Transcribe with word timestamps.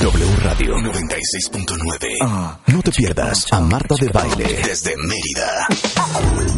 W 0.00 0.36
Radio 0.42 0.76
96.9. 0.76 2.58
No 2.66 2.82
te 2.82 2.90
pierdas 2.92 3.46
a 3.52 3.60
Marta 3.60 3.94
de 4.00 4.08
Baile 4.08 4.44
desde 4.64 4.94
Mérida. 4.96 5.66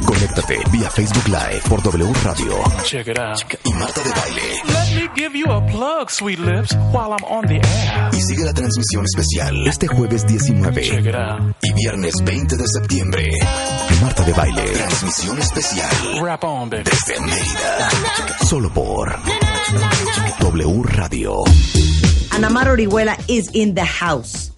Conéctate 0.04 0.58
vía 0.72 0.90
Facebook 0.90 1.26
Live 1.28 1.60
por 1.68 1.82
W 1.82 2.12
Radio 2.24 2.52
Check 2.84 3.08
it 3.08 3.18
out. 3.18 3.38
y 3.64 3.72
Marta 3.74 4.02
de 4.02 4.10
Baile. 4.10 4.42
Let 4.66 4.94
me 5.02 5.08
give 5.14 5.38
you 5.38 5.50
a 5.52 5.64
plug, 5.66 6.10
sweet 6.10 6.38
lips, 6.38 6.72
while 6.92 7.12
I'm 7.12 7.24
on 7.28 7.46
the 7.46 7.56
air. 7.56 8.10
Y 8.12 8.20
sigue 8.20 8.44
la 8.44 8.52
transmisión 8.52 9.04
especial 9.04 9.66
este 9.66 9.86
jueves 9.86 10.26
19 10.26 10.82
Check 10.82 11.06
it 11.06 11.14
out. 11.14 11.54
y 11.62 11.72
viernes 11.74 12.14
20 12.24 12.56
de 12.56 12.64
septiembre. 12.66 13.30
Marta 14.02 14.22
de 14.24 14.32
Baile. 14.32 14.62
Transmisión 14.62 15.38
especial 15.38 16.20
Rap 16.22 16.44
on, 16.44 16.70
baby. 16.70 16.84
desde 16.84 17.20
Mérida. 17.20 17.90
Solo 18.48 18.72
por 18.72 19.16
W 20.40 20.82
Radio. 20.84 21.34
Anamar 22.38 22.66
Orihuela 22.66 23.18
is 23.28 23.50
in 23.52 23.74
the 23.74 23.82
house. 23.82 24.52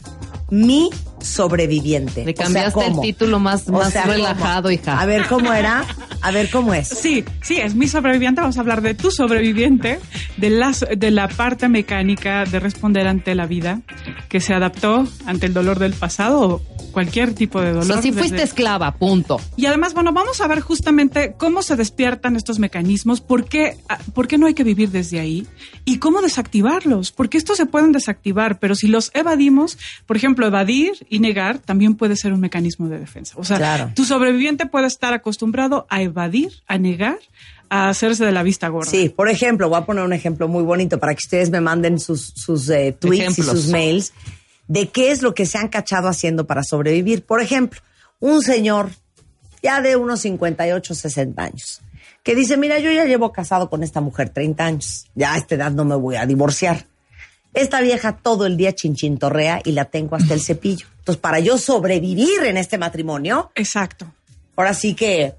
Mi 0.51 0.91
sobreviviente. 1.20 2.24
Le 2.24 2.33
O 2.33 2.37
sea, 2.37 2.45
cambiaste 2.45 2.87
el 2.87 3.01
título 3.01 3.38
más, 3.40 3.68
O 3.68 3.73
más 3.73 3.93
sea, 3.93 4.02
¿cómo? 4.02 4.15
relajado, 4.15 4.71
hija. 4.71 5.01
A 5.01 5.07
ver 5.07 5.27
cómo 5.27 5.52
era. 5.52 5.85
A 6.23 6.30
ver 6.32 6.51
cómo 6.51 6.74
es. 6.74 6.88
Sí, 6.88 7.24
sí, 7.43 7.57
es 7.57 7.74
mi 7.74 7.88
sobreviviente. 7.88 8.40
Vamos 8.40 8.57
a 8.57 8.60
hablar 8.60 8.82
de 8.82 8.95
tu 8.95 9.10
sobreviviente, 9.10 9.99
de, 10.37 10.51
las, 10.51 10.85
de 10.96 11.10
la 11.10 11.29
parte 11.29 11.68
mecánica 11.68 12.45
de 12.45 12.60
responder 12.60 13.07
ante 13.09 13.35
la 13.35 13.46
vida, 13.46 13.80
que 14.29 14.40
se 14.40 14.52
adaptó 14.54 15.07
ante 15.27 15.46
el 15.46 15.54
dolor 15.54 15.79
del 15.79 15.95
pasado 15.95 16.40
o 16.40 16.62
cualquier 16.93 17.34
tipo 17.34 17.60
de 17.60 17.71
O 17.71 17.74
dolor. 17.74 17.93
sea, 17.95 18.02
si 18.02 18.10
fuiste 18.12 18.32
desde- 18.32 18.45
esclava, 18.45 18.93
punto. 18.96 19.40
Y 19.57 19.66
además, 19.66 19.95
bueno, 19.95 20.12
vamos 20.12 20.40
a 20.40 20.49
ver 20.49 20.60
justamente 20.60 21.34
cómo 21.38 21.62
se 21.62 21.77
despiertan 21.77 22.34
estos 22.37 22.59
mecanismos, 22.59 23.21
por 23.21 23.45
qué, 23.45 23.77
ah, 23.88 23.99
por 24.12 24.27
qué 24.27 24.38
no 24.38 24.46
hay 24.46 24.55
que 24.55 24.65
vivir 24.65 24.90
desde 24.90 25.21
ahí 25.21 25.46
y 25.84 25.99
cómo 25.99 26.21
desactivarlos, 26.21 27.12
porque 27.12 27.38
estos 27.38 27.57
se 27.57 27.66
pueden 27.66 27.93
desactivar, 27.93 28.59
pero 28.59 28.74
si 28.74 28.88
los 28.88 29.10
evadimos, 29.15 29.79
por 30.07 30.16
ejemplo, 30.16 30.46
evadir 30.46 30.93
y 31.11 31.19
negar 31.19 31.59
también 31.59 31.97
puede 31.97 32.16
ser 32.16 32.33
un 32.33 32.41
mecanismo 32.41 32.89
de 32.89 32.99
defensa. 32.99 33.35
O 33.37 33.45
sea, 33.45 33.59
Claro. 33.59 33.91
tu 33.95 34.05
sobreviviente 34.07 34.65
puede 34.65 34.87
estar 34.87 35.13
acostumbrado 35.13 35.87
a 35.91 36.01
evadir, 36.01 36.52
a 36.67 36.79
negar, 36.79 37.19
a 37.69 37.89
hacerse 37.91 38.25
de 38.25 38.33
la 38.33 38.43
vista 38.45 38.69
gorda. 38.69 38.91
Sí, 38.91 39.09
por 39.11 39.29
ejemplo, 39.29 39.69
voy 39.69 39.79
a 39.79 39.85
poner 39.85 40.05
un 40.05 40.13
ejemplo 40.13 40.49
muy 40.49 40.63
bonito 40.63 40.99
para 40.99 41.13
que 41.15 41.21
ustedes 41.25 41.51
me 41.51 41.61
manden 41.61 41.99
sus, 41.99 42.33
sus 42.37 42.69
eh, 42.71 42.97
tweets 42.99 43.23
Ejemplos. 43.23 43.47
y 43.49 43.51
sus 43.51 43.67
mails 43.69 44.13
de 44.69 44.89
qué 44.89 45.11
es 45.11 45.21
lo 45.21 45.35
que 45.35 45.47
se 45.47 45.59
han 45.59 45.69
cachado 45.69 46.07
haciendo 46.09 46.47
para 46.47 46.63
sobrevivir. 46.63 47.24
Por 47.24 47.43
ejemplo, 47.43 47.80
un 48.21 48.41
señor 48.43 48.91
ya 49.63 49.80
de 49.80 49.97
unos 49.97 50.21
58, 50.21 50.95
60 50.95 51.43
años, 51.43 51.80
que 52.23 52.35
dice, 52.37 52.57
mira, 52.57 52.79
yo 52.79 52.93
ya 52.93 53.05
llevo 53.05 53.33
casado 53.33 53.69
con 53.69 53.83
esta 53.83 54.01
mujer 54.01 54.30
30 54.30 54.65
años, 54.65 55.07
ya 55.17 55.35
a 55.35 55.39
esta 55.39 55.57
edad 55.57 55.73
no 55.73 55.85
me 55.85 55.97
voy 55.97 56.17
a 56.17 56.24
divorciar. 56.24 56.87
Esta 57.52 57.80
vieja 57.80 58.17
todo 58.17 58.47
el 58.47 58.57
día 58.57 58.73
chinchintorrea 58.74 59.61
y 59.65 59.73
la 59.73 59.87
tengo 59.87 60.15
hasta 60.15 60.35
el 60.35 60.41
cepillo. 60.41 60.87
Entonces, 61.11 61.23
para 61.23 61.41
yo 61.41 61.59
sobrevivir 61.59 62.45
en 62.45 62.57
este 62.57 62.79
matrimonio, 62.79 63.51
Exacto. 63.57 64.06
ahora 64.55 64.75
sí 64.75 64.94
que 64.94 65.34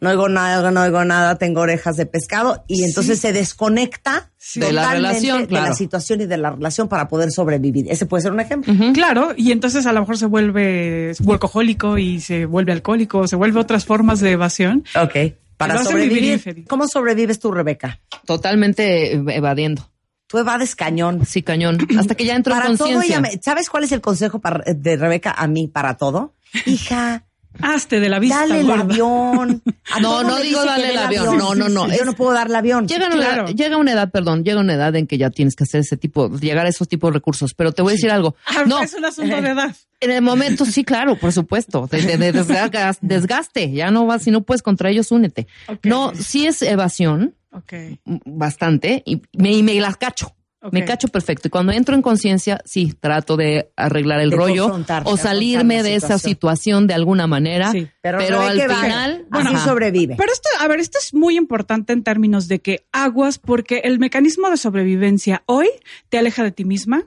no 0.00 0.10
oigo 0.10 0.28
nada, 0.28 0.70
no 0.70 0.82
oigo 0.82 1.04
nada, 1.04 1.38
tengo 1.38 1.60
orejas 1.62 1.96
de 1.96 2.06
pescado 2.06 2.62
y 2.68 2.84
entonces 2.84 3.18
se 3.18 3.32
desconecta 3.32 4.30
De 4.54 4.72
la 4.72 4.82
totalmente 4.82 5.08
relación, 5.08 5.46
de 5.48 5.54
la 5.54 5.74
situación 5.74 6.20
y 6.20 6.26
de 6.26 6.36
la 6.36 6.50
relación 6.50 6.88
para 6.88 7.08
poder 7.08 7.32
sobrevivir. 7.32 7.86
Ese 7.90 8.06
puede 8.06 8.22
ser 8.22 8.30
un 8.30 8.38
ejemplo. 8.38 8.72
Claro, 8.94 9.32
y 9.36 9.50
entonces 9.50 9.86
a 9.86 9.92
lo 9.92 10.00
mejor 10.00 10.18
se 10.18 10.26
vuelve 10.26 11.14
workahólico 11.24 11.98
y 11.98 12.20
se 12.20 12.46
vuelve 12.46 12.70
alcohólico, 12.70 13.26
se 13.26 13.34
vuelve 13.34 13.58
otras 13.58 13.84
formas 13.84 14.20
de 14.20 14.30
evasión. 14.30 14.84
Ok. 14.94 15.34
Para 15.56 15.82
sobrevivir. 15.82 16.64
¿Cómo 16.68 16.86
sobrevives 16.86 17.40
tú, 17.40 17.50
Rebeca? 17.50 17.98
Totalmente 18.24 19.14
evadiendo. 19.14 19.90
Tú 20.30 20.38
evades 20.38 20.76
cañón. 20.76 21.26
Sí, 21.26 21.42
cañón. 21.42 21.78
Hasta 21.98 22.14
que 22.14 22.24
ya 22.24 22.36
entro 22.36 22.54
en 22.54 22.60
Para 22.60 22.68
todo, 22.76 22.86
conciencia. 22.86 23.18
ella 23.18 23.20
me- 23.20 23.42
¿sabes 23.42 23.68
cuál 23.68 23.82
es 23.84 23.90
el 23.92 24.00
consejo 24.00 24.38
para- 24.38 24.62
de 24.72 24.96
Rebeca 24.96 25.32
a 25.36 25.46
mí 25.48 25.66
para 25.66 25.96
todo? 25.96 26.34
Hija, 26.66 27.24
Hazte 27.60 27.98
de 27.98 28.08
la 28.08 28.20
vista 28.20 28.38
dale 28.46 28.60
el 28.60 28.66
gorda. 28.68 28.82
avión. 28.82 29.60
A 29.90 29.98
No, 29.98 30.10
todo 30.20 30.22
no 30.22 30.36
digo 30.38 30.62
dé 30.62 30.90
el 30.92 30.98
avión. 30.98 31.36
No, 31.36 31.56
no, 31.56 31.68
no. 31.68 31.88
Yo 31.88 31.94
Es- 31.94 32.04
no 32.06 32.12
puedo 32.14 32.32
darle 32.32 32.56
avión. 32.56 32.86
Llega 32.86 33.08
una, 33.08 33.16
Claro. 33.16 33.46
edad, 33.48 33.54
llega 33.56 33.76
una 33.76 33.90
edad, 33.92 34.08
perdón, 34.12 34.44
llega 34.44 34.60
una 34.60 34.74
edad 34.74 34.94
en 34.94 35.08
que 35.08 35.18
ya 35.18 35.30
tienes 35.30 35.56
que 35.56 35.64
hacer 35.64 35.80
ese 35.80 35.96
tipo, 35.96 36.30
llegar 36.38 36.64
a 36.66 36.68
esos 36.68 36.86
tipos 36.86 37.10
de 37.10 37.14
recursos. 37.14 37.52
Pero 37.54 37.72
te 37.72 37.82
voy 37.82 37.90
a 37.90 37.94
decir 37.94 38.12
algo. 38.12 38.36
Ah, 38.46 38.62
No, 38.68 38.80
Es 38.80 38.94
un 38.94 39.04
asunto 39.04 39.34
de 39.42 39.48
edad. 39.50 39.74
en 40.00 40.10
el 40.12 40.22
momento 40.22 40.64
sí, 40.64 40.84
claro, 40.84 41.16
por 41.18 41.32
supuesto. 41.32 41.88
De, 41.90 42.00
de- 42.02 42.18
de 42.18 42.32
desga- 42.32 42.96
desgaste. 43.00 43.72
Ya 43.72 43.90
no 43.90 44.06
vas, 44.06 44.22
si 44.22 44.30
no 44.30 44.42
puedes 44.42 44.62
contra 44.62 44.88
ellos, 44.90 45.10
únete. 45.10 45.48
No, 45.82 46.12
sí 46.14 46.46
es 46.46 46.62
evasión, 46.62 47.34
Ok. 47.52 47.72
mm, 48.04 48.16
bastante, 48.26 49.02
y 49.04 49.22
me, 49.36 49.52
y 49.52 49.62
me 49.62 49.74
las 49.80 49.96
cacho. 49.96 50.34
Me 50.72 50.84
cacho 50.84 51.08
perfecto. 51.08 51.48
Y 51.48 51.50
cuando 51.50 51.72
entro 51.72 51.94
en 51.94 52.02
conciencia, 52.02 52.60
sí, 52.66 52.92
trato 53.00 53.38
de 53.38 53.70
arreglar 53.76 54.20
el 54.20 54.28
De 54.28 54.36
rollo 54.36 54.70
o 55.04 55.16
salirme 55.16 55.82
de 55.82 55.94
esa 55.94 56.18
situación. 56.18 56.86
de 56.86 56.92
alguna 56.92 57.26
manera. 57.26 57.72
Sí. 57.72 57.88
Pero, 58.02 58.18
Pero, 58.18 58.40
al 58.42 58.60
final, 58.60 59.26
así 59.30 59.54
ajá. 59.54 59.64
sobrevive. 59.64 60.16
Pero 60.16 60.30
esto, 60.30 60.50
a 60.58 60.68
ver, 60.68 60.80
esto 60.80 60.98
es 61.02 61.14
muy 61.14 61.38
importante 61.38 61.94
en 61.94 62.02
términos 62.02 62.46
de 62.46 62.60
que 62.60 62.84
aguas, 62.92 63.38
porque 63.38 63.78
el 63.84 63.98
mecanismo 63.98 64.50
de 64.50 64.58
sobrevivencia 64.58 65.42
hoy 65.46 65.68
te 66.10 66.18
aleja 66.18 66.44
de 66.44 66.52
ti 66.52 66.66
misma. 66.66 67.04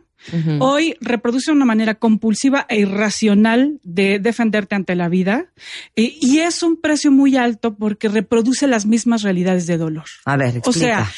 Hoy 0.59 0.95
reproduce 1.01 1.51
una 1.51 1.65
manera 1.65 1.95
compulsiva 1.95 2.65
e 2.69 2.79
irracional 2.79 3.79
de 3.83 4.19
defenderte 4.19 4.75
ante 4.75 4.95
la 4.95 5.09
vida 5.09 5.47
eh, 5.95 6.15
y 6.21 6.39
es 6.39 6.63
un 6.63 6.79
precio 6.79 7.11
muy 7.11 7.35
alto 7.35 7.75
porque 7.75 8.07
reproduce 8.07 8.67
las 8.67 8.85
mismas 8.85 9.21
realidades 9.23 9.67
de 9.67 9.77
dolor. 9.77 10.05
A 10.25 10.37
ver, 10.37 10.57
explica. 10.57 10.69
O 10.69 10.73
sea, 10.73 11.11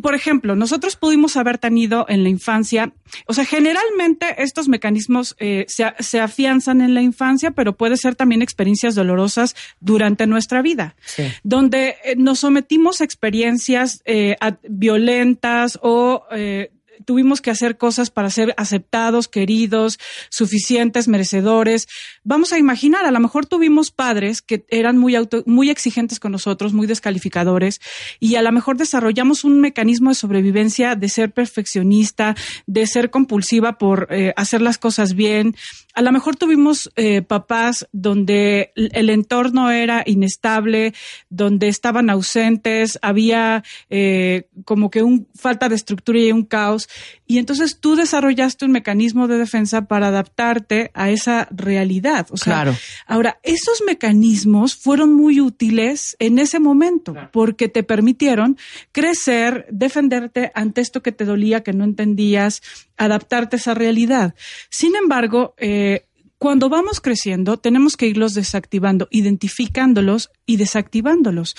por 0.00 0.14
ejemplo, 0.14 0.54
nosotros 0.56 0.96
pudimos 0.96 1.36
haber 1.36 1.58
tenido 1.58 2.06
en 2.08 2.22
la 2.22 2.30
infancia, 2.30 2.92
o 3.26 3.34
sea, 3.34 3.44
generalmente 3.44 4.42
estos 4.42 4.68
mecanismos 4.68 5.34
eh, 5.38 5.66
se, 5.68 5.92
se 5.98 6.20
afianzan 6.20 6.80
en 6.80 6.94
la 6.94 7.02
infancia, 7.02 7.50
pero 7.50 7.76
puede 7.76 7.96
ser 7.98 8.14
también 8.14 8.40
experiencias 8.40 8.94
dolorosas 8.94 9.54
durante 9.80 10.26
nuestra 10.26 10.62
vida, 10.62 10.94
Sí. 11.04 11.24
donde 11.42 11.96
eh, 12.04 12.14
nos 12.16 12.38
sometimos 12.38 13.00
a 13.00 13.04
experiencias 13.04 14.00
eh, 14.06 14.36
violentas 14.68 15.78
o... 15.82 16.24
eh, 16.32 16.70
Tuvimos 17.04 17.40
que 17.40 17.50
hacer 17.50 17.76
cosas 17.76 18.10
para 18.10 18.30
ser 18.30 18.54
aceptados, 18.56 19.28
queridos, 19.28 19.98
suficientes, 20.30 21.08
merecedores. 21.08 21.86
Vamos 22.24 22.52
a 22.52 22.58
imaginar, 22.58 23.04
a 23.04 23.10
lo 23.10 23.20
mejor 23.20 23.46
tuvimos 23.46 23.90
padres 23.90 24.42
que 24.42 24.64
eran 24.68 24.98
muy 24.98 25.14
auto, 25.14 25.42
muy 25.46 25.70
exigentes 25.70 26.20
con 26.20 26.32
nosotros, 26.32 26.72
muy 26.72 26.86
descalificadores, 26.86 27.80
y 28.20 28.36
a 28.36 28.42
lo 28.42 28.52
mejor 28.52 28.76
desarrollamos 28.76 29.44
un 29.44 29.60
mecanismo 29.60 30.10
de 30.10 30.14
sobrevivencia 30.14 30.94
de 30.96 31.08
ser 31.08 31.32
perfeccionista, 31.32 32.34
de 32.66 32.86
ser 32.86 33.10
compulsiva 33.10 33.78
por 33.78 34.08
eh, 34.10 34.32
hacer 34.36 34.62
las 34.62 34.78
cosas 34.78 35.14
bien. 35.14 35.56
A 35.94 36.02
lo 36.02 36.12
mejor 36.12 36.36
tuvimos 36.36 36.90
eh, 36.96 37.22
papás 37.22 37.86
donde 37.92 38.72
el 38.74 39.10
entorno 39.10 39.70
era 39.70 40.02
inestable, 40.06 40.94
donde 41.28 41.68
estaban 41.68 42.08
ausentes, 42.08 42.98
había 43.02 43.62
eh, 43.90 44.48
como 44.64 44.90
que 44.90 45.02
un 45.02 45.28
falta 45.34 45.68
de 45.68 45.74
estructura 45.74 46.18
y 46.18 46.32
un 46.32 46.44
caos. 46.44 46.88
Y 47.26 47.38
entonces 47.38 47.78
tú 47.80 47.96
desarrollaste 47.96 48.64
un 48.64 48.72
mecanismo 48.72 49.28
de 49.28 49.38
defensa 49.38 49.86
para 49.86 50.08
adaptarte 50.08 50.90
a 50.94 51.10
esa 51.10 51.48
realidad. 51.50 52.26
O 52.30 52.36
sea, 52.36 52.52
Claro. 52.52 52.76
Ahora, 53.06 53.38
esos 53.42 53.82
mecanismos 53.86 54.76
fueron 54.76 55.14
muy 55.14 55.40
útiles 55.40 56.16
en 56.18 56.38
ese 56.38 56.60
momento 56.60 57.14
porque 57.32 57.68
te 57.68 57.82
permitieron 57.82 58.56
crecer, 58.92 59.66
defenderte 59.70 60.52
ante 60.54 60.80
esto 60.80 61.02
que 61.02 61.12
te 61.12 61.24
dolía, 61.24 61.62
que 61.62 61.72
no 61.72 61.84
entendías, 61.84 62.62
adaptarte 63.04 63.56
a 63.56 63.58
esa 63.58 63.74
realidad. 63.74 64.34
Sin 64.70 64.94
embargo, 64.96 65.54
eh, 65.58 66.06
cuando 66.38 66.68
vamos 66.68 67.00
creciendo, 67.00 67.56
tenemos 67.56 67.96
que 67.96 68.08
irlos 68.08 68.34
desactivando, 68.34 69.06
identificándolos 69.12 70.30
y 70.44 70.56
desactivándolos. 70.56 71.54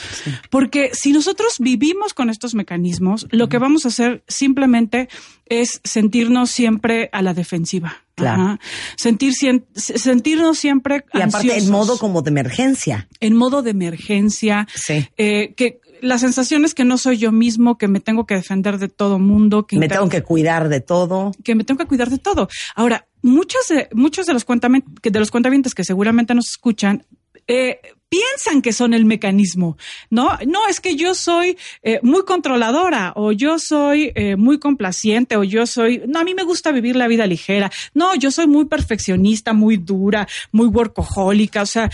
Porque 0.50 0.90
si 0.94 1.14
nosotros 1.14 1.54
vivimos 1.60 2.14
con 2.14 2.30
estos 2.30 2.54
mecanismos, 2.54 3.26
lo 3.32 3.48
que 3.48 3.60
vamos 3.60 3.86
a 3.86 3.88
hacer 3.88 4.26
simplemente 4.28 5.08
es 5.46 5.80
sentirnos 5.86 6.50
siempre 6.52 7.10
a 7.14 7.22
la 7.22 7.34
defensiva. 7.34 8.04
Claro. 8.16 8.42
Ajá. 8.44 8.60
Sentir, 8.98 9.34
sentirnos 9.74 10.60
siempre 10.60 11.06
Y 11.14 11.22
aparte, 11.22 11.58
en 11.58 11.70
modo 11.72 11.98
como 11.98 12.22
de 12.22 12.30
emergencia. 12.32 13.08
en 13.22 13.36
modo 13.36 13.62
de 13.64 13.72
emergencia, 13.72 14.68
Sí. 14.76 15.08
eh, 15.18 15.54
que 15.56 15.80
la 16.04 16.18
sensación 16.18 16.66
es 16.66 16.74
que 16.74 16.84
no 16.84 16.98
soy 16.98 17.18
yo 17.18 17.32
mismo, 17.32 17.78
que 17.78 17.88
me 17.88 18.02
tengo 18.02 18.26
que 18.26 18.36
defender 18.36 18.78
de 18.78 18.90
todo 18.90 19.20
mundo, 19.20 19.66
que 19.66 19.78
me 19.78 19.88
tengo 19.88 20.10
que 20.10 20.22
cuidar 20.22 20.68
de 20.68 20.82
todo. 20.82 21.32
Que 21.44 21.56
me 21.56 21.64
tengo 21.64 21.78
que 21.78 21.88
cuidar 21.88 22.10
de 22.10 22.18
todo. 22.18 22.50
Ahora, 22.76 23.08
muchos 23.22 23.68
de, 23.70 23.88
muchos 23.94 24.26
de 24.26 24.34
los, 24.34 24.46
de 24.46 25.20
los 25.20 25.32
cuentavientes 25.32 25.74
que 25.74 25.84
seguramente 25.86 26.36
nos 26.36 26.50
escuchan 26.50 27.06
eh, 27.48 27.80
piensan 28.10 28.62
que 28.62 28.74
son 28.74 28.94
el 28.94 29.06
mecanismo, 29.06 29.76
¿no? 30.12 30.38
No, 30.46 30.68
es 30.70 30.80
que 30.80 30.96
yo 30.96 31.16
soy 31.16 31.58
eh, 31.82 32.00
muy 32.04 32.26
controladora 32.26 33.14
o 33.16 33.32
yo 33.32 33.58
soy 33.58 34.12
eh, 34.14 34.36
muy 34.36 34.60
complaciente 34.60 35.36
o 35.36 35.44
yo 35.44 35.66
soy, 35.66 36.04
no, 36.08 36.20
a 36.20 36.24
mí 36.24 36.36
me 36.36 36.44
gusta 36.44 36.72
vivir 36.72 36.96
la 36.96 37.08
vida 37.08 37.26
ligera, 37.26 37.72
no, 37.96 38.14
yo 38.14 38.30
soy 38.30 38.46
muy 38.46 38.66
perfeccionista, 38.66 39.54
muy 39.54 39.78
dura, 39.78 40.28
muy 40.52 40.68
workahólica, 40.68 41.64
o 41.64 41.66
sea, 41.66 41.90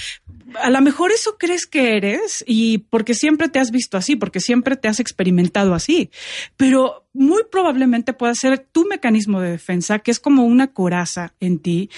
a 0.61 0.69
lo 0.69 0.81
mejor 0.81 1.11
eso 1.11 1.37
crees 1.37 1.65
que 1.65 1.97
eres 1.97 2.43
y 2.47 2.79
porque 2.79 3.13
siempre 3.13 3.49
te 3.49 3.59
has 3.59 3.71
visto 3.71 3.97
así, 3.97 4.15
porque 4.15 4.39
siempre 4.39 4.75
te 4.75 4.87
has 4.87 4.99
experimentado 4.99 5.73
así, 5.73 6.09
pero 6.57 7.05
muy 7.13 7.43
probablemente 7.51 8.13
pueda 8.13 8.33
ser 8.35 8.59
tu 8.59 8.85
mecanismo 8.85 9.41
de 9.41 9.51
defensa, 9.51 9.99
que 9.99 10.11
es 10.11 10.19
como 10.19 10.43
una 10.43 10.73
coraza 10.73 11.33
en 11.39 11.59
ti 11.59 11.89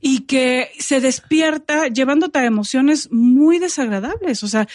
y 0.00 0.20
que 0.20 0.70
se 0.78 1.00
despierta 1.00 1.88
llevándote 1.88 2.38
a 2.38 2.46
emociones 2.46 3.10
muy 3.12 3.58
desagradables, 3.58 4.42
o 4.42 4.48
sea, 4.48 4.66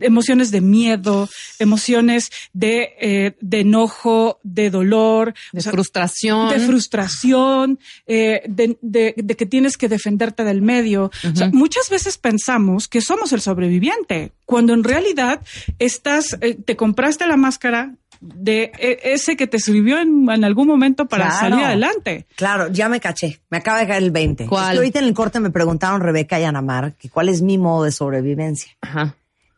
emociones 0.00 0.50
de 0.50 0.60
miedo, 0.60 1.28
emociones 1.58 2.30
de, 2.52 2.94
eh, 3.00 3.36
de 3.40 3.60
enojo, 3.60 4.38
de 4.42 4.70
dolor, 4.70 5.34
de 5.52 5.60
frustración, 5.62 6.50
de 6.50 6.60
frustración, 6.60 7.78
eh, 8.06 8.42
de, 8.48 8.78
de, 8.80 9.14
de, 9.16 9.36
que 9.36 9.46
tienes 9.46 9.76
que 9.76 9.88
defenderte 9.88 10.44
del 10.44 10.62
medio. 10.62 11.10
o 11.24 11.36
sea, 11.36 11.50
muchas 11.52 11.88
veces 11.90 12.18
pensamos 12.18 12.88
que 12.88 13.00
somos 13.00 13.32
el 13.32 13.40
sobreviviente, 13.40 14.32
cuando 14.44 14.74
en 14.74 14.84
realidad 14.84 15.40
estás, 15.78 16.36
eh, 16.40 16.54
te 16.54 16.76
compraste 16.76 17.26
la 17.26 17.36
máscara 17.36 17.94
de 18.20 18.70
e, 18.78 19.00
ese 19.02 19.36
que 19.36 19.46
te 19.46 19.58
sirvió 19.58 19.98
en, 19.98 20.28
algún 20.44 20.66
momento 20.66 21.06
para 21.06 21.30
salir 21.30 21.64
adelante. 21.64 22.26
Claro, 22.36 22.68
ya 22.68 22.88
me 22.88 23.00
caché. 23.00 23.40
Me 23.50 23.58
acaba 23.58 23.80
de 23.80 23.86
caer 23.86 24.02
el 24.02 24.10
20. 24.10 24.46
¿Cuál? 24.46 24.76
ahorita 24.76 24.98
en 24.98 25.06
el 25.06 25.14
corte 25.14 25.40
me 25.40 25.50
preguntaron 25.50 26.00
Rebeca 26.00 26.38
y 26.38 26.44
Anamar 26.44 26.94
que 26.94 27.08
cuál 27.08 27.28
es 27.28 27.42
mi 27.42 27.58
modo 27.58 27.84
de 27.84 27.92
sobrevivencia. 27.92 28.76
Ajá. 28.80 29.16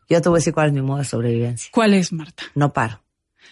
Yo 0.09 0.21
te 0.21 0.29
voy 0.29 0.37
a 0.37 0.39
decir 0.39 0.53
cuál 0.53 0.67
es 0.67 0.73
mi 0.73 0.81
modo 0.81 0.99
de 0.99 1.05
sobrevivencia. 1.05 1.69
¿Cuál 1.71 1.93
es, 1.93 2.11
Marta? 2.11 2.43
No 2.55 2.73
paro. 2.73 3.01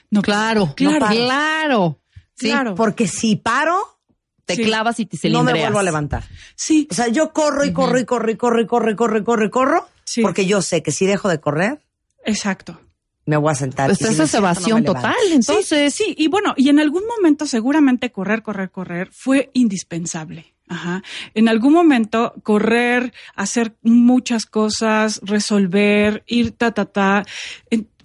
No, 0.09 0.21
claro, 0.21 0.73
claro, 0.75 1.07
claro. 1.07 1.99
Sí, 2.35 2.47
claro. 2.47 2.75
porque 2.75 3.07
si 3.07 3.35
paro, 3.35 3.99
te 4.45 4.57
clavas 4.57 4.99
y 4.99 5.05
te 5.05 5.17
cilindreas. 5.17 5.45
No 5.45 5.51
me 5.53 5.61
vuelvo 5.61 5.79
a 5.79 5.83
levantar. 5.83 6.23
Sí. 6.55 6.87
O 6.89 6.93
sea, 6.93 7.07
yo 7.07 7.31
corro 7.31 7.65
y 7.65 7.71
corro 7.71 7.99
y 7.99 8.05
corro 8.05 8.31
y 8.31 8.35
corro 8.35 8.61
y 8.61 8.65
corro 8.65 8.91
y 8.91 8.95
corro 8.95 9.17
y 9.17 9.23
corro 9.23 9.45
y 9.45 9.49
corro, 9.49 9.89
sí. 10.03 10.21
porque 10.21 10.45
yo 10.45 10.61
sé 10.61 10.83
que 10.83 10.91
si 10.91 11.05
dejo 11.05 11.29
de 11.29 11.39
correr, 11.39 11.81
exacto 12.25 12.79
me 13.25 13.37
voy 13.37 13.51
a 13.51 13.55
sentar. 13.55 13.87
Pues 13.87 14.01
esa 14.01 14.23
es 14.23 14.33
evasión 14.33 14.83
total, 14.83 15.15
entonces. 15.31 15.93
Sí, 15.93 16.15
y 16.17 16.27
bueno, 16.27 16.53
y 16.57 16.69
en 16.69 16.79
algún 16.79 17.03
momento 17.05 17.45
seguramente 17.45 18.11
correr, 18.11 18.41
correr, 18.41 18.71
correr 18.71 19.09
fue 19.11 19.49
indispensable. 19.53 20.53
Ajá. 20.71 21.03
En 21.33 21.49
algún 21.49 21.73
momento 21.73 22.33
correr, 22.43 23.11
hacer 23.35 23.75
muchas 23.81 24.45
cosas, 24.45 25.19
resolver, 25.21 26.23
ir 26.27 26.51
ta 26.51 26.71
ta 26.71 26.85
ta, 26.85 27.25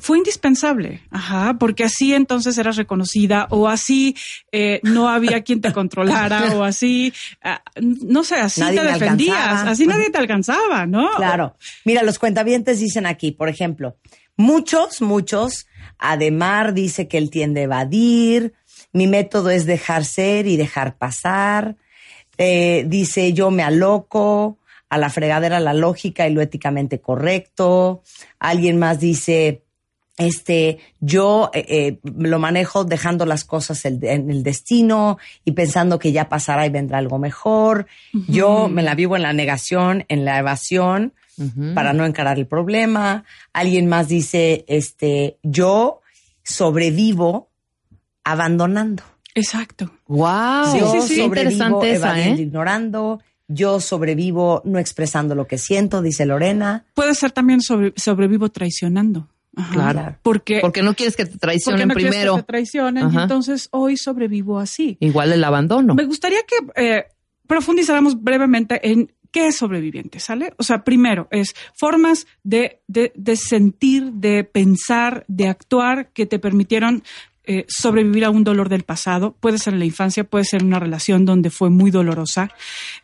fue 0.01 0.19
indispensable, 0.19 1.01
ajá, 1.13 1.57
porque 1.61 1.85
así 1.85 2.13
entonces 2.13 2.59
eras 2.59 2.77
reconocida 2.77 3.47
o 3.51 3.69
así 3.69 4.17
eh, 4.51 4.81
no 4.83 5.09
había 5.09 5.43
quien 5.43 5.61
te 5.61 5.73
controlara 5.73 6.53
o 6.57 6.65
así, 6.65 7.13
ah, 7.41 7.63
no 7.81 8.25
sé, 8.25 8.35
así 8.35 8.63
te 8.63 8.83
defendías, 8.83 9.63
así 9.63 9.87
nadie 9.87 10.11
te 10.11 10.19
alcanzaba, 10.19 10.87
¿no? 10.87 11.09
Claro. 11.17 11.57
Mira, 11.85 12.03
los 12.03 12.19
cuentavientes 12.19 12.81
dicen 12.81 13.07
aquí, 13.07 13.31
por 13.31 13.49
ejemplo, 13.49 13.97
Muchos, 14.37 15.01
muchos. 15.01 15.67
Ademar 15.99 16.75
dice 16.75 17.09
que 17.09 17.17
él 17.17 17.31
tiende 17.31 17.61
a 17.61 17.65
evadir. 17.65 18.53
Mi 18.93 19.07
método 19.07 19.51
es 19.51 19.65
dejar 19.65 20.05
ser 20.05 20.47
y 20.47 20.57
dejar 20.57 20.99
pasar. 20.99 21.77
Eh, 22.38 22.85
dice 22.87 23.33
yo 23.33 23.50
me 23.50 23.62
aloco 23.62 24.59
a 24.88 24.99
la 24.99 25.11
fregadera 25.11 25.61
la 25.61 25.75
lógica 25.75 26.29
y 26.29 26.33
lo 26.33 26.41
éticamente 26.41 27.00
correcto. 27.00 28.03
Alguien 28.38 28.79
más 28.79 29.00
dice, 29.00 29.65
este, 30.17 30.79
yo 31.00 31.50
eh, 31.53 31.67
eh, 31.69 31.99
lo 32.05 32.38
manejo 32.38 32.85
dejando 32.85 33.27
las 33.27 33.44
cosas 33.44 33.85
en 33.85 34.31
el 34.31 34.43
destino 34.43 35.19
y 35.44 35.53
pensando 35.53 35.99
que 35.99 36.12
ya 36.12 36.29
pasará 36.29 36.67
y 36.67 36.71
vendrá 36.71 36.99
algo 36.99 37.19
mejor. 37.19 37.87
Yo 38.29 38.69
me 38.69 38.82
la 38.82 38.94
vivo 38.94 39.17
en 39.17 39.23
la 39.23 39.32
negación, 39.32 40.05
en 40.09 40.25
la 40.25 40.39
evasión 40.39 41.12
para 41.75 41.93
no 41.93 42.06
encarar 42.06 42.39
el 42.39 42.47
problema. 42.47 43.25
Alguien 43.53 43.89
más 43.89 44.09
dice, 44.09 44.65
este, 44.69 45.37
yo 45.43 46.00
sobrevivo 46.43 47.50
abandonando. 48.25 49.03
Exacto. 49.37 49.93
Wow. 50.09 50.73
Sí, 50.73 50.81
sí, 50.93 51.15
sí, 51.15 51.23
interesante 51.23 51.93
esa, 51.93 52.19
¿eh? 52.19 52.37
ignorando. 52.38 53.21
Yo 53.49 53.81
sobrevivo 53.81 54.62
no 54.65 54.79
expresando 54.79 55.35
lo 55.35 55.47
que 55.47 55.59
siento, 55.59 56.03
dice 56.03 56.25
Lorena. 56.27 56.87
Puede 56.94 57.15
ser 57.15 57.31
también 57.31 57.61
sobrevivo 57.61 58.49
traicionando. 58.49 59.29
claro. 59.73 60.17
Porque, 60.23 60.61
porque 60.61 60.83
no 60.83 60.94
quieres 60.94 61.17
que 61.17 61.27
te 61.27 61.38
traicionen 61.38 61.88
porque 61.88 62.05
no 62.05 62.11
primero. 62.11 62.35
que 62.37 62.43
te 62.43 62.47
traicionen, 62.47 63.12
y 63.12 63.17
entonces 63.17 63.69
hoy 63.73 63.97
sobrevivo 63.99 64.59
así. 64.59 64.97
Igual 65.00 65.33
el 65.33 65.44
abandono. 65.44 65.94
Me 65.94 66.06
gustaría 66.06 66.41
que 66.43 66.82
eh, 66.82 67.05
profundizáramos 67.47 68.21
brevemente 68.21 68.81
en 68.91 69.12
¿Qué 69.31 69.49
es 69.49 69.56
sobreviviente? 69.56 70.19
¿Sale? 70.19 70.55
O 70.56 70.62
sea, 70.62 70.82
primero 70.82 71.29
es 71.31 71.55
formas 71.75 72.27
de, 72.43 72.81
de, 72.89 73.12
de 73.15 73.37
sentir, 73.37 74.12
de 74.12 74.44
pensar, 74.44 75.27
de 75.29 75.49
actuar 75.49 76.09
que 76.15 76.25
te 76.25 76.39
permitieron 76.39 77.03
eh, 77.46 77.64
sobrevivir 77.69 78.25
a 78.25 78.31
un 78.31 78.44
dolor 78.44 78.69
del 78.69 78.82
pasado. 78.82 79.37
Puede 79.38 79.58
ser 79.58 79.75
en 79.75 79.78
la 79.78 79.84
infancia, 79.84 80.25
puede 80.25 80.44
ser 80.44 80.62
en 80.62 80.69
una 80.69 80.81
relación 80.81 81.25
donde 81.25 81.50
fue 81.50 81.70
muy 81.70 81.90
dolorosa. 81.90 82.50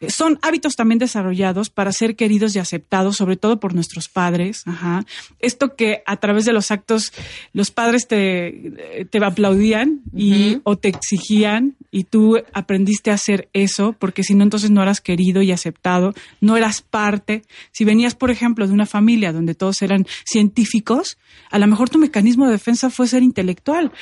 Eh, 0.00 0.10
son 0.10 0.38
hábitos 0.42 0.74
también 0.74 0.98
desarrollados 0.98 1.70
para 1.70 1.92
ser 1.92 2.16
queridos 2.16 2.56
y 2.56 2.58
aceptados, 2.58 3.16
sobre 3.16 3.36
todo 3.36 3.60
por 3.60 3.74
nuestros 3.74 4.08
padres. 4.08 4.62
Ajá. 4.66 5.04
Esto 5.38 5.76
que 5.76 6.02
a 6.06 6.16
través 6.16 6.44
de 6.44 6.52
los 6.52 6.70
actos 6.70 7.12
los 7.52 7.70
padres 7.70 8.08
te, 8.08 9.06
te 9.10 9.24
aplaudían 9.24 10.00
y, 10.14 10.58
o 10.64 10.76
te 10.76 10.88
exigían 10.88 11.76
y 11.90 12.04
tú 12.04 12.38
aprendiste 12.52 13.10
a 13.10 13.14
hacer 13.14 13.48
eso 13.52 13.94
porque 13.98 14.24
si 14.24 14.34
no 14.34 14.42
entonces 14.42 14.70
no 14.70 14.82
eras 14.82 15.00
querido 15.00 15.42
y 15.42 15.52
aceptado, 15.52 16.14
no 16.40 16.56
eras 16.56 16.82
parte. 16.82 17.42
Si 17.70 17.84
venías, 17.84 18.14
por 18.14 18.30
ejemplo, 18.30 18.66
de 18.66 18.72
una 18.72 18.86
familia 18.86 19.32
donde 19.32 19.54
todos 19.54 19.82
eran 19.82 20.06
científicos, 20.24 21.18
a 21.50 21.58
lo 21.58 21.66
mejor 21.66 21.90
tu 21.90 21.98
mecanismo 21.98 22.46
de 22.46 22.52
defensa 22.52 22.90
fue 22.90 23.06
ser 23.06 23.22
intelectual 23.22 23.92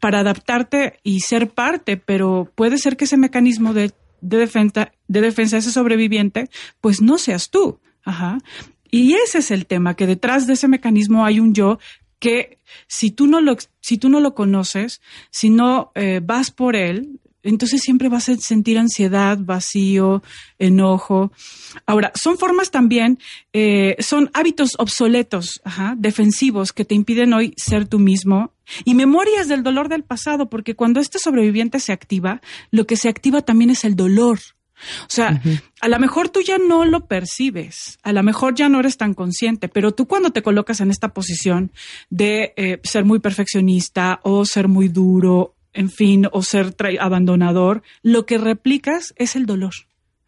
para 0.00 0.20
adaptarte 0.20 1.00
y 1.02 1.20
ser 1.20 1.50
parte, 1.50 1.96
pero 1.96 2.50
puede 2.54 2.78
ser 2.78 2.96
que 2.96 3.04
ese 3.04 3.16
mecanismo 3.16 3.74
de, 3.74 3.92
defensa, 4.20 4.92
de 5.06 5.20
defensa, 5.20 5.56
ese 5.56 5.72
sobreviviente, 5.72 6.48
pues 6.80 7.00
no 7.00 7.18
seas 7.18 7.50
tú. 7.50 7.80
Ajá. 8.04 8.38
Y 8.90 9.14
ese 9.14 9.38
es 9.38 9.50
el 9.50 9.66
tema, 9.66 9.94
que 9.94 10.06
detrás 10.06 10.46
de 10.46 10.54
ese 10.54 10.68
mecanismo 10.68 11.24
hay 11.24 11.40
un 11.40 11.54
yo 11.54 11.78
que 12.18 12.58
si 12.86 13.10
tú 13.10 13.26
no 13.26 13.40
lo, 13.40 13.56
si 13.80 13.98
tú 13.98 14.08
no 14.08 14.20
lo 14.20 14.34
conoces, 14.34 15.00
si 15.30 15.50
no 15.50 15.92
eh, 15.94 16.20
vas 16.22 16.50
por 16.50 16.74
él, 16.74 17.20
entonces 17.48 17.80
siempre 17.80 18.08
vas 18.08 18.28
a 18.28 18.36
sentir 18.36 18.78
ansiedad, 18.78 19.38
vacío, 19.40 20.22
enojo. 20.58 21.32
Ahora, 21.86 22.12
son 22.14 22.36
formas 22.36 22.70
también, 22.70 23.18
eh, 23.52 23.96
son 24.00 24.30
hábitos 24.34 24.74
obsoletos, 24.78 25.62
defensivos, 25.96 26.72
que 26.72 26.84
te 26.84 26.94
impiden 26.94 27.32
hoy 27.32 27.54
ser 27.56 27.86
tú 27.86 27.98
mismo. 27.98 28.52
Y 28.84 28.94
memorias 28.94 29.48
del 29.48 29.62
dolor 29.62 29.88
del 29.88 30.04
pasado, 30.04 30.50
porque 30.50 30.74
cuando 30.74 31.00
este 31.00 31.18
sobreviviente 31.18 31.80
se 31.80 31.92
activa, 31.92 32.42
lo 32.70 32.86
que 32.86 32.96
se 32.96 33.08
activa 33.08 33.40
también 33.40 33.70
es 33.70 33.84
el 33.84 33.96
dolor. 33.96 34.38
O 35.02 35.10
sea, 35.10 35.42
a 35.80 35.88
lo 35.88 35.98
mejor 35.98 36.28
tú 36.28 36.40
ya 36.40 36.58
no 36.58 36.84
lo 36.84 37.06
percibes, 37.06 37.98
a 38.02 38.12
lo 38.12 38.22
mejor 38.22 38.54
ya 38.54 38.68
no 38.68 38.78
eres 38.78 38.96
tan 38.96 39.14
consciente, 39.14 39.68
pero 39.68 39.92
tú 39.92 40.06
cuando 40.06 40.30
te 40.30 40.42
colocas 40.42 40.80
en 40.80 40.90
esta 40.90 41.08
posición 41.08 41.72
de 42.10 42.52
eh, 42.56 42.80
ser 42.84 43.04
muy 43.04 43.18
perfeccionista 43.18 44.20
o 44.22 44.44
ser 44.44 44.68
muy 44.68 44.88
duro 44.88 45.56
en 45.72 45.90
fin, 45.90 46.26
o 46.32 46.42
ser 46.42 46.74
abandonador, 47.00 47.82
lo 48.02 48.26
que 48.26 48.38
replicas 48.38 49.14
es 49.16 49.36
el 49.36 49.46
dolor. 49.46 49.74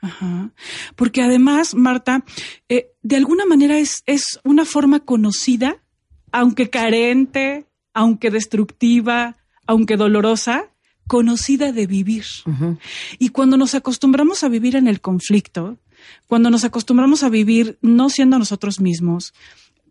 Ajá. 0.01 0.51
Porque 0.97 1.23
además, 1.23 1.75
Marta, 1.75 2.25
eh, 2.69 2.93
de 3.03 3.17
alguna 3.17 3.45
manera 3.45 3.79
es, 3.79 4.03
es 4.07 4.41
una 4.45 4.65
forma 4.65 5.01
conocida, 5.01 5.83
aunque 6.33 6.71
carente, 6.71 7.67
aunque 7.93 8.31
destructiva, 8.31 9.37
aunque 9.67 9.97
dolorosa, 9.97 10.71
conocida 11.07 11.73
de 11.73 11.87
vivir. 11.87 12.25
Y 13.19 13.31
cuando 13.31 13.57
nos 13.57 13.75
acostumbramos 13.75 14.45
a 14.45 14.49
vivir 14.49 14.77
en 14.77 14.87
el 14.87 15.01
conflicto, 15.01 15.79
cuando 16.29 16.51
nos 16.51 16.65
acostumbramos 16.65 17.25
a 17.25 17.29
vivir 17.29 17.79
no 17.83 18.11
siendo 18.11 18.39
nosotros 18.39 18.81
mismos, 18.81 19.35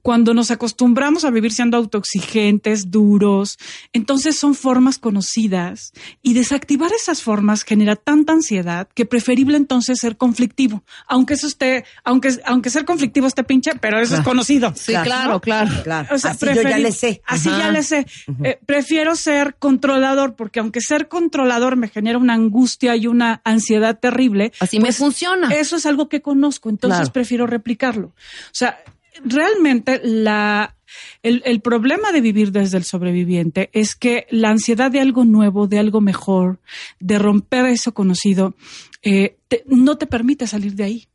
cuando 0.01 0.33
nos 0.33 0.51
acostumbramos 0.51 1.25
a 1.25 1.29
vivir 1.29 1.51
siendo 1.51 1.77
autoexigentes, 1.77 2.91
duros, 2.91 3.57
entonces 3.93 4.37
son 4.37 4.55
formas 4.55 4.97
conocidas 4.97 5.91
y 6.21 6.33
desactivar 6.33 6.91
esas 6.93 7.21
formas 7.21 7.63
genera 7.63 7.95
tanta 7.95 8.33
ansiedad 8.33 8.87
que 8.93 9.05
preferible 9.05 9.57
entonces 9.57 9.99
ser 9.99 10.17
conflictivo, 10.17 10.83
aunque 11.07 11.33
eso 11.35 11.47
esté, 11.47 11.85
aunque, 12.03 12.37
aunque 12.45 12.69
ser 12.69 12.85
conflictivo 12.85 13.27
esté 13.27 13.43
pinche, 13.43 13.71
pero 13.79 13.99
eso 13.99 14.15
es 14.15 14.21
conocido. 14.21 14.73
Sí, 14.75 14.93
claro, 15.03 15.39
claro. 15.39 15.69
Claro. 15.83 16.15
O 16.15 16.17
sea, 16.17 16.31
Así 16.31 16.45
yo 16.45 16.61
ya 16.61 16.77
le 16.77 16.91
sé. 16.91 17.21
Así 17.25 17.49
Ajá. 17.49 17.59
ya 17.59 17.71
le 17.71 17.83
sé. 17.83 18.05
Eh, 18.43 18.59
prefiero 18.65 19.15
ser 19.15 19.55
controlador 19.59 20.35
porque 20.35 20.59
aunque 20.59 20.81
ser 20.81 21.07
controlador 21.07 21.75
me 21.75 21.87
genera 21.89 22.17
una 22.17 22.33
angustia 22.33 22.95
y 22.95 23.07
una 23.07 23.41
ansiedad 23.43 23.99
terrible. 23.99 24.51
Así 24.59 24.79
me 24.79 24.91
funciona. 24.91 25.49
Eso 25.49 25.75
es 25.75 25.85
algo 25.85 26.09
que 26.09 26.21
conozco, 26.21 26.69
entonces 26.69 26.99
Claro. 26.99 27.13
prefiero 27.13 27.47
replicarlo. 27.47 28.07
O 28.07 28.13
sea, 28.53 28.79
realmente 29.25 29.99
la, 30.03 30.75
el, 31.23 31.41
el 31.45 31.61
problema 31.61 32.11
de 32.11 32.21
vivir 32.21 32.51
desde 32.51 32.77
el 32.77 32.83
sobreviviente 32.83 33.69
es 33.73 33.95
que 33.95 34.25
la 34.31 34.49
ansiedad 34.49 34.91
de 34.91 34.99
algo 34.99 35.25
nuevo, 35.25 35.67
de 35.67 35.79
algo 35.79 36.01
mejor, 36.01 36.59
de 36.99 37.19
romper 37.19 37.65
eso 37.65 37.93
conocido, 37.93 38.55
eh, 39.01 39.37
te- 39.47 39.63
no 39.67 39.97
te 39.97 40.07
permite 40.07 40.47
salir 40.47 40.75
de 40.75 40.83
ahí. 40.83 41.07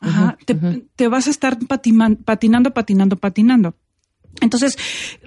Ajá, 0.00 0.38
te, 0.96 1.08
vas 1.08 1.26
a 1.26 1.30
estar 1.30 1.58
patiman- 1.60 2.16
patinando, 2.24 2.72
patinando, 2.72 3.16
patinando. 3.16 3.74
Entonces, 4.40 4.78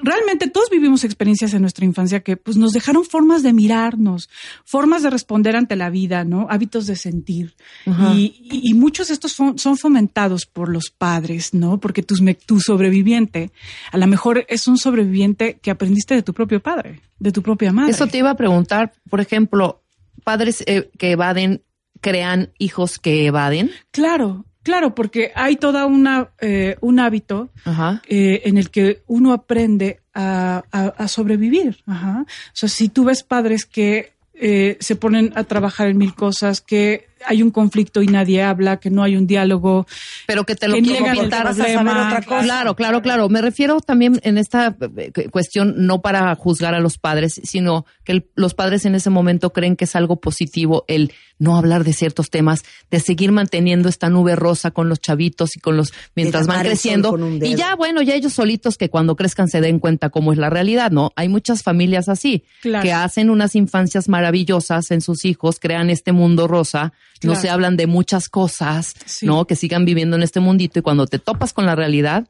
realmente 0.02 0.50
todos 0.50 0.70
vivimos 0.72 1.04
experiencias 1.04 1.54
en 1.54 1.62
nuestra 1.62 1.86
infancia 1.86 2.22
que 2.22 2.36
pues, 2.38 2.58
nos 2.58 2.72
dejaron 2.72 3.04
formas 3.06 3.44
de 3.44 3.54
mirarnos, 3.54 4.30
formas 4.66 5.04
de 5.04 5.10
responder 5.10 5.56
ante 5.56 5.76
la 5.76 5.90
vida, 5.90 6.24
¿no? 6.24 6.48
Hábitos 6.50 6.88
de 6.88 6.96
sentir. 6.96 7.54
Y, 7.86 8.36
y- 8.50 8.70
y 8.70 8.74
muchos 8.74 9.10
de 9.10 9.14
estos 9.14 9.32
son 9.34 9.78
fomentados 9.78 10.46
por 10.46 10.70
los 10.70 10.90
padres, 10.90 11.54
¿no? 11.54 11.80
Porque 11.80 12.02
tu 12.02 12.60
sobreviviente, 12.60 13.52
a 13.92 13.98
lo 13.98 14.08
mejor 14.08 14.46
es 14.50 14.68
un 14.68 14.78
sobreviviente 14.78 15.60
que 15.62 15.70
aprendiste 15.72 16.16
de 16.16 16.24
tu 16.24 16.34
propio 16.34 16.62
padre, 16.62 17.02
de 17.20 17.32
tu 17.32 17.42
propia 17.44 17.72
madre. 17.72 17.92
Eso 17.92 18.08
te 18.08 18.18
iba 18.18 18.32
a 18.32 18.36
preguntar, 18.38 18.94
por 19.10 19.22
ejemplo, 19.22 19.84
padres 20.24 20.64
eh, 20.66 20.90
que 20.98 21.12
evaden 21.12 21.62
crean 22.02 22.50
hijos 22.58 23.00
que 23.00 23.26
evaden. 23.26 23.72
Claro, 23.92 24.46
claro, 24.64 24.96
porque 24.96 25.32
hay 25.36 25.56
toda 25.58 25.86
una 25.86 26.30
eh, 26.42 26.78
un 26.82 27.00
hábito 27.00 27.50
Ajá. 27.66 28.02
eh, 28.08 28.42
en 28.46 28.58
el 28.58 28.70
que 28.70 29.04
uno 29.08 29.34
aprende 29.34 30.00
a, 30.14 30.64
a- 30.72 30.94
a 30.98 31.08
sobrevivir. 31.08 31.84
Ajá. 31.86 32.22
O 32.22 32.52
sea, 32.54 32.70
si 32.70 32.90
tú 32.90 33.04
ves 33.06 33.24
padres 33.24 33.66
que 33.66 34.14
eh, 34.36 34.78
se 34.80 34.96
ponen 34.96 35.32
a 35.36 35.44
trabajar 35.44 35.88
en 35.88 35.98
mil 35.98 36.16
cosas, 36.16 36.60
que 36.62 37.08
hay 37.26 37.42
un 37.44 37.52
conflicto 37.52 38.02
y 38.02 38.08
nadie 38.08 38.42
habla, 38.44 38.78
que 38.78 38.90
no 38.90 39.04
hay 39.04 39.16
un 39.16 39.28
diálogo, 39.28 39.86
Pero 40.28 40.46
que 40.46 40.56
te 40.56 40.68
lo 40.68 40.76
quieren 40.78 41.12
pintar. 41.12 41.48
a 41.48 41.54
saber 41.54 41.78
otra 41.78 42.22
cosa. 42.26 42.44
Claro, 42.44 42.76
claro, 42.76 43.02
claro. 43.02 43.30
Me 43.30 43.42
refiero 43.42 43.80
también 43.82 44.20
en 44.24 44.38
esta 44.38 44.76
eh, 44.98 45.12
cu- 45.14 45.30
cuestión 45.32 45.74
no 45.88 46.02
para 46.02 46.34
juzgar 46.36 46.74
a 46.76 46.80
los 46.80 46.98
padres, 46.98 47.40
sino 47.44 47.86
que 48.04 48.12
el- 48.14 48.26
los 48.36 48.54
padres 48.54 48.86
en 48.86 48.96
ese 48.96 49.10
momento 49.10 49.52
creen 49.52 49.76
que 49.76 49.86
es 49.86 49.96
algo 49.96 50.18
positivo 50.18 50.86
el 50.88 51.12
no 51.40 51.58
hablar 51.58 51.84
de 51.84 51.94
ciertos 51.94 52.30
temas, 52.30 52.62
de 52.90 53.00
seguir 53.00 53.32
manteniendo 53.32 53.90
esta 53.90 54.10
nube 54.10 54.36
rosa 54.36 54.72
con 54.72 54.88
los 54.88 55.00
chavitos 55.02 55.56
y 55.58 55.60
con 55.60 55.76
los 55.76 55.92
mientras 56.16 56.48
van 56.48 56.62
creciendo. 56.62 57.18
Y 57.42 57.56
ya, 57.56 57.76
bueno, 57.76 58.02
ya 58.02 58.16
ellos 58.16 58.34
solitos 58.34 58.78
que 58.78 58.90
cuando 58.90 59.16
crezcan 59.16 59.50
se 59.50 59.60
den 59.60 59.80
cuenta 59.80 60.10
cómo 60.10 60.32
es 60.32 60.38
la 60.38 60.50
realidad, 60.50 60.92
¿no? 60.92 61.12
Hay 61.16 61.28
muchas 61.28 61.62
familias 61.64 62.08
así 62.08 62.46
Claro. 62.62 62.84
que 62.84 62.94
hacen 62.94 63.30
unas 63.30 63.56
infancias 63.56 64.08
maravillosas 64.08 64.92
en 64.92 65.02
sus 65.02 65.26
hijos, 65.26 65.60
crean 65.60 65.90
este 65.90 66.12
mundo 66.14 66.48
rosa, 66.48 66.94
no 67.24 67.36
se 67.36 67.50
hablan 67.50 67.78
de 67.78 67.88
muchas 67.88 68.30
cosas, 68.30 68.94
Sí. 69.06 69.26
¿no? 69.26 69.46
Que 69.46 69.56
sigan 69.56 69.86
viviendo 69.86 70.16
en 70.16 70.24
este 70.24 70.40
mundito 70.40 70.80
y 70.80 70.82
cuando 70.82 71.08
te 71.08 71.20
topas 71.20 71.54
con 71.54 71.66
la 71.66 71.76
realidad, 71.76 72.28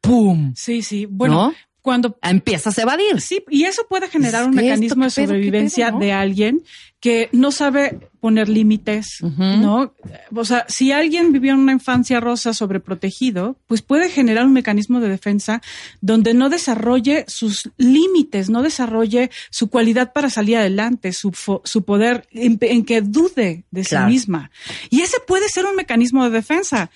¡pum! 0.00 0.52
Sí, 0.56 0.82
sí. 0.82 1.06
Bueno, 1.06 1.34
¿No? 1.34 1.54
cuando 1.82 2.16
Empiezas 2.22 2.78
a 2.78 2.82
evadir. 2.82 3.20
Sí, 3.20 3.44
y 3.50 3.64
eso 3.64 3.82
puede 3.88 4.08
generar 4.08 4.42
Es 4.42 4.48
un 4.48 4.54
esto, 4.58 4.62
mecanismo 4.64 5.04
de 5.04 5.10
¿qué 5.10 5.14
pedo, 5.14 5.22
qué 5.22 5.26
sobrevivencia 5.26 5.86
pedo, 5.88 5.98
no? 5.98 6.04
de 6.04 6.12
alguien 6.12 6.62
que 7.04 7.28
no 7.32 7.52
sabe 7.52 8.08
poner 8.18 8.48
límites. 8.48 9.18
¿no? 9.20 9.92
O 10.34 10.44
sea, 10.46 10.64
si 10.70 10.90
alguien 10.90 11.32
vivió 11.32 11.52
en 11.52 11.58
una 11.58 11.72
infancia 11.72 12.18
rosa 12.18 12.54
sobreprotegido, 12.54 13.58
pues 13.66 13.82
puede 13.82 14.08
generar 14.08 14.46
un 14.46 14.54
mecanismo 14.54 15.00
de 15.00 15.10
defensa 15.10 15.60
donde 16.00 16.32
no 16.32 16.48
desarrolle 16.48 17.26
sus 17.28 17.70
límites, 17.76 18.48
no 18.48 18.62
desarrolle 18.62 19.30
su 19.50 19.68
cualidad 19.68 20.14
para 20.14 20.30
salir 20.30 20.56
adelante, 20.56 21.12
su, 21.12 21.32
fo- 21.32 21.60
su 21.64 21.84
poder, 21.84 22.26
en, 22.30 22.56
en 22.62 22.86
que 22.86 23.02
dude 23.02 23.64
de 23.70 23.82
Claro. 23.82 24.06
sí 24.06 24.12
misma. 24.14 24.50
Y 24.88 25.02
ese 25.02 25.18
puede 25.26 25.50
ser 25.50 25.66
un 25.66 25.76
mecanismo 25.76 26.24
de 26.24 26.30
defensa, 26.30 26.88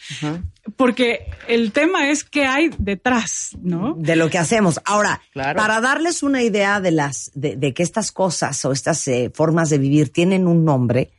porque 0.76 1.26
el 1.48 1.72
tema 1.72 2.08
es 2.10 2.24
qué 2.24 2.44
hay 2.46 2.70
detrás, 2.78 3.50
¿no? 3.60 3.94
de 3.98 4.16
lo 4.16 4.28
que 4.30 4.38
hacemos. 4.38 4.80
Ahora, 4.84 5.20
Claro. 5.32 5.58
para 5.58 5.80
darles 5.80 6.22
una 6.22 6.42
idea 6.42 6.80
de 6.80 6.90
las 6.90 7.30
de, 7.34 7.56
de 7.56 7.72
que 7.74 7.82
estas 7.82 8.12
cosas 8.12 8.64
o 8.64 8.72
estas 8.72 9.06
eh, 9.08 9.30
formas 9.34 9.70
de 9.70 9.78
vivir 9.78 9.97
tienen 10.06 10.46
un 10.46 10.64
nombre, 10.64 11.12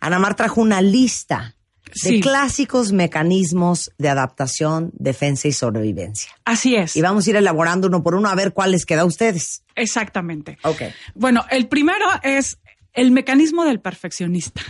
Ana 0.00 0.18
Mar 0.18 0.34
trajo 0.34 0.60
una 0.60 0.80
lista 0.82 1.54
de 2.02 2.10
Sí. 2.10 2.20
clásicos 2.20 2.92
mecanismos 2.92 3.92
de 3.98 4.08
adaptación, 4.08 4.90
defensa 4.94 5.46
y 5.48 5.52
sobrevivencia. 5.52 6.32
Así 6.44 6.74
es. 6.74 6.96
Y 6.96 7.02
vamos 7.02 7.26
a 7.26 7.30
ir 7.30 7.36
elaborando 7.36 7.86
uno 7.88 8.02
por 8.02 8.14
uno 8.16 8.28
a 8.28 8.34
ver 8.34 8.52
cuál 8.52 8.72
les 8.72 8.84
queda 8.84 9.02
a 9.02 9.04
ustedes. 9.04 9.62
Exactamente. 9.76 10.58
Ok. 10.64 10.82
Bueno, 11.14 11.44
el 11.50 11.68
primero 11.68 12.04
es 12.22 12.58
el 12.94 13.10
mecanismo 13.12 13.64
del 13.64 13.80
perfeccionista. 13.80 14.60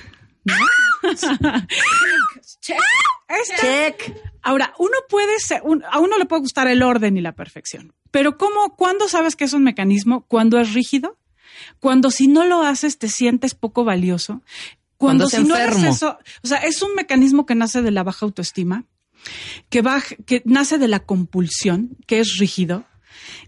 ¿no? 0.45 0.55
Este- 3.29 3.57
Check. 3.61 4.17
Ahora, 4.43 4.75
uno 4.79 4.93
puede 5.09 5.39
ser, 5.41 5.63
un- 5.65 5.83
a 5.91 5.99
uno 6.01 6.19
le 6.19 6.27
puede 6.27 6.41
gustar 6.43 6.69
el 6.69 6.83
orden 6.83 7.17
y 7.17 7.21
la 7.23 7.33
perfección, 7.33 7.95
pero 8.11 8.37
¿cómo, 8.37 8.77
cuándo 8.77 9.09
sabes 9.09 9.37
que 9.37 9.45
es 9.45 9.55
un 9.55 9.65
mecanismo? 9.65 10.27
Cuando 10.27 10.59
es 10.61 10.75
rígido, 10.75 11.17
cuando 11.81 12.11
si 12.11 12.29
no 12.29 12.45
lo 12.45 12.63
haces 12.63 12.99
te 12.99 13.09
sientes 13.09 13.55
poco 13.55 13.85
valioso, 13.85 14.43
Cuando 14.97 15.29
si 15.29 15.43
no 15.45 15.57
eres 15.57 15.75
enfermo. 15.77 15.93
eso, 15.95 16.19
o 16.43 16.47
sea, 16.47 16.59
es 16.59 16.81
un 16.83 16.95
mecanismo 16.95 17.47
que 17.47 17.55
nace 17.55 17.83
de 17.83 17.91
la 17.91 18.03
baja 18.03 18.25
autoestima, 18.27 18.85
que, 19.71 19.83
baj- 19.83 20.25
que 20.25 20.43
nace 20.45 20.79
de 20.79 20.89
la 20.89 21.01
compulsión, 21.01 21.97
que 22.07 22.21
es 22.21 22.37
rígido, 22.39 22.85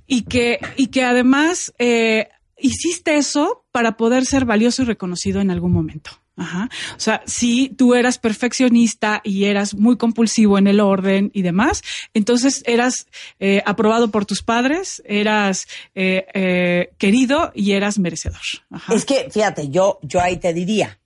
y 0.06 0.22
que, 0.22 0.58
y 0.76 0.88
que 0.88 1.04
además 1.04 1.72
eh, 1.78 2.28
hiciste 2.58 3.16
eso 3.16 3.64
para 3.72 3.96
poder 3.96 4.24
ser 4.26 4.44
valioso 4.44 4.82
y 4.82 4.86
reconocido 4.86 5.40
en 5.40 5.50
algún 5.50 5.72
momento. 5.72 6.10
Ajá. 6.38 6.68
O 6.96 7.00
sea, 7.00 7.22
si 7.26 7.70
tú 7.70 7.94
eras 7.94 8.18
perfeccionista 8.18 9.22
y 9.24 9.44
eras 9.44 9.74
muy 9.74 9.96
compulsivo 9.96 10.58
en 10.58 10.66
el 10.66 10.80
orden 10.80 11.30
y 11.32 11.40
demás, 11.42 11.82
entonces 12.12 12.62
eras 12.66 13.06
eh, 13.40 13.62
aprobado 13.64 14.10
por 14.10 14.26
tus 14.26 14.42
padres, 14.42 15.02
eras 15.06 15.66
eh, 15.94 16.26
eh, 16.34 16.90
querido 16.98 17.52
y 17.54 17.72
eras 17.72 17.98
merecedor. 17.98 18.40
Ajá. 18.70 18.94
Es 18.94 19.06
que, 19.06 19.28
fíjate, 19.30 19.70
yo, 19.70 19.98
yo 20.02 20.20
ahí 20.20 20.36
te 20.36 20.52
diría, 20.52 20.98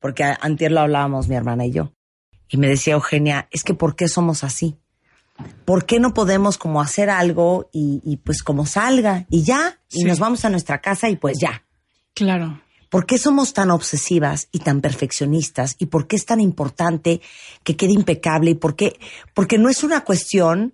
porque 0.00 0.24
antier 0.40 0.72
lo 0.72 0.80
hablábamos 0.80 1.28
mi 1.28 1.34
hermana 1.36 1.66
y 1.66 1.72
yo, 1.72 1.92
y 2.48 2.56
me 2.56 2.68
decía 2.68 2.94
Eugenia, 2.94 3.48
es 3.50 3.64
que 3.64 3.74
¿por 3.74 3.96
qué 3.96 4.08
somos 4.08 4.44
así? 4.44 4.76
¿Por 5.66 5.84
qué 5.84 6.00
no 6.00 6.14
podemos 6.14 6.56
como 6.58 6.80
hacer 6.80 7.10
algo 7.10 7.68
y, 7.72 8.00
y 8.02 8.16
pues 8.16 8.42
como 8.42 8.64
salga 8.66 9.26
y 9.30 9.44
ya? 9.44 9.78
Y 9.90 10.00
Sí. 10.00 10.04
nos 10.04 10.18
vamos 10.18 10.44
a 10.44 10.50
nuestra 10.50 10.80
casa 10.80 11.10
y 11.10 11.16
pues 11.16 11.36
ya. 11.38 11.64
Claro. 12.14 12.60
¿Por 12.88 13.04
qué 13.06 13.18
somos 13.18 13.52
tan 13.52 13.70
obsesivas 13.70 14.48
y 14.52 14.60
tan 14.60 14.80
perfeccionistas? 14.80 15.76
¿Y 15.78 15.86
por 15.86 16.06
qué 16.06 16.16
es 16.16 16.24
tan 16.24 16.40
importante 16.40 17.20
que 17.64 17.76
quede 17.76 17.92
impecable? 17.92 18.52
¿Y 18.52 18.54
por 18.54 18.76
qué? 18.76 18.98
Porque 19.34 19.58
no 19.58 19.68
es 19.68 19.82
una 19.84 20.04
cuestión 20.04 20.72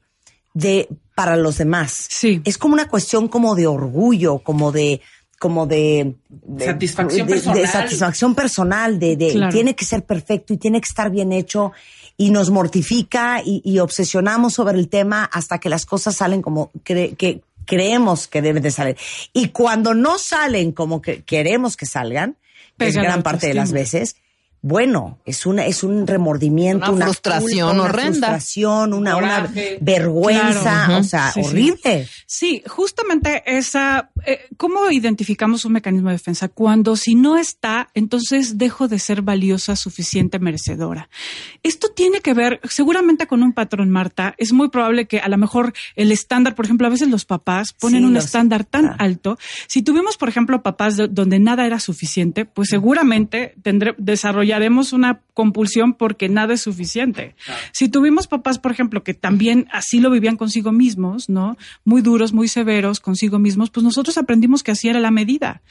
de 0.54 0.88
para 1.14 1.37
los 1.37 1.59
demás. 1.59 2.06
Sí. 2.11 2.40
Es 2.44 2.59
como 2.59 2.75
una 2.75 2.88
cuestión 2.88 3.28
como 3.28 3.54
de 3.54 3.66
orgullo, 3.66 4.38
como 4.38 4.71
de 4.73 5.00
como 5.40 5.66
de, 5.66 6.14
de- 6.28 6.64
Satisfacción 6.64 7.26
de- 7.26 7.35
de 7.35 7.40
personal. 7.40 7.68
satisfacción 7.68 8.35
personal, 8.35 8.99
de, 8.99 9.16
de 9.16 9.33
Claro. 9.33 9.52
tiene 9.52 9.75
que 9.75 9.85
ser 9.85 10.04
perfecto 10.04 10.54
y 10.54 10.56
tiene 10.56 10.80
que 10.80 10.88
estar 10.88 11.11
bien 11.11 11.33
hecho 11.33 11.73
y 12.16 12.30
nos 12.30 12.50
mortifica 12.50 13.42
y, 13.44 13.61
y 13.64 13.78
obsesionamos 13.80 14.54
sobre 14.54 14.78
el 14.78 14.88
tema 14.88 15.25
hasta 15.25 15.59
que 15.59 15.68
las 15.68 15.85
cosas 15.85 16.16
salen 16.16 16.40
como 16.40 16.71
que 16.85 17.42
creemos 17.64 18.26
que 18.28 18.42
deben 18.42 18.62
de 18.62 18.71
salir. 18.71 18.97
Y 19.33 19.49
cuando 19.49 19.94
no 19.94 20.18
salen 20.18 20.73
como 20.73 21.02
que 21.02 21.23
queremos 21.23 21.76
que 21.76 21.87
salgan, 21.87 22.37
que 22.78 22.88
es 22.88 22.94
Pega 22.94 23.02
la 23.02 23.09
gran 23.09 23.23
parte 23.23 23.49
de 23.49 23.54
las 23.54 23.73
veces, 23.73 24.16
bueno, 24.66 25.18
es 25.26 25.44
una 25.44 25.66
es 25.66 25.85
un 25.85 26.06
remordimiento, 26.06 26.87
Una 26.87 26.94
una, 26.97 27.04
frustración 27.04 27.68
culpa, 27.68 27.73
una 27.75 27.83
horrenda. 27.83 28.11
frustración, 28.28 28.94
una, 28.94 29.16
una 29.18 29.52
vergüenza, 29.83 30.62
Claro. 30.87 30.99
o 31.00 31.02
sea, 31.04 31.33
Sí, 31.33 31.40
horrible. 31.44 32.09
Sí, 32.25 32.62
justamente 32.66 33.42
esa, 33.47 34.11
eh, 34.25 34.40
¿cómo 34.56 34.90
identificamos 34.90 35.66
un 35.66 35.73
mecanismo 35.73 36.09
de 36.09 36.14
defensa? 36.14 36.49
Cuando 36.49 36.97
si 36.97 37.14
no 37.14 37.37
está, 37.37 37.88
entonces 37.92 38.56
dejo 38.56 38.88
de 38.88 38.99
ser 38.99 39.21
valiosa, 39.21 39.76
suficiente, 39.76 40.38
merecedora. 40.38 41.11
Esto 41.62 41.88
tiene 41.88 42.21
que 42.23 42.33
ver 42.33 42.61
seguramente 42.64 43.26
con 43.26 43.42
un 43.42 43.52
patrón, 43.52 43.90
Marta. 43.90 44.35
Es 44.38 44.54
muy 44.54 44.71
probable 44.71 45.06
que 45.06 45.21
a 45.21 45.28
lo 45.28 45.37
mejor 45.37 45.75
el 45.94 46.11
estándar, 46.11 46.54
por 46.54 46.64
ejemplo, 46.64 46.87
a 46.87 46.90
veces 46.90 47.09
los 47.09 47.26
papás 47.26 47.75
ponen 47.78 48.00
Sí, 48.00 48.06
un 48.06 48.16
estándar 48.16 48.64
tan 48.64 48.85
claro. 48.87 48.97
alto. 48.99 49.38
Si 49.66 49.83
tuvimos, 49.83 50.16
por 50.16 50.30
ejemplo, 50.30 50.62
papás 50.62 50.97
de- 50.97 51.09
donde 51.09 51.38
nada 51.38 51.66
era 51.66 51.80
suficiente, 51.80 52.47
pues 52.47 52.71
seguramente 52.71 53.54
tendré, 53.62 53.94
desarrollaron 53.99 54.53
desarrollaremos 54.54 54.92
una 54.92 55.20
compulsión 55.34 55.94
porque 55.94 56.28
nada 56.28 56.54
es 56.54 56.62
suficiente. 56.62 57.34
Si 57.73 57.88
tuvimos 57.88 58.26
papás, 58.28 58.58
por 58.58 58.70
ejemplo, 58.70 59.02
que 59.02 59.14
también 59.14 59.66
así 59.73 60.00
lo 60.00 60.11
vivían 60.11 60.37
consigo 60.37 60.70
mismos, 60.70 61.28
¿no? 61.28 61.56
Muy 61.84 62.02
duros, 62.02 62.32
muy 62.32 62.46
severos 62.49 63.00
consigo 63.00 63.38
mismos, 63.38 63.70
pues 63.70 63.82
nosotros 63.82 64.16
aprendimos 64.16 64.62
que 64.62 64.70
así 64.70 64.88
era 64.88 65.00
la 65.00 65.11
medida. 65.11 65.62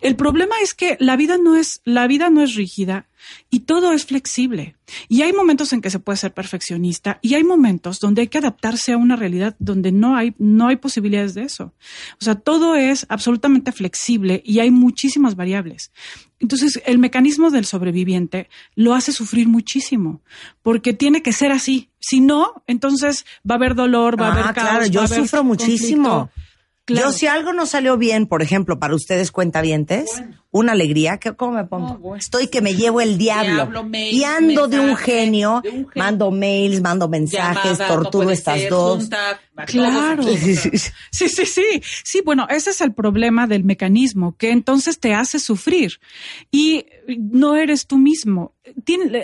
El 0.00 0.16
problema 0.16 0.56
es 0.62 0.74
que 0.74 0.96
la 1.00 1.16
vida 1.16 1.38
no 1.38 1.56
es, 1.56 1.80
la 1.84 2.06
vida 2.06 2.28
no 2.28 2.42
es 2.42 2.54
rígida 2.54 3.06
y 3.50 3.60
todo 3.60 3.92
es 3.92 4.04
flexible. 4.04 4.76
Y 5.08 5.22
hay 5.22 5.32
momentos 5.32 5.72
en 5.72 5.80
que 5.80 5.90
se 5.90 5.98
puede 5.98 6.18
ser 6.18 6.32
perfeccionista 6.32 7.18
y 7.22 7.34
hay 7.34 7.42
momentos 7.42 8.00
donde 8.00 8.22
hay 8.22 8.28
que 8.28 8.38
adaptarse 8.38 8.92
a 8.92 8.98
una 8.98 9.16
realidad 9.16 9.56
donde 9.58 9.92
no 9.92 10.14
hay, 10.14 10.34
no 10.38 10.68
hay 10.68 10.76
posibilidades 10.76 11.34
de 11.34 11.42
eso. 11.42 11.72
O 12.20 12.24
sea, 12.24 12.34
todo 12.34 12.76
es 12.76 13.06
absolutamente 13.08 13.72
flexible 13.72 14.42
y 14.44 14.60
hay 14.60 14.70
muchísimas 14.70 15.36
variables. 15.36 15.90
Entonces, 16.38 16.82
el 16.84 16.98
mecanismo 16.98 17.50
del 17.50 17.64
sobreviviente 17.64 18.48
lo 18.74 18.94
hace 18.94 19.12
sufrir 19.12 19.48
muchísimo, 19.48 20.20
porque 20.62 20.92
tiene 20.92 21.22
que 21.22 21.32
ser 21.32 21.50
así. 21.50 21.88
Si 21.98 22.20
no, 22.20 22.62
entonces 22.66 23.24
va 23.48 23.54
a 23.54 23.58
haber 23.58 23.74
dolor, 23.74 24.20
va 24.20 24.28
a 24.28 24.32
haber 24.32 24.44
Ah, 24.48 24.52
caos. 24.54 24.68
claro, 24.68 24.80
va 24.80 24.86
yo 24.86 25.00
a 25.00 25.04
haber 25.04 25.20
sufro 25.20 25.44
muchísimo. 25.44 26.30
Claro. 26.86 27.08
Yo 27.10 27.12
si 27.12 27.26
algo 27.26 27.52
no 27.52 27.66
salió 27.66 27.98
bien, 27.98 28.26
por 28.26 28.42
ejemplo, 28.42 28.78
para 28.78 28.94
ustedes 28.94 29.32
cuentavientes, 29.32 30.08
una 30.52 30.70
alegría, 30.72 31.18
que 31.18 31.32
¿cómo 31.34 31.52
me 31.56 31.64
pongo? 31.64 32.14
Estoy 32.14 32.46
que 32.46 32.60
me 32.62 32.74
llevo 32.76 33.00
el 33.00 33.18
diablo. 33.18 33.54
Diablo, 33.54 33.82
mail, 33.84 34.14
y 34.14 34.22
ando 34.22 34.68
de 34.68 34.78
un 34.78 34.94
genio, 34.96 35.60
de 35.64 35.70
un 35.70 35.74
genio. 35.88 35.90
mando 35.96 36.30
mails, 36.30 36.80
mando 36.80 37.08
mensajes, 37.08 37.78
Llamada, 37.78 37.88
torturo 37.88 38.30
estas 38.30 38.60
ser, 38.60 38.70
dos. 38.70 38.98
junta, 39.00 39.40
Claro. 39.66 40.22
Sí, 40.22 41.28
sí, 41.28 41.44
sí. 41.46 41.64
Sí, 42.04 42.22
bueno, 42.24 42.46
ese 42.50 42.70
es 42.70 42.80
el 42.80 42.94
problema 42.94 43.46
del 43.48 43.64
mecanismo, 43.64 44.36
que 44.36 44.50
entonces 44.50 45.00
te 45.00 45.12
hace 45.14 45.40
sufrir 45.40 45.98
y 46.52 46.86
no 47.18 47.56
eres 47.56 47.86
tú 47.88 47.98
mismo. 47.98 48.54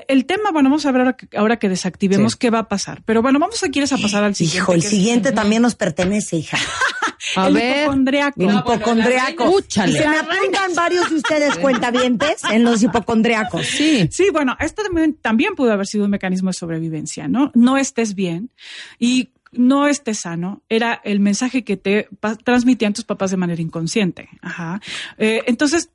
El 0.08 0.24
tema, 0.26 0.50
bueno, 0.52 0.68
vamos 0.68 0.84
a 0.86 0.90
ver 0.92 1.02
ahora 1.02 1.16
que, 1.16 1.36
ahora 1.36 1.58
que 1.58 1.68
desactivemos 1.68 2.32
Sí. 2.32 2.38
qué 2.40 2.50
va 2.50 2.60
a 2.60 2.68
pasar. 2.68 3.02
Pero 3.04 3.22
bueno, 3.22 3.38
vamos 3.38 3.62
a 3.62 3.68
quieres 3.68 3.92
a 3.92 3.98
pasar 3.98 4.24
al 4.24 4.34
siguiente. 4.34 4.58
Hijo, 4.58 4.72
el 4.72 4.80
es- 4.80 4.88
siguiente 4.88 5.30
también 5.32 5.62
nos 5.62 5.74
pertenece, 5.76 6.36
hija. 6.36 6.58
A 7.36 7.48
el 7.48 7.54
ver, 7.54 7.82
hipocondriaco. 7.84 8.42
Hipocondriaco. 8.42 9.44
la 9.44 9.50
Y 9.50 9.54
Úchale. 9.54 9.98
se 9.98 10.08
me 10.08 10.16
apuntan 10.16 10.74
varios 10.74 11.10
de 11.10 11.16
ustedes 11.16 11.58
cuentavientes 11.60 12.42
en 12.50 12.64
los 12.64 12.82
hipocondriacos. 12.82 13.66
sí. 13.66 14.08
Sí, 14.10 14.30
bueno, 14.32 14.56
esto 14.60 14.82
también, 14.82 15.14
también 15.14 15.54
pudo 15.54 15.72
haber 15.72 15.86
sido 15.86 16.04
un 16.04 16.10
mecanismo 16.10 16.50
de 16.50 16.54
sobrevivencia, 16.54 17.28
¿no? 17.28 17.50
No 17.54 17.76
estés 17.76 18.14
bien 18.14 18.50
y 18.98 19.30
no 19.52 19.86
estés 19.86 20.20
sano, 20.20 20.62
era 20.70 21.00
el 21.04 21.20
mensaje 21.20 21.62
que 21.62 21.76
te 21.76 22.08
transmitían 22.42 22.94
tus 22.94 23.04
papás 23.04 23.30
de 23.30 23.36
manera 23.36 23.60
inconsciente. 23.60 24.28
Ajá. 24.40 24.80
Eh, 25.18 25.42
entonces, 25.46 25.90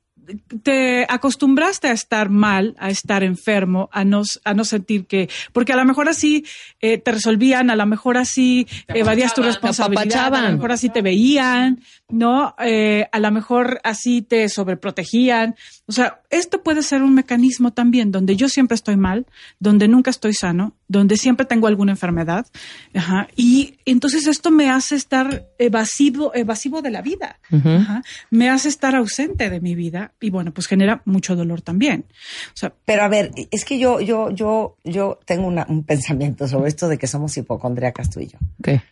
te 0.62 1.06
acostumbraste 1.08 1.88
a 1.88 1.92
estar 1.92 2.28
mal, 2.28 2.74
a 2.78 2.90
estar 2.90 3.22
enfermo, 3.22 3.88
a 3.92 4.04
no, 4.04 4.22
a 4.44 4.54
no 4.54 4.64
sentir 4.64 5.06
que, 5.06 5.28
porque 5.52 5.72
a 5.72 5.76
lo 5.76 5.84
mejor 5.84 6.08
así 6.08 6.44
eh, 6.80 6.98
te 6.98 7.12
resolvían, 7.12 7.70
a 7.70 7.76
lo 7.76 7.86
mejor 7.86 8.16
así 8.16 8.66
evadías 8.88 9.34
tu 9.34 9.42
responsabilidad, 9.42 10.34
a 10.34 10.42
lo 10.42 10.52
mejor 10.52 10.72
así 10.72 10.88
te 10.88 11.02
veían, 11.02 11.80
¿no? 12.10 12.54
Eh, 12.58 13.06
a 13.12 13.18
lo 13.20 13.30
mejor 13.30 13.80
así 13.84 14.22
te 14.22 14.48
sobreprotegían. 14.48 15.54
O 15.86 15.92
sea, 15.92 16.20
esto 16.30 16.62
puede 16.62 16.82
ser 16.82 17.02
un 17.02 17.14
mecanismo 17.14 17.72
también 17.72 18.10
donde 18.10 18.36
yo 18.36 18.48
siempre 18.48 18.74
estoy 18.74 18.96
mal, 18.96 19.26
donde 19.58 19.88
nunca 19.88 20.10
estoy 20.10 20.34
sano, 20.34 20.74
donde 20.88 21.16
siempre 21.16 21.46
tengo 21.46 21.66
alguna 21.66 21.92
enfermedad. 21.92 22.46
Ajá. 22.94 23.28
Y 23.36 23.74
entonces 23.86 24.26
esto 24.26 24.50
me 24.50 24.70
hace 24.70 24.96
estar 24.96 25.46
evasivo, 25.58 26.34
evasivo 26.34 26.82
de 26.82 26.90
la 26.90 27.02
vida. 27.02 27.38
Ajá. 27.50 28.02
Me 28.30 28.48
hace 28.50 28.68
estar 28.68 28.94
ausente 28.96 29.50
de 29.50 29.60
mi 29.60 29.74
vida 29.74 30.12
y 30.20 30.30
bueno, 30.30 30.52
pues 30.52 30.66
genera 30.66 31.02
mucho 31.04 31.36
dolor 31.36 31.60
también. 31.62 32.04
O 32.48 32.56
sea, 32.56 32.72
Pero 32.84 33.02
a 33.02 33.08
ver, 33.08 33.30
es 33.50 33.64
que 33.64 33.78
yo, 33.78 34.00
yo, 34.00 34.30
yo, 34.30 34.76
yo 34.84 35.18
tengo 35.24 35.46
una- 35.46 35.66
un 35.68 35.84
pensamiento 35.84 36.48
sobre 36.48 36.68
esto 36.68 36.88
de 36.88 36.98
que 36.98 37.06
somos 37.06 37.36
hipocondriacas 37.36 38.10
tú 38.10 38.20
y 38.20 38.26
yo. 38.28 38.38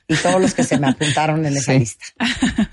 Y 0.09 0.15
todos 0.17 0.41
los 0.41 0.55
que 0.55 0.65
se 0.65 0.79
me 0.79 0.89
apuntaron 0.91 1.45
en 1.45 1.57
esa 1.57 1.73
Sí. 1.73 1.79
lista. 1.81 2.05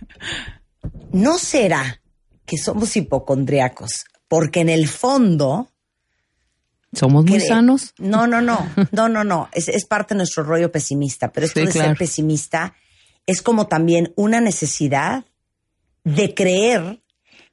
¿No 1.14 1.38
será 1.38 2.02
que 2.46 2.58
somos 2.58 2.96
hipocondriacos 2.98 4.04
porque 4.28 4.60
en 4.62 4.70
el 4.70 4.88
fondo 4.88 5.70
Somos 6.92 7.26
muy 7.26 7.40
sanos. 7.40 7.94
No, 7.98 8.28
no, 8.28 8.42
no, 8.42 8.60
no, 8.92 9.08
no, 9.10 9.24
no. 9.24 9.50
Es, 9.54 9.68
es 9.70 9.86
parte 9.86 10.14
de 10.14 10.18
nuestro 10.20 10.44
rollo 10.44 10.72
pesimista, 10.72 11.32
pero 11.32 11.46
esto 11.46 11.60
Sí, 11.60 11.66
de 11.68 11.72
ser 11.72 11.98
pesimista 11.98 12.74
es 13.26 13.42
como 13.42 13.68
también 13.68 14.12
una 14.16 14.42
necesidad 14.42 15.24
de 16.04 16.34
creer 16.34 17.02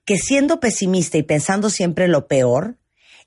que 0.05 0.17
siendo 0.19 0.59
pesimista 0.59 1.17
y 1.19 1.23
pensando 1.23 1.71
siempre 1.71 2.09
lo 2.09 2.27
peor, 2.27 2.77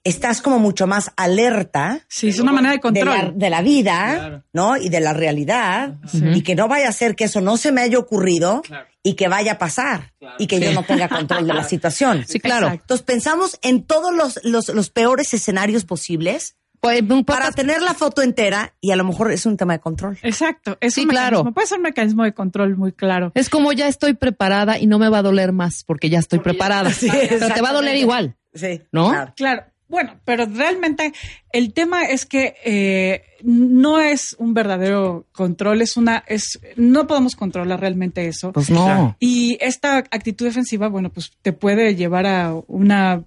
estás 0.03 0.41
como 0.41 0.59
mucho 0.59 0.85
más 0.85 1.11
alerta 1.15 2.01
sí, 2.09 2.27
es 2.27 2.39
una 2.39 2.51
manera 2.51 2.73
de 2.73 2.91
de 2.91 3.05
la, 3.05 3.11
control. 3.15 3.39
de 3.39 3.49
la 3.49 3.61
vida, 3.61 4.13
Claro. 4.15 4.43
¿no? 4.51 4.75
Y 4.77 4.89
de 4.89 4.99
la 4.99 5.13
realidad. 5.13 5.95
Sí. 6.11 6.21
Y 6.33 6.41
que 6.41 6.55
no 6.55 6.67
vaya 6.67 6.89
a 6.89 6.91
ser 6.91 7.15
que 7.15 7.23
eso 7.25 7.39
no 7.39 7.55
se 7.55 7.71
me 7.71 7.81
haya 7.81 7.97
ocurrido 7.97 8.61
Claro. 8.63 8.87
Y 9.03 9.15
que 9.15 9.27
vaya 9.27 9.53
a 9.53 9.57
pasar. 9.57 10.13
Claro. 10.19 10.35
Y 10.39 10.47
que 10.47 10.59
yo 10.59 10.71
no 10.73 10.83
tenga 10.83 11.09
control 11.09 11.45
de 11.45 11.53
la 11.53 11.63
situación. 11.67 12.23
Sí, 12.27 12.39
claro. 12.39 12.67
Exacto. 12.67 12.83
Entonces 12.83 13.05
pensamos 13.05 13.59
en 13.61 13.83
todos 13.83 14.13
los, 14.13 14.39
los, 14.43 14.69
los 14.69 14.89
peores 14.89 15.33
escenarios 15.33 15.83
posibles 15.85 16.55
Pues, 16.79 17.01
para 17.25 17.51
tener 17.51 17.81
la 17.81 17.93
foto 17.93 18.21
entera 18.21 18.73
y 18.81 18.91
a 18.91 18.95
lo 18.95 19.03
mejor 19.03 19.31
es 19.31 19.45
un 19.45 19.55
tema 19.57 19.73
de 19.73 19.79
control. 19.79 20.17
Exacto, 20.21 20.77
es 20.81 20.93
Sí, 20.93 21.01
un 21.03 21.09
claro. 21.09 21.37
mecanismo, 21.37 21.53
puede 21.53 21.67
ser 21.67 21.77
un 21.79 21.83
mecanismo 21.83 22.23
de 22.23 22.33
control 22.33 22.75
muy 22.77 22.91
claro. 22.93 23.31
es 23.35 23.49
como 23.49 23.71
ya 23.73 23.87
estoy 23.87 24.13
preparada 24.15 24.77
y 24.79 24.87
no 24.87 24.99
me 24.99 25.09
va 25.09 25.19
a 25.19 25.21
doler 25.21 25.51
más 25.53 25.83
porque 25.83 26.09
ya 26.09 26.19
estoy 26.19 26.39
preparada. 26.39 26.91
Sí, 26.91 27.09
Pero 27.29 27.49
te 27.49 27.61
va 27.61 27.69
a 27.69 27.73
doler 27.73 27.95
igual. 27.97 28.35
Sí. 28.53 28.81
¿No? 28.91 29.09
claro. 29.11 29.33
Claro, 29.35 29.63
bueno, 29.89 30.19
pero 30.25 30.45
realmente 30.45 31.13
el 31.51 31.71
tema 31.73 32.03
es 32.05 32.25
que 32.25 32.55
eh, 32.65 33.23
no 33.43 33.99
es 33.99 34.35
un 34.39 34.53
verdadero 34.53 35.25
control, 35.33 35.81
es 35.81 35.97
una, 35.97 36.23
es, 36.27 36.59
no 36.75 37.07
podemos 37.07 37.35
controlar 37.35 37.81
realmente 37.81 38.27
eso. 38.27 38.53
Pues 38.53 38.69
no. 38.69 39.15
Y 39.19 39.57
esta 39.59 39.97
actitud 39.97 40.45
defensiva, 40.45 40.87
bueno, 40.87 41.11
pues 41.11 41.31
te 41.41 41.53
puede 41.53 41.95
llevar 41.95 42.25
a 42.25 42.55
una 42.67 43.23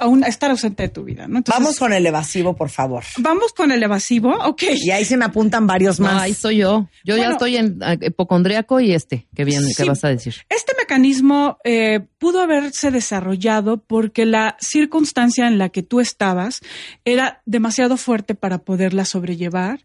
a, 0.00 0.06
un- 0.06 0.24
a 0.24 0.28
estar 0.28 0.50
ausente 0.50 0.82
de 0.84 0.88
tu 0.88 1.04
vida, 1.04 1.26
¿no? 1.28 1.38
Entonces, 1.38 1.60
Vamos 1.62 1.78
con 1.78 1.92
el 1.92 2.04
evasivo, 2.06 2.54
por 2.56 2.70
favor. 2.70 3.04
vamos 3.18 3.52
con 3.52 3.70
el 3.72 3.82
evasivo, 3.82 4.30
ok. 4.44 4.62
Y 4.74 4.90
ahí 4.90 5.04
se 5.04 5.16
me 5.16 5.24
apuntan 5.24 5.66
varios 5.66 5.98
No, 6.00 6.06
más. 6.06 6.22
ahí 6.22 6.34
soy 6.34 6.58
yo. 6.58 6.88
Yo 7.04 7.16
ya 7.16 7.30
estoy 7.30 7.56
en 7.56 7.78
eh, 7.82 7.98
hipocondriaco 8.02 8.80
y 8.80 8.92
este, 8.92 9.26
que 9.34 9.44
bien, 9.44 9.62
Sí. 9.64 9.74
¿qué 9.76 9.84
vas 9.84 10.04
a 10.04 10.08
decir? 10.08 10.34
Este 10.48 10.72
mecanismo 10.78 11.58
eh, 11.64 12.00
pudo 12.18 12.40
haberse 12.40 12.90
desarrollado 12.90 13.78
porque 13.78 14.26
la 14.26 14.56
circunstancia 14.60 15.46
en 15.48 15.58
la 15.58 15.68
que 15.70 15.82
tú 15.82 16.00
estabas 16.00 16.60
era 17.04 17.42
demasiado 17.46 17.96
fuerte 17.96 18.34
para 18.34 18.58
poderla 18.58 19.04
sobrellevar, 19.04 19.80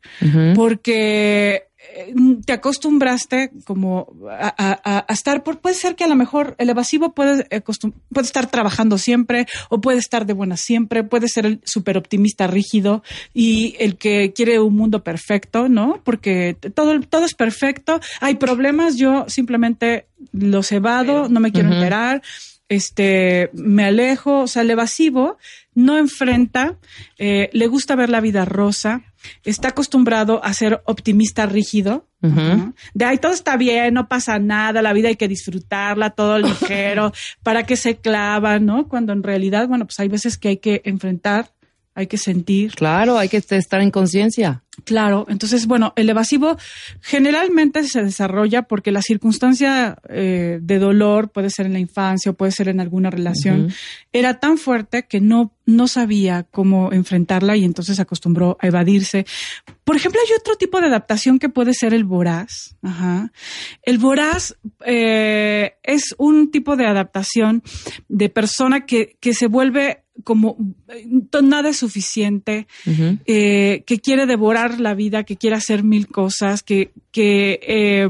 porque 0.56 1.64
te 2.46 2.54
acostumbraste 2.54 3.52
como 3.66 4.08
a, 4.30 4.54
a- 4.58 5.06
a 5.08 5.14
estar, 5.14 5.44
por, 5.44 5.60
puede 5.60 5.76
ser 5.76 5.96
que 5.96 6.04
a 6.04 6.08
lo 6.08 6.16
mejor 6.16 6.56
el 6.58 6.70
evasivo 6.70 7.14
puede, 7.14 7.48
acostum- 7.50 7.94
puede 8.14 8.26
estar 8.26 8.48
trabajando 8.50 8.98
siempre 8.98 9.48
o 9.70 9.82
puede 9.82 9.98
estar 10.00 10.26
de 10.26 10.34
buena 10.34 10.58
siempre, 10.58 11.04
puede 11.04 11.28
ser 11.28 11.46
el 11.46 11.62
súper 11.66 11.98
optimista 11.98 12.48
rígido 12.48 13.04
y 13.34 13.76
el 13.80 13.98
que 13.98 14.32
quiere 14.34 14.60
un 14.60 14.76
mundo 14.76 15.04
perfecto, 15.04 15.70
¿no? 15.70 16.02
Porque 16.04 16.56
todo, 16.74 17.00
todo 17.02 17.26
es 17.26 17.34
perfecto, 17.34 18.00
hay 18.20 18.36
problemas, 18.36 18.96
yo 18.98 19.26
simplemente 19.28 20.06
los 20.32 20.72
evado, 20.72 21.30
no 21.30 21.40
me 21.40 21.52
quiero 21.52 21.70
enterar, 21.74 22.22
este, 22.70 23.50
me 23.54 23.84
alejo, 23.86 24.42
o 24.42 24.48
sea, 24.48 24.62
el 24.62 24.70
evasivo 24.72 25.38
no 25.76 25.98
enfrenta, 25.98 26.78
eh, 27.18 27.50
le 27.54 27.68
gusta 27.68 27.96
ver 27.96 28.10
la 28.10 28.22
vida 28.22 28.46
rosa, 28.46 29.02
está 29.44 29.70
acostumbrado 29.70 30.44
a 30.44 30.54
ser 30.54 30.82
optimista 30.86 31.46
rígido, 31.46 32.08
de 32.94 33.06
ahí 33.06 33.18
todo 33.18 33.32
está 33.32 33.58
bien, 33.58 33.96
no 33.96 34.08
pasa 34.08 34.38
nada, 34.38 34.82
la 34.82 34.94
vida 34.94 35.08
hay 35.08 35.16
que 35.16 35.28
disfrutarla, 35.28 36.12
todo 36.12 36.38
ligero, 36.40 37.12
para 37.44 37.66
que 37.66 37.76
se 37.76 37.98
clava, 37.98 38.60
¿no? 38.60 38.88
Cuando 38.88 39.14
en 39.14 39.24
realidad, 39.24 39.68
bueno, 39.68 39.86
pues 39.86 40.00
hay 40.00 40.08
veces 40.08 40.38
que 40.38 40.50
hay 40.50 40.58
que 40.58 40.82
enfrentar, 40.86 41.52
hay 41.96 42.08
que 42.08 42.18
sentir. 42.18 42.74
Claro, 42.76 43.18
hay 43.18 43.30
que 43.30 43.38
estar 43.38 43.82
en 43.82 43.92
conciencia. 43.92 44.64
Claro, 44.84 45.26
entonces, 45.30 45.68
bueno, 45.68 45.94
el 45.96 46.10
evasivo 46.10 46.58
generalmente 47.02 47.84
se 47.84 48.04
desarrolla 48.04 48.64
porque 48.64 48.92
la 48.92 49.02
circunstancia 49.02 49.98
eh, 50.10 50.60
de 50.62 50.80
dolor 50.80 51.32
puede 51.32 51.50
ser 51.50 51.66
en 51.66 51.74
la 51.74 51.80
infancia 51.80 52.32
o 52.32 52.34
puede 52.34 52.52
ser 52.52 52.68
en 52.70 52.80
alguna 52.80 53.10
relación, 53.10 53.74
era 54.12 54.40
tan 54.40 54.58
fuerte 54.58 55.04
que 55.04 55.20
no, 55.22 55.54
no 55.66 55.88
sabía 55.88 56.44
cómo 56.44 56.92
enfrentarla 56.92 57.56
y 57.56 57.64
entonces 57.64 57.98
se 57.98 58.02
acostumbró 58.02 58.58
a 58.60 58.68
evadirse. 58.68 59.26
Por 59.84 59.96
ejemplo, 59.96 60.22
hay 60.26 60.34
otro 60.36 60.56
tipo 60.56 60.80
de 60.80 60.88
adaptación 60.88 61.40
que 61.40 61.50
puede 61.50 61.74
ser 61.74 61.94
el 61.94 62.04
voraz. 62.04 62.76
Ajá. 62.82 63.32
El 63.84 63.98
voraz 63.98 64.56
eh, 64.86 65.74
es 65.84 66.16
un 66.18 66.52
tipo 66.52 66.76
de 66.76 66.86
adaptación 66.86 67.64
de 68.08 68.30
persona 68.30 68.86
que, 68.86 69.18
que 69.20 69.34
se 69.34 69.48
vuelve 69.48 70.01
como 70.24 70.58
eh, 70.88 71.08
nada 71.42 71.70
es 71.70 71.78
suficiente, 71.78 72.68
eh, 73.26 73.84
que 73.86 74.00
quiere 74.00 74.26
devorar 74.26 74.80
la 74.80 74.94
vida, 74.94 75.24
que 75.24 75.38
quiere 75.38 75.56
hacer 75.56 75.84
mil 75.84 76.08
cosas, 76.08 76.64
que, 76.64 76.92
que 77.12 77.60
eh, 77.64 78.08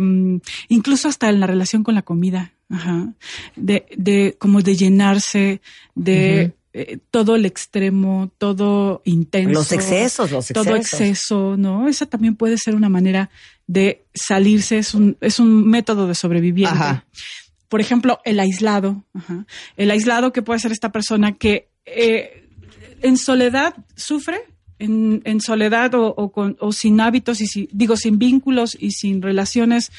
incluso 0.69 1.07
hasta 1.07 1.29
en 1.29 1.39
la 1.39 1.47
relación 1.47 1.83
con 1.83 1.95
la 1.95 2.01
comida, 2.01 2.53
ajá, 2.69 3.13
de, 3.55 3.85
de 3.95 4.35
como 4.39 4.61
de 4.61 4.75
llenarse, 4.75 5.61
de 5.95 6.53
eh, 6.73 6.99
todo 7.11 7.35
el 7.35 7.45
extremo, 7.45 8.31
todo 8.37 9.01
intenso. 9.03 9.51
Los 9.51 9.71
excesos, 9.73 10.31
los 10.31 10.49
excesos. 10.49 10.65
Todo 10.65 10.75
exceso, 10.77 11.57
¿no? 11.57 11.89
Esa 11.89 12.05
también 12.05 12.35
puede 12.35 12.57
ser 12.57 12.75
una 12.75 12.87
manera 12.89 13.29
de 13.67 14.05
salirse, 14.13 14.77
es 14.77 14.93
un, 14.93 15.17
es 15.19 15.39
un 15.39 15.67
método 15.67 16.07
de 16.07 16.15
sobreviviente. 16.15 16.73
Ajá. 16.73 17.05
Por 17.67 17.81
ejemplo, 17.81 18.19
el 18.25 18.39
aislado. 18.39 19.03
Ajá. 19.13 19.45
El 19.77 19.91
aislado 19.91 20.31
que 20.31 20.41
puede 20.41 20.59
ser 20.59 20.71
esta 20.71 20.91
persona 20.91 21.33
que 21.33 21.70
eh, 21.85 22.47
en 23.01 23.17
soledad 23.17 23.73
sufre, 23.95 24.41
en, 24.79 25.21
en 25.25 25.41
soledad 25.41 25.93
o, 25.95 26.07
o 26.07 26.31
con, 26.31 26.57
o 26.59 26.71
sin 26.71 26.99
hábitos 27.01 27.41
y 27.41 27.47
si, 27.47 27.69
digo 27.71 27.95
sin 27.97 28.17
vínculos 28.19 28.75
y 28.79 28.91
sin 28.91 29.21
relaciones, 29.21 29.91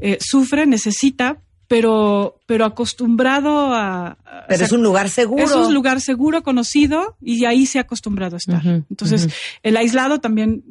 eh, 0.00 0.18
sufre, 0.20 0.66
necesita, 0.66 1.38
pero, 1.68 2.40
pero 2.46 2.64
acostumbrado 2.64 3.72
a... 3.72 4.08
a- 4.24 4.46
Pero 4.48 4.62
o 4.62 4.64
es 4.66 4.72
un 4.72 4.82
lugar 4.82 5.08
seguro. 5.08 5.42
es 5.44 5.52
un 5.68 5.72
lugar 5.74 6.00
seguro, 6.00 6.42
conocido, 6.42 7.16
y 7.22 7.44
ahí 7.44 7.66
se 7.66 7.78
ha 7.78 7.82
acostumbrado 7.82 8.36
a 8.36 8.38
estar. 8.38 8.62
Entonces, 8.90 9.28
el 9.62 9.76
aislado 9.76 10.20
también, 10.20 10.62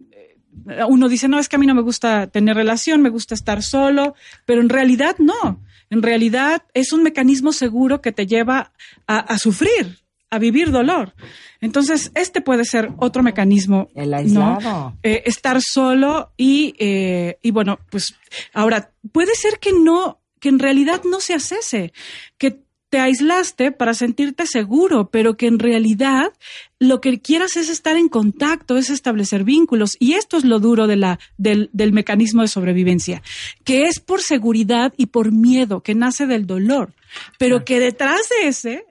eh, 0.69 0.83
uno 0.87 1.09
dice, 1.09 1.27
no, 1.27 1.39
es 1.39 1.49
que 1.49 1.55
a 1.55 1.59
mí 1.59 1.65
no 1.65 1.73
me 1.75 1.81
gusta 1.81 2.27
tener 2.27 2.55
relación, 2.55 3.01
me 3.01 3.09
gusta 3.09 3.33
estar 3.33 3.63
solo, 3.63 4.13
pero 4.45 4.61
en 4.61 4.69
realidad 4.69 5.15
no. 5.19 5.61
En 5.89 6.01
realidad 6.03 6.63
es 6.73 6.91
un 6.93 7.01
mecanismo 7.03 7.53
seguro 7.53 8.01
que 8.01 8.11
te 8.11 8.25
lleva 8.27 8.71
a, 9.07 9.17
a 9.19 9.37
sufrir, 9.37 9.99
a 10.33 10.39
vivir 10.39 10.71
dolor. 10.71 11.13
Entonces, 11.61 12.11
este 12.15 12.41
puede 12.41 12.65
ser 12.65 12.89
otro 12.97 13.21
mecanismo. 13.21 13.87
El 13.93 14.09
¿no? 14.09 14.17
aislado. 14.17 14.97
Eh, 15.03 15.21
estar 15.25 15.61
solo 15.61 16.33
y, 16.35 16.73
eh, 16.79 17.37
y 17.43 17.51
bueno, 17.51 17.79
pues 17.91 18.15
ahora, 18.51 18.91
puede 19.11 19.35
ser 19.35 19.59
que 19.59 19.71
no, 19.73 20.19
que 20.39 20.49
en 20.49 20.57
realidad 20.57 21.03
no 21.03 21.19
seas 21.19 21.51
ese, 21.51 21.93
que 22.39 22.63
te 22.89 22.99
aislaste 22.99 23.71
para 23.71 23.93
sentirte 23.93 24.45
seguro, 24.47 25.09
pero 25.11 25.37
que 25.37 25.47
en 25.47 25.59
realidad 25.59 26.33
lo 26.79 26.99
que 26.99 27.19
quieras 27.19 27.55
es 27.55 27.69
estar 27.69 27.95
en 27.95 28.09
contacto, 28.09 28.77
es 28.77 28.89
establecer 28.89 29.43
vínculos. 29.43 29.97
Y 29.99 30.13
esto 30.13 30.37
es 30.37 30.45
lo 30.45 30.59
duro 30.59 30.87
de 30.87 30.95
la, 30.95 31.19
del, 31.37 31.69
del 31.73 31.93
mecanismo 31.93 32.41
de 32.41 32.47
sobrevivencia, 32.47 33.21
que 33.63 33.83
es 33.83 33.99
por 33.99 34.21
seguridad 34.21 34.93
y 34.97 35.07
por 35.07 35.31
miedo, 35.31 35.81
que 35.81 35.93
nace 35.93 36.25
del 36.25 36.47
dolor, 36.47 36.93
pero 37.37 37.65
que 37.65 37.79
detrás 37.79 38.29
de 38.29 38.47
ese 38.47 38.85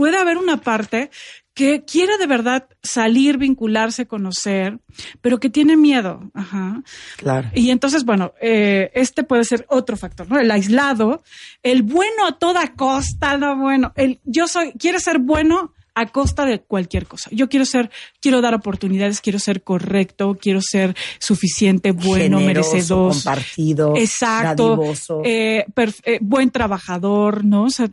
puede 0.00 0.16
haber 0.16 0.38
una 0.38 0.56
parte 0.62 1.10
que 1.52 1.84
quiere 1.84 2.16
de 2.16 2.26
verdad 2.26 2.66
salir, 2.82 3.36
vincularse, 3.36 4.06
conocer, 4.06 4.78
pero 5.20 5.38
que 5.38 5.50
tiene 5.50 5.76
miedo. 5.76 6.30
Ajá. 6.32 6.82
Claro. 7.18 7.50
Y 7.54 7.68
entonces, 7.68 8.06
bueno, 8.06 8.32
eh, 8.40 8.90
este 8.94 9.24
puede 9.24 9.44
ser 9.44 9.66
otro 9.68 9.98
factor, 9.98 10.26
¿no? 10.30 10.40
El 10.40 10.50
aislado, 10.50 11.22
el 11.62 11.82
bueno 11.82 12.26
a 12.26 12.38
toda 12.38 12.72
costa, 12.76 13.36
no 13.36 13.58
bueno, 13.58 13.92
el 13.94 14.20
yo 14.24 14.48
soy, 14.48 14.72
quiere 14.72 15.00
ser 15.00 15.18
bueno 15.18 15.74
a 15.94 16.06
costa 16.06 16.44
de 16.44 16.60
cualquier 16.60 17.06
cosa. 17.06 17.30
Yo 17.32 17.48
quiero 17.48 17.64
ser, 17.64 17.90
quiero 18.20 18.40
dar 18.40 18.54
oportunidades, 18.54 19.20
quiero 19.20 19.38
ser 19.38 19.62
correcto, 19.62 20.36
quiero 20.40 20.60
ser 20.62 20.94
suficiente, 21.18 21.92
bueno, 21.92 22.38
Generoso, 22.38 22.72
merecedoso. 22.72 23.24
compartido, 23.24 23.96
Exacto. 23.96 24.80
Eh, 25.24 25.64
eh, 26.04 26.18
buen 26.20 26.50
trabajador, 26.50 27.44
¿no? 27.44 27.64
O 27.64 27.70
sea, 27.70 27.88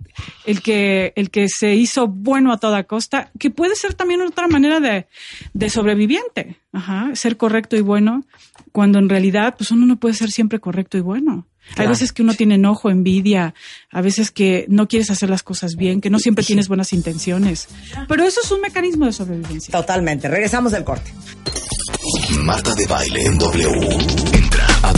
el 0.45 0.61
que, 0.61 1.13
el 1.15 1.29
que 1.29 1.47
se 1.49 1.75
hizo 1.75 2.07
bueno 2.07 2.51
a 2.51 2.57
toda 2.57 2.83
costa, 2.83 3.31
que 3.39 3.49
puede 3.49 3.75
ser 3.75 3.93
también 3.93 4.21
otra 4.21 4.47
manera 4.47 4.79
de, 4.79 5.07
de 5.53 5.69
sobreviviente. 5.69 6.57
Ajá, 6.73 7.15
ser 7.15 7.37
correcto 7.37 7.75
y 7.75 7.81
bueno, 7.81 8.23
cuando 8.71 8.99
en 8.99 9.09
realidad, 9.09 9.55
pues 9.57 9.71
uno 9.71 9.85
no 9.85 9.97
puede 9.97 10.13
ser 10.13 10.29
siempre 10.29 10.59
correcto 10.59 10.97
y 10.97 11.01
bueno. 11.01 11.47
Hay 11.69 11.75
Claro. 11.75 11.89
veces 11.91 12.11
que 12.13 12.21
uno 12.23 12.33
tiene 12.33 12.55
enojo, 12.55 12.89
envidia, 12.89 13.53
a 13.91 14.01
veces 14.01 14.31
que 14.31 14.65
no 14.69 14.87
quieres 14.87 15.09
hacer 15.11 15.29
las 15.29 15.43
cosas 15.43 15.75
bien, 15.75 16.01
que 16.01 16.09
no 16.09 16.19
siempre 16.19 16.43
tienes 16.43 16.67
buenas 16.67 16.93
intenciones. 16.93 17.67
Pero 18.07 18.23
eso 18.23 18.39
es 18.43 18.51
un 18.51 18.61
mecanismo 18.61 19.05
de 19.05 19.13
sobrevivencia. 19.13 19.71
Totalmente. 19.71 20.27
Regresamos 20.27 20.71
del 20.71 20.83
corte. 20.83 21.11
Marta 22.43 22.73
de 22.75 22.85
Baile 22.87 23.21
en 23.25 23.37
W. 23.37 23.67
Entra 24.33 24.65
a 24.83 24.93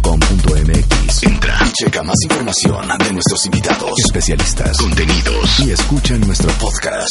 wradio.com.mx. 0.00 1.22
Entra. 1.22 1.58
Checa 1.72 2.02
más 2.02 2.16
información 2.24 2.86
de 2.98 3.12
nuestros 3.12 3.46
invitados, 3.46 3.92
especialistas, 4.04 4.76
contenidos 4.76 5.60
y 5.60 5.70
escucha 5.70 6.16
nuestro 6.18 6.50
podcast. 6.52 7.08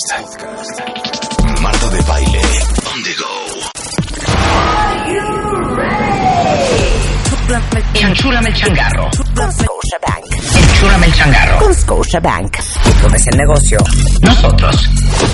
Marta 1.62 1.90
de 1.90 2.02
Baile. 2.02 2.42
On 2.94 3.04
the 3.04 3.14
go. 3.20 3.59
Enchúlame 8.10 8.50
el 8.50 8.56
changarro. 8.56 9.10
Con 9.36 9.52
Scotiabank. 9.52 10.26
Enchúlame 10.56 11.06
el 11.08 11.14
changarro. 11.14 11.60
Con 11.60 11.74
Scotiabank. 11.76 12.58
Donde 13.02 13.18
es 13.18 13.28
el 13.28 13.38
negocio, 13.38 13.78
Nosotros, 14.22 14.90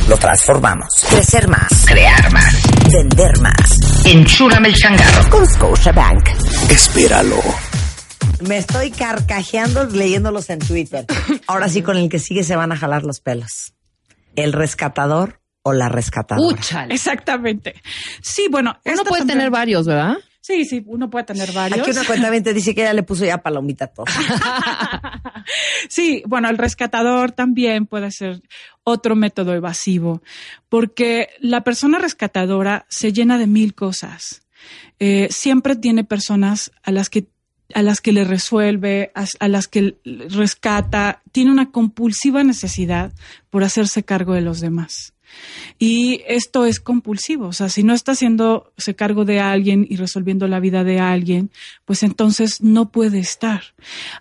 lo 0.09 0.17
transformamos. 0.17 0.87
Crecer 1.09 1.47
más. 1.47 1.85
crear 1.85 2.31
más. 2.33 2.53
Vender 2.91 3.39
más. 3.39 3.79
Enchúlame 4.05 4.67
el 4.69 4.75
changarro. 4.75 5.29
Con 5.29 5.47
Scotiabank. 5.47 6.27
Espéralo. 6.69 7.41
Me 8.41 8.57
estoy 8.57 8.91
carcajeando 8.91 9.85
leyéndolos 9.85 10.49
en 10.49 10.59
Twitter. 10.59 11.05
Ahora 11.47 11.69
sí, 11.69 11.81
con 11.81 11.95
el 11.97 12.09
que 12.09 12.19
sigue 12.19 12.43
se 12.43 12.55
van 12.55 12.71
a 12.71 12.75
jalar 12.77 13.03
los 13.03 13.21
pelos. 13.21 13.73
El 14.35 14.51
rescatador 14.51 15.39
o 15.63 15.71
la 15.71 15.87
rescatadora. 15.87 16.45
Úchale. 16.53 16.93
Exactamente. 16.93 17.75
Sí, 18.21 18.47
bueno. 18.51 18.77
Uno 18.83 19.03
puede 19.03 19.21
también- 19.21 19.27
tener 19.37 19.49
varios, 19.49 19.85
¿verdad? 19.87 20.15
Sí, 20.45 20.63
sí, 20.63 20.83
uno 20.85 21.09
puede 21.09 21.25
tener 21.25 21.51
varios. 21.53 21.79
Aquí 21.79 21.89
una 21.89 22.05
cuenta 22.05 22.31
te 22.31 22.53
dice 22.53 22.75
que 22.75 22.81
ella 22.81 22.93
le 22.93 23.01
puso 23.01 23.25
ya 23.25 23.39
palomita 23.39 23.87
todo. 23.87 24.05
Sí, 25.89 26.23
bueno, 26.25 26.49
el 26.49 26.57
rescatador 26.57 27.31
también 27.31 27.85
puede 27.85 28.11
ser 28.11 28.41
otro 28.83 29.15
método 29.15 29.53
evasivo, 29.53 30.23
porque 30.69 31.29
la 31.39 31.61
persona 31.61 31.99
rescatadora 31.99 32.85
se 32.89 33.13
llena 33.13 33.37
de 33.37 33.45
mil 33.45 33.75
cosas. 33.75 34.41
Eh, 34.99 35.27
siempre 35.29 35.75
tiene 35.75 36.03
personas 36.03 36.71
a 36.83 36.91
las 36.91 37.09
que 37.09 37.27
a 37.73 37.81
las 37.81 38.01
que 38.01 38.11
le 38.11 38.23
resuelve, 38.23 39.11
a, 39.13 39.25
a 39.39 39.47
las 39.47 39.67
que 39.67 39.97
rescata, 40.29 41.21
tiene 41.31 41.51
una 41.51 41.71
compulsiva 41.71 42.43
necesidad 42.43 43.13
por 43.49 43.63
hacerse 43.63 44.03
cargo 44.03 44.33
de 44.33 44.41
los 44.41 44.61
demás. 44.61 45.14
Y 45.79 46.21
esto 46.27 46.65
es 46.65 46.79
compulsivo, 46.79 47.47
o 47.47 47.53
sea, 47.53 47.69
si 47.69 47.83
no 47.83 47.93
está 47.93 48.13
haciéndose 48.13 48.95
cargo 48.95 49.25
de 49.25 49.39
alguien 49.39 49.85
y 49.89 49.97
resolviendo 49.97 50.47
la 50.47 50.59
vida 50.59 50.83
de 50.83 50.99
alguien, 50.99 51.51
pues 51.85 52.03
entonces 52.03 52.61
no 52.61 52.89
puede 52.91 53.19
estar. 53.19 53.61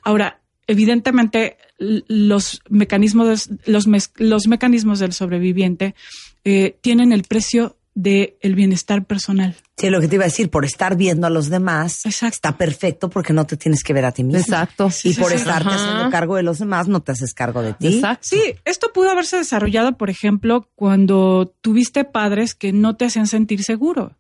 Ahora, 0.03 0.41
evidentemente, 0.67 1.57
los 1.79 2.63
mecanismos, 2.69 3.47
de- 3.49 3.59
los, 3.71 3.87
los 4.17 4.47
mecanismos 4.47 4.99
del 4.99 5.13
sobreviviente 5.13 5.95
eh, 6.45 6.77
tienen 6.81 7.13
el 7.13 7.23
precio 7.25 7.77
del 7.95 8.55
bienestar 8.55 9.05
personal. 9.05 9.55
Sí, 9.77 9.91
lo 9.91 10.01
que 10.01 10.07
te 10.07 10.15
iba 10.15 10.25
a 10.25 10.29
decir, 10.29 10.51
por 10.51 10.65
estar 10.65 10.97
viendo 10.97 11.27
a 11.27 11.31
los 11.31 11.51
demás, 11.51 12.07
Exacto. 12.07 12.35
está 12.35 12.57
perfecto 12.57 13.11
porque 13.11 13.33
no 13.33 13.45
te 13.45 13.57
tienes 13.57 13.83
que 13.83 13.93
ver 13.93 14.05
a 14.05 14.13
ti 14.13 14.23
mismo. 14.23 14.39
Exacto. 14.39 14.87
Y 15.03 15.13
Sí, 15.13 15.21
por 15.21 15.31
sí. 15.31 15.37
estarte 15.37 15.69
Ajá. 15.69 15.77
haciendo 15.91 16.11
cargo 16.11 16.37
de 16.37 16.45
los 16.45 16.61
demás, 16.61 16.87
no 16.87 17.01
te 17.01 17.11
haces 17.13 17.35
cargo 17.35 17.61
de 17.61 17.73
ti. 17.75 17.89
Exacto. 17.97 18.29
Sí, 18.31 18.41
esto 18.65 18.93
pudo 18.95 19.11
haberse 19.11 19.37
desarrollado, 19.37 19.97
por 19.97 20.11
ejemplo, 20.11 20.69
cuando 20.77 21.53
tuviste 21.61 22.05
padres 22.05 22.55
que 22.55 22.73
no 22.73 22.95
te 22.97 23.07
hacían 23.07 23.27
sentir 23.27 23.65
seguro, 23.65 24.13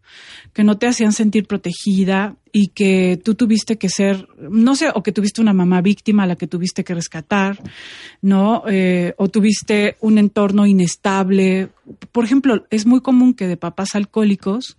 que 0.53 0.65
no 0.65 0.77
te 0.77 0.89
hacían 0.89 1.13
sentir 1.13 1.47
protegida 1.47 2.35
y 2.53 2.69
que 2.69 3.21
tú 3.23 3.35
tuviste 3.35 3.79
que 3.79 3.89
ser, 3.89 4.29
no 4.39 4.77
sé, 4.77 4.89
o 4.95 5.03
que 5.03 5.11
tuviste 5.13 5.41
una 5.41 5.53
mamá 5.53 5.81
víctima 5.83 6.23
a 6.23 6.27
la 6.27 6.37
que 6.37 6.47
tuviste 6.47 6.85
que 6.85 6.95
rescatar, 6.95 7.59
¿no? 8.23 8.63
Eh, 8.69 9.15
o 9.19 9.29
tuviste 9.29 9.97
un 10.01 10.19
entorno 10.19 10.65
inestable. 10.65 11.71
Por 12.13 12.25
ejemplo, 12.25 12.65
es 12.71 12.87
muy 12.87 13.01
común 13.01 13.35
que 13.35 13.49
de 13.49 13.57
papás 13.57 13.97
alcohólicos 13.97 14.77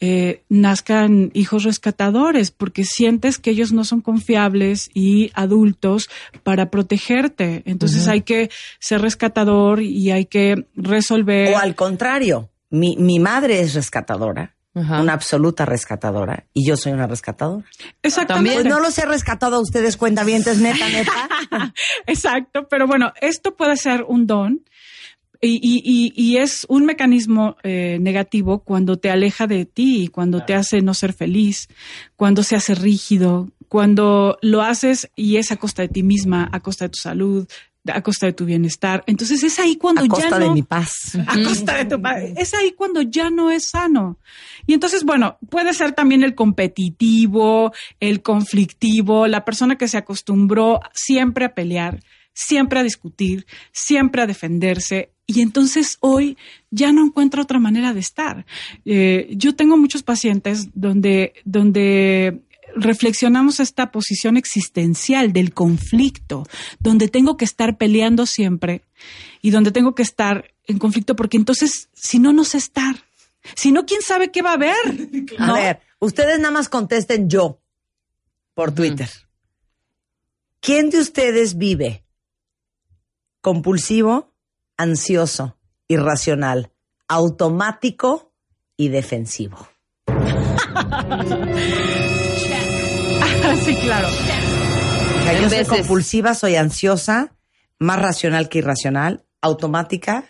eh, 0.00 0.17
nazcan 0.48 1.30
hijos 1.34 1.64
rescatadores 1.64 2.50
porque 2.50 2.84
sientes 2.84 3.38
que 3.38 3.50
ellos 3.50 3.72
no 3.72 3.84
son 3.84 4.00
confiables 4.00 4.90
y 4.94 5.30
adultos 5.34 6.08
para 6.42 6.70
protegerte. 6.70 7.62
Entonces 7.66 8.08
hay 8.08 8.22
que 8.22 8.50
ser 8.78 9.00
rescatador 9.00 9.82
y 9.82 10.10
hay 10.10 10.26
que 10.26 10.66
resolver. 10.74 11.54
O 11.54 11.58
al 11.58 11.74
contrario, 11.74 12.50
mi, 12.70 12.96
mi 12.96 13.18
madre 13.18 13.60
es 13.60 13.74
rescatadora, 13.74 14.54
Ajá. 14.74 15.00
una 15.00 15.12
absoluta 15.12 15.64
rescatadora, 15.64 16.44
y 16.52 16.68
yo 16.68 16.76
soy 16.76 16.92
una 16.92 17.06
rescatadora. 17.06 17.64
Exactamente. 18.02 18.62
Pues 18.62 18.66
no 18.66 18.80
los 18.80 18.96
he 18.98 19.06
rescatado 19.06 19.56
a 19.56 19.60
ustedes, 19.60 19.96
cuentavientes, 19.96 20.58
neta, 20.58 20.88
neta. 20.88 21.30
Exacto, 22.06 22.68
pero 22.68 22.86
bueno, 22.86 23.12
esto 23.20 23.56
puede 23.56 23.76
ser 23.76 24.04
un 24.06 24.26
don 24.26 24.64
y, 25.40 25.54
y- 25.62 25.82
y- 25.84 26.12
y 26.16 26.36
es 26.38 26.66
un 26.68 26.84
mecanismo 26.84 27.56
eh, 27.62 27.98
negativo 28.00 28.60
cuando 28.64 28.96
te 28.98 29.10
aleja 29.10 29.46
de 29.46 29.64
ti, 29.66 30.08
cuando 30.08 30.44
te 30.44 30.54
hace 30.54 30.80
no 30.82 30.94
ser 30.94 31.12
feliz, 31.12 31.68
cuando 32.16 32.42
se 32.42 32.56
hace 32.56 32.74
rígido, 32.74 33.50
cuando 33.68 34.36
lo 34.42 34.62
haces 34.62 35.10
y 35.14 35.36
es 35.36 35.52
a 35.52 35.56
costa 35.56 35.82
de 35.82 35.88
ti 35.88 36.02
misma, 36.02 36.48
a 36.52 36.60
costa 36.60 36.86
de 36.86 36.88
tu 36.90 36.98
salud, 36.98 37.46
a 37.86 38.02
costa 38.02 38.26
de 38.26 38.32
tu 38.32 38.44
bienestar. 38.44 39.04
Entonces 39.06 39.42
es 39.44 39.58
ahí 39.60 39.76
cuando 39.76 40.00
A 40.02 40.04
ya 40.04 40.08
costa 40.10 40.38
no, 40.40 40.44
de 40.48 40.50
mi 40.50 40.62
paz. 40.62 41.16
a 41.26 41.34
costa 41.44 41.76
de 41.76 41.84
tu 41.84 42.02
pa- 42.02 42.20
Es 42.20 42.52
ahí 42.54 42.72
cuando 42.72 43.00
ya 43.02 43.30
no 43.30 43.50
es 43.50 43.68
sano. 43.70 44.18
Y 44.66 44.72
entonces, 44.74 45.04
bueno, 45.04 45.38
puede 45.50 45.72
ser 45.72 45.92
también 45.92 46.24
el 46.24 46.34
competitivo, 46.34 47.72
el 48.00 48.22
conflictivo, 48.22 49.26
la 49.26 49.44
persona 49.44 49.76
que 49.78 49.88
se 49.88 49.96
acostumbró 49.98 50.80
siempre 50.94 51.44
a 51.44 51.54
pelear, 51.54 52.00
siempre 52.34 52.80
a 52.80 52.82
discutir, 52.82 53.46
siempre 53.72 54.22
a 54.22 54.26
defenderse. 54.26 55.12
Y 55.30 55.42
entonces 55.42 55.98
hoy 56.00 56.38
ya 56.70 56.90
no 56.90 57.04
encuentro 57.04 57.42
otra 57.42 57.58
manera 57.58 57.92
de 57.92 58.00
estar. 58.00 58.46
Eh, 58.86 59.28
yo 59.32 59.54
tengo 59.54 59.76
muchos 59.76 60.02
pacientes 60.02 60.70
donde, 60.72 61.34
donde 61.44 62.40
reflexionamos 62.74 63.60
esta 63.60 63.92
posición 63.92 64.38
existencial 64.38 65.34
del 65.34 65.52
conflicto, 65.52 66.44
donde 66.80 67.08
tengo 67.08 67.36
que 67.36 67.44
estar 67.44 67.76
peleando 67.76 68.24
siempre 68.24 68.82
y 69.42 69.50
donde 69.50 69.70
tengo 69.70 69.94
que 69.94 70.02
estar 70.02 70.50
en 70.66 70.78
conflicto, 70.78 71.14
porque 71.14 71.36
entonces, 71.36 71.90
si 71.92 72.18
no, 72.18 72.32
no 72.32 72.44
sé 72.44 72.56
estar. 72.56 72.96
Si 73.54 73.70
no, 73.70 73.84
quién 73.84 74.00
sabe 74.00 74.30
qué 74.30 74.40
va 74.40 74.52
a 74.52 74.54
haber. 74.54 75.08
A 75.38 75.52
ver, 75.52 75.80
ustedes 75.98 76.38
nada 76.38 76.52
más 76.52 76.70
contesten 76.70 77.28
yo 77.28 77.60
por 78.54 78.74
Twitter. 78.74 79.10
¿Quién 80.60 80.88
de 80.88 81.00
ustedes 81.00 81.58
vive 81.58 82.02
compulsivo, 83.42 84.34
ansioso, 84.78 85.58
irracional, 85.88 86.72
automático 87.08 88.32
y 88.76 88.88
defensivo? 88.88 89.68
sí, 93.64 93.74
claro. 93.76 94.08
O 94.08 94.10
sea, 94.10 95.32
En 95.32 95.42
yo 95.42 95.48
soy 95.48 95.58
veces. 95.58 95.68
compulsiva, 95.68 96.34
soy 96.34 96.56
ansiosa, 96.56 97.34
más 97.78 98.00
racional 98.00 98.48
que 98.48 98.58
irracional, 98.58 99.24
automática 99.42 100.24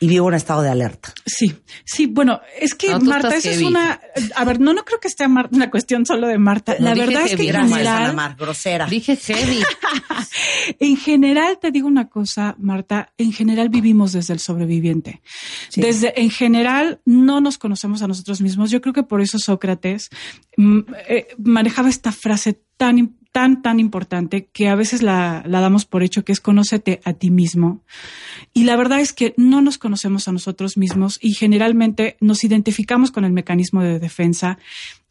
y 0.00 0.08
vivo 0.08 0.28
en 0.28 0.34
estado 0.34 0.62
de 0.62 0.68
alerta. 0.70 1.14
Sí, 1.24 1.54
sí, 1.84 2.06
bueno, 2.06 2.40
es 2.60 2.74
que 2.74 2.88
No, 2.90 3.00
Marta, 3.00 3.28
esa 3.28 3.50
es 3.50 3.56
heavy. 3.56 3.64
una, 3.66 4.00
a 4.34 4.44
ver, 4.44 4.60
no, 4.60 4.74
no 4.74 4.84
creo 4.84 4.98
que 5.00 5.08
esté 5.08 5.26
Mar- 5.28 5.48
una 5.52 5.70
cuestión 5.70 6.04
solo 6.04 6.26
de 6.26 6.36
Marta. 6.36 6.74
No 6.78 6.86
La 6.86 6.94
dije 6.94 7.06
verdad 7.06 7.22
es 7.26 7.36
que 7.36 7.48
en 7.48 7.68
general, 7.68 8.14
Mar, 8.14 8.36
grosera. 8.38 8.86
Dije 8.86 9.16
heavy. 9.16 9.60
en 10.80 10.96
general 10.96 11.58
te 11.60 11.70
digo 11.70 11.86
una 11.88 12.08
cosa, 12.08 12.54
Marta, 12.58 13.12
en 13.18 13.32
general 13.32 13.68
vivimos 13.68 14.12
desde 14.12 14.32
el 14.34 14.40
sobreviviente. 14.40 15.22
Sí. 15.68 15.80
Desde, 15.80 16.20
en 16.20 16.30
general 16.30 17.00
no 17.04 17.40
nos 17.40 17.58
conocemos 17.58 18.02
a 18.02 18.08
nosotros 18.08 18.40
mismos. 18.40 18.70
Yo 18.70 18.80
creo 18.80 18.92
que 18.92 19.02
por 19.04 19.20
eso 19.20 19.38
Sócrates 19.38 20.10
mm, 20.56 20.80
eh, 21.08 21.28
manejaba 21.38 21.88
esta 21.88 22.12
frase 22.12 22.60
tan, 22.76 22.98
im- 22.98 23.14
tan, 23.34 23.62
tan 23.62 23.80
importante 23.80 24.46
que 24.52 24.68
a 24.68 24.76
veces 24.76 25.02
la, 25.02 25.42
la 25.44 25.58
damos 25.58 25.86
por 25.86 26.04
hecho, 26.04 26.24
que 26.24 26.30
es 26.30 26.38
conócete 26.38 27.00
a 27.04 27.14
ti 27.14 27.30
mismo. 27.32 27.80
Y 28.52 28.62
la 28.62 28.76
verdad 28.76 29.00
es 29.00 29.12
que 29.12 29.34
no 29.36 29.60
nos 29.60 29.76
conocemos 29.76 30.28
a 30.28 30.32
nosotros 30.32 30.76
mismos 30.76 31.18
y 31.20 31.34
generalmente 31.34 32.16
nos 32.20 32.44
identificamos 32.44 33.10
con 33.10 33.24
el 33.24 33.32
mecanismo 33.32 33.82
de 33.82 33.98
defensa 33.98 34.58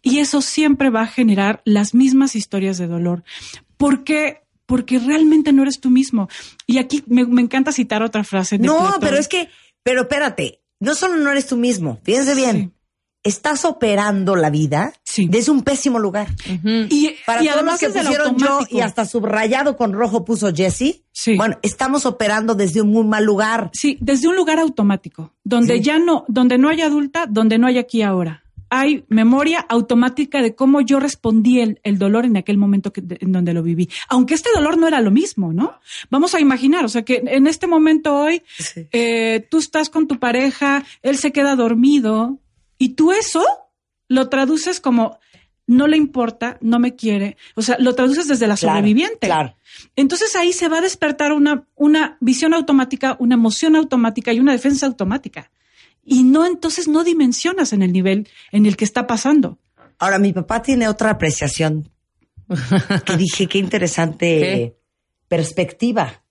y 0.01 0.19
eso 0.19 0.41
siempre 0.41 0.89
va 0.89 1.01
a 1.01 1.07
generar 1.07 1.61
las 1.65 1.93
mismas 1.93 2.37
historias 2.37 2.77
de 2.77 2.87
dolor. 2.87 3.25
¿Por 3.75 4.05
qué? 4.05 4.41
Porque 4.65 4.99
realmente 4.99 5.51
no 5.51 5.63
eres 5.63 5.81
tú 5.81 5.89
mismo. 5.89 6.29
Y 6.65 6.77
aquí 6.77 7.03
me, 7.07 7.25
me 7.25 7.41
encanta 7.41 7.73
citar 7.73 8.03
otra 8.03 8.23
frase 8.23 8.57
de 8.57 8.65
No, 8.65 8.77
Platón. 8.77 8.99
pero 9.01 9.17
es 9.17 9.27
que, 9.27 9.49
pero 9.83 10.03
espérate, 10.03 10.61
no 10.79 10.95
solo 10.95 11.17
no 11.17 11.29
eres 11.29 11.47
tú 11.47 11.57
mismo, 11.57 11.99
fíjense 12.03 12.35
bien, 12.35 12.55
Sí. 12.57 12.71
estás 13.23 13.65
operando 13.65 14.37
la 14.37 14.49
vida 14.49 14.93
Sí. 15.13 15.27
desde 15.29 15.51
un 15.51 15.61
pésimo 15.61 15.99
lugar. 15.99 16.27
Y, 16.89 17.11
Para 17.25 17.43
y 17.43 17.47
todos 17.47 17.63
los 17.63 17.79
que 17.79 17.89
pusieron 17.89 18.35
yo 18.37 18.59
y 18.71 18.79
hasta 18.79 19.05
subrayado 19.05 19.77
con 19.77 19.93
rojo 19.93 20.25
puso 20.25 20.51
Jesse, 20.51 21.01
Sí. 21.11 21.35
bueno, 21.37 21.59
estamos 21.61 22.07
operando 22.07 22.55
desde 22.55 22.81
un 22.81 22.89
muy 22.91 23.03
mal 23.03 23.23
lugar. 23.23 23.69
Sí, 23.73 23.97
desde 24.01 24.27
un 24.27 24.35
lugar 24.35 24.57
automático, 24.59 25.31
donde 25.43 25.75
Sí. 25.77 25.83
ya 25.83 25.99
no, 25.99 26.25
donde 26.27 26.57
no 26.57 26.69
hay 26.69 26.81
adulta, 26.81 27.27
donde 27.29 27.59
no 27.59 27.67
hay 27.67 27.77
aquí 27.77 28.01
ahora. 28.01 28.39
Hay 28.75 29.05
memoria 29.07 29.59
automática 29.69 30.41
de 30.41 30.55
cómo 30.55 30.81
yo 30.81 30.99
respondí 30.99 31.59
el, 31.59 31.79
el 31.83 31.99
dolor 31.99 32.25
en 32.25 32.37
aquel 32.37 32.57
momento 32.57 32.91
que, 32.91 33.01
de- 33.01 33.19
en 33.21 33.31
donde 33.31 33.53
lo 33.53 33.61
viví. 33.61 33.87
Aunque 34.09 34.33
este 34.33 34.49
dolor 34.55 34.79
no 34.79 34.87
era 34.87 34.99
lo 34.99 35.11
mismo, 35.11 35.53
¿no? 35.53 35.73
Vamos 36.09 36.33
a 36.33 36.39
imaginar, 36.39 36.83
o 36.83 36.89
sea, 36.89 37.03
que 37.03 37.21
en 37.27 37.45
este 37.45 37.67
momento 37.67 38.15
hoy 38.15 38.41
eh, 38.91 39.45
tú 39.51 39.59
estás 39.59 39.91
con 39.91 40.07
tu 40.07 40.17
pareja, 40.17 40.83
él 41.03 41.17
se 41.19 41.31
queda 41.31 41.55
dormido 41.55 42.39
y 42.79 42.95
tú 42.95 43.11
eso 43.11 43.45
lo 44.13 44.29
traduces 44.29 44.79
como 44.79 45.19
no 45.65 45.87
le 45.87 45.95
importa, 45.97 46.57
no 46.61 46.77
me 46.79 46.95
quiere. 46.95 47.37
O 47.55 47.61
sea, 47.61 47.77
lo 47.79 47.95
traduces 47.95 48.27
desde 48.27 48.47
la 48.47 48.57
Claro, 48.57 48.77
sobreviviente. 48.77 49.27
claro. 49.27 49.55
Entonces 49.95 50.35
ahí 50.35 50.51
se 50.53 50.67
va 50.67 50.79
a 50.79 50.81
despertar 50.81 51.31
una, 51.31 51.67
una 51.75 52.17
visión 52.19 52.53
automática, 52.53 53.15
una 53.19 53.35
emoción 53.35 53.75
automática 53.75 54.33
y 54.33 54.39
una 54.39 54.51
defensa 54.51 54.85
automática. 54.85 55.51
Y 56.03 56.23
no, 56.23 56.45
entonces 56.45 56.87
no 56.89 57.03
dimensionas 57.05 57.71
en 57.71 57.81
el 57.81 57.93
nivel 57.93 58.27
en 58.51 58.65
el 58.65 58.75
que 58.75 58.83
está 58.83 59.07
pasando. 59.07 59.57
Ahora, 59.99 60.19
mi 60.19 60.33
papá 60.33 60.61
tiene 60.61 60.89
otra 60.89 61.11
apreciación 61.11 61.89
que 63.05 63.15
dije, 63.15 63.47
qué 63.47 63.57
interesante 63.57 64.27
¿Qué? 64.39 64.77
perspectiva. 65.29 66.22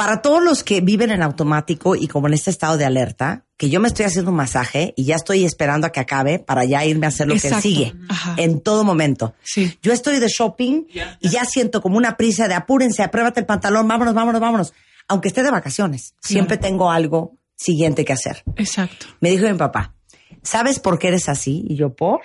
Para 0.00 0.22
todos 0.22 0.42
los 0.42 0.64
que 0.64 0.80
viven 0.80 1.10
en 1.10 1.22
automático 1.22 1.94
y 1.94 2.08
como 2.08 2.26
en 2.26 2.32
este 2.32 2.48
estado 2.48 2.78
de 2.78 2.86
alerta, 2.86 3.44
que 3.58 3.68
yo 3.68 3.80
me 3.80 3.88
estoy 3.88 4.06
haciendo 4.06 4.30
un 4.30 4.36
masaje 4.38 4.94
y 4.96 5.04
ya 5.04 5.16
estoy 5.16 5.44
esperando 5.44 5.86
a 5.86 5.92
que 5.92 6.00
acabe 6.00 6.38
para 6.38 6.64
ya 6.64 6.86
irme 6.86 7.04
a 7.04 7.10
hacer 7.10 7.28
lo 7.28 7.34
que 7.34 7.52
sigue 7.60 7.92
Ajá. 8.08 8.34
en 8.38 8.62
todo 8.62 8.82
momento. 8.82 9.34
Sí. 9.42 9.78
Yo 9.82 9.92
estoy 9.92 10.18
de 10.18 10.28
shopping 10.28 10.84
y 11.20 11.28
ya 11.28 11.44
siento 11.44 11.82
como 11.82 11.98
una 11.98 12.16
prisa 12.16 12.48
de 12.48 12.54
apúrense, 12.54 13.02
apruébate 13.02 13.40
el 13.40 13.46
pantalón, 13.46 13.86
vámonos, 13.86 14.14
vámonos, 14.14 14.40
vámonos. 14.40 14.72
Aunque 15.06 15.28
esté 15.28 15.42
de 15.42 15.50
vacaciones, 15.50 16.14
siempre 16.18 16.56
tengo 16.56 16.90
algo 16.90 17.36
siguiente 17.54 18.06
que 18.06 18.14
hacer. 18.14 18.42
Exacto. 18.56 19.04
Me 19.20 19.28
dijo 19.28 19.46
mi 19.48 19.58
papá, 19.58 19.96
¿sabes 20.42 20.78
por 20.78 20.98
qué 20.98 21.08
eres 21.08 21.28
así? 21.28 21.62
Y 21.68 21.76
yo, 21.76 21.94
¿por? 21.94 22.22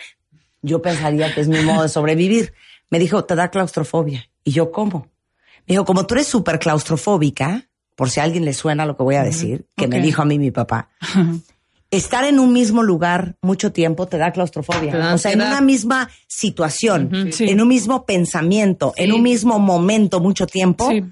Yo 0.62 0.82
pensaría 0.82 1.36
que 1.36 1.42
es 1.42 1.50
mi 1.50 1.60
modo 1.60 1.82
de 1.82 1.90
sobrevivir. 1.90 2.54
Me 2.90 3.00
dijo, 3.00 3.26
te 3.26 3.36
da 3.36 3.50
claustrofobia. 3.50 4.30
Y 4.46 4.52
yo, 4.52 4.72
¿cómo? 4.72 5.10
Me 5.68 5.74
dijo, 5.74 5.86
como 5.86 6.06
tú 6.06 6.16
eres 6.16 6.28
súper 6.28 6.60
claustrofóbica, 6.60 7.68
por 7.96 8.10
si 8.10 8.20
a 8.20 8.24
alguien 8.24 8.46
le 8.46 8.54
suena 8.54 8.86
lo 8.86 8.98
que 8.98 9.04
voy 9.04 9.16
a 9.16 9.24
decir, 9.24 9.66
que 9.76 9.88
me 9.88 10.00
dijo 10.02 10.22
a 10.22 10.26
mí 10.26 10.38
mi 10.38 10.52
papá, 10.52 10.90
estar 11.92 12.26
en 12.26 12.40
un 12.40 12.52
mismo 12.52 12.84
lugar 12.84 13.36
mucho 13.42 13.72
tiempo 13.72 14.08
te 14.08 14.18
da 14.18 14.32
claustrofobia. 14.32 14.92
Te 14.92 14.98
da 14.98 15.14
o 15.14 15.18
sea, 15.18 15.32
en 15.32 15.42
una 15.42 15.62
misma 15.62 16.10
situación, 16.28 17.30
Sí. 17.32 17.46
en 17.50 17.62
un 17.62 17.68
mismo 17.68 18.06
pensamiento, 18.06 18.94
en 18.98 19.14
un 19.14 19.24
mismo 19.24 19.60
momento 19.60 20.20
mucho 20.20 20.46
tiempo. 20.46 20.90
Sí. 20.90 21.04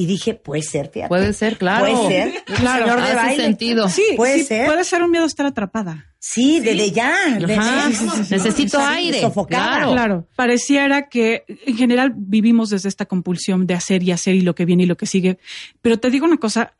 Y 0.00 0.06
dije, 0.06 0.34
puede 0.34 0.62
ser, 0.62 0.88
fíjate. 0.90 1.08
Puede 1.08 1.32
ser, 1.32 1.58
claro. 1.58 1.84
Puede 1.84 2.08
ser. 2.08 2.44
Claro, 2.44 2.86
Señor 2.86 3.06
de 3.06 3.14
baile. 3.14 3.44
sentido. 3.44 3.88
Sí, 3.88 4.02
Puede 4.16 4.38
sí, 4.38 4.44
ser. 4.44 4.66
Puede 4.66 4.84
ser 4.84 5.02
un 5.02 5.10
miedo 5.10 5.24
a 5.24 5.26
estar 5.26 5.44
atrapada. 5.46 6.06
Sí, 6.18 6.60
desde 6.60 6.90
ya. 6.90 7.14
Ajá. 7.36 7.88
sí, 7.88 7.94
sí, 7.94 8.08
sí, 8.08 8.24
sí. 8.24 8.34
Necesito 8.34 8.78
aire. 8.80 9.20
Sofocada. 9.20 9.76
Claro. 9.76 9.92
Claro, 9.92 10.28
pareciera 10.36 11.08
que 11.08 11.44
en 11.66 11.76
general 11.76 12.12
vivimos 12.16 12.70
desde 12.70 12.88
esta 12.88 13.04
compulsión 13.06 13.66
de 13.66 13.74
hacer 13.74 14.02
y 14.02 14.10
hacer 14.12 14.34
y 14.34 14.40
lo 14.40 14.54
que 14.54 14.64
viene 14.64 14.84
y 14.84 14.86
lo 14.86 14.96
que 14.96 15.06
sigue. 15.06 15.38
Pero 15.82 15.98
te 15.98 16.10
digo 16.10 16.24
una 16.26 16.36
cosa, 16.38 16.72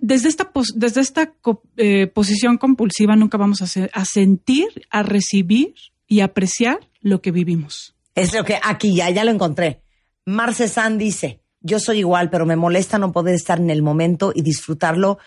desde 0.00 0.28
esta, 0.28 0.52
pos- 0.52 0.74
desde 0.76 1.00
esta 1.00 1.32
co- 1.32 1.62
eh, 1.78 2.06
posición 2.08 2.58
compulsiva 2.58 3.16
nunca 3.16 3.38
vamos 3.38 3.62
a, 3.62 3.66
se- 3.66 3.90
a 3.92 4.04
sentir, 4.04 4.66
a 4.90 5.02
recibir 5.02 5.74
y 6.06 6.20
apreciar 6.20 6.80
lo 7.00 7.22
que 7.22 7.30
vivimos. 7.30 7.94
Es 8.14 8.34
lo 8.34 8.44
que 8.44 8.58
aquí 8.62 8.94
ya, 8.94 9.08
ya 9.10 9.24
lo 9.24 9.30
encontré. 9.30 9.80
Marce 10.24 10.68
San 10.68 10.98
dice, 10.98 11.40
yo 11.66 11.78
soy 11.78 11.98
igual, 11.98 12.30
pero 12.30 12.46
me 12.46 12.56
molesta 12.56 12.98
no 12.98 13.12
poder 13.12 13.34
estar 13.34 13.58
en 13.58 13.70
el 13.70 13.82
momento 13.82 14.32
y 14.34 14.42
disfrutarlo. 14.42 15.18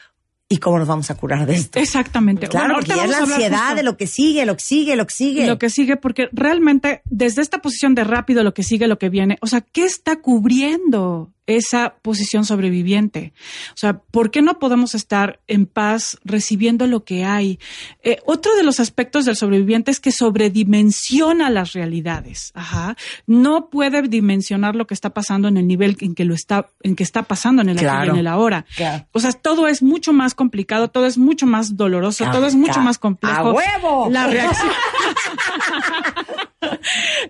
¿Y 0.52 0.58
cómo 0.58 0.80
nos 0.80 0.88
vamos 0.88 1.12
a 1.12 1.16
curar 1.16 1.46
de 1.46 1.54
esto? 1.54 1.78
Exactamente. 1.78 2.48
Claro, 2.48 2.76
Bueno, 2.76 2.88
ya 2.88 3.04
es 3.04 3.12
la 3.12 3.20
ansiedad 3.20 3.60
justo 3.60 3.76
de 3.76 3.84
lo 3.84 3.98
que 3.98 4.08
sigue, 4.08 4.48
lo 4.48 4.56
que 4.56 4.64
sigue, 4.64 4.96
lo 4.96 5.06
que 5.06 5.14
sigue. 5.14 5.46
Lo 5.46 5.60
que 5.60 5.70
sigue, 5.70 5.96
porque 5.96 6.28
realmente 6.32 7.04
desde 7.06 7.44
esta 7.44 7.60
posición 7.60 7.94
de 7.94 8.04
rápido, 8.04 8.44
lo 8.44 8.56
que 8.56 8.64
sigue, 8.64 8.88
lo 8.88 8.98
que 8.98 9.10
viene, 9.10 9.38
o 9.42 9.48
sea, 9.48 9.62
¿qué 9.62 9.86
está 9.86 10.22
cubriendo 10.22 11.32
esa 11.50 11.96
posición 12.02 12.46
sobreviviente? 12.46 13.34
O 13.72 13.78
sea, 13.78 14.00
¿por 14.00 14.32
qué 14.32 14.42
no 14.42 14.60
podemos 14.60 14.96
estar 14.96 15.40
en 15.48 15.66
paz 15.66 16.18
recibiendo 16.24 16.88
lo 16.88 17.04
que 17.04 17.26
hay? 17.26 17.60
Eh, 18.04 18.20
otro 18.26 18.56
de 18.56 18.64
los 18.64 18.80
aspectos 18.80 19.26
del 19.26 19.36
sobreviviente 19.36 19.92
es 19.92 20.00
que 20.00 20.12
sobredimensiona 20.12 21.50
las 21.50 21.74
realidades. 21.74 22.52
Ajá. 22.54 22.96
No 23.28 23.70
puede 23.70 24.02
dimensionar 24.04 24.76
lo 24.76 24.88
que 24.88 24.94
está 24.94 25.10
pasando 25.12 25.48
en 25.48 25.58
el 25.58 25.68
nivel 25.68 25.98
en 26.02 26.16
que 26.16 26.26
lo 26.26 26.34
está, 26.34 26.68
en 26.84 26.96
que 26.96 27.04
está 27.04 27.24
pasando 27.24 27.62
en 27.62 27.70
el 27.70 27.78
aquí 27.78 27.86
y 27.86 27.90
Claro. 27.90 28.14
en 28.14 28.20
el 28.20 28.28
ahora. 28.28 28.66
Claro. 28.76 29.06
O 29.12 29.20
sea, 29.20 29.32
todo 29.32 29.68
es 29.68 29.82
mucho 29.82 30.14
más 30.14 30.36
complicado, 30.36 30.90
todo 30.90 31.06
es 31.06 31.18
mucho 31.18 31.46
más 31.48 31.76
doloroso, 31.76 32.26
Ca- 32.26 32.32
todo 32.32 32.46
es 32.46 32.56
mucho 32.56 32.76
ca- 32.76 32.82
más 32.82 32.98
complejo. 33.00 33.36
¡A 33.50 33.54
huevo! 33.54 34.08
La 34.12 34.28
reacción. 34.28 34.70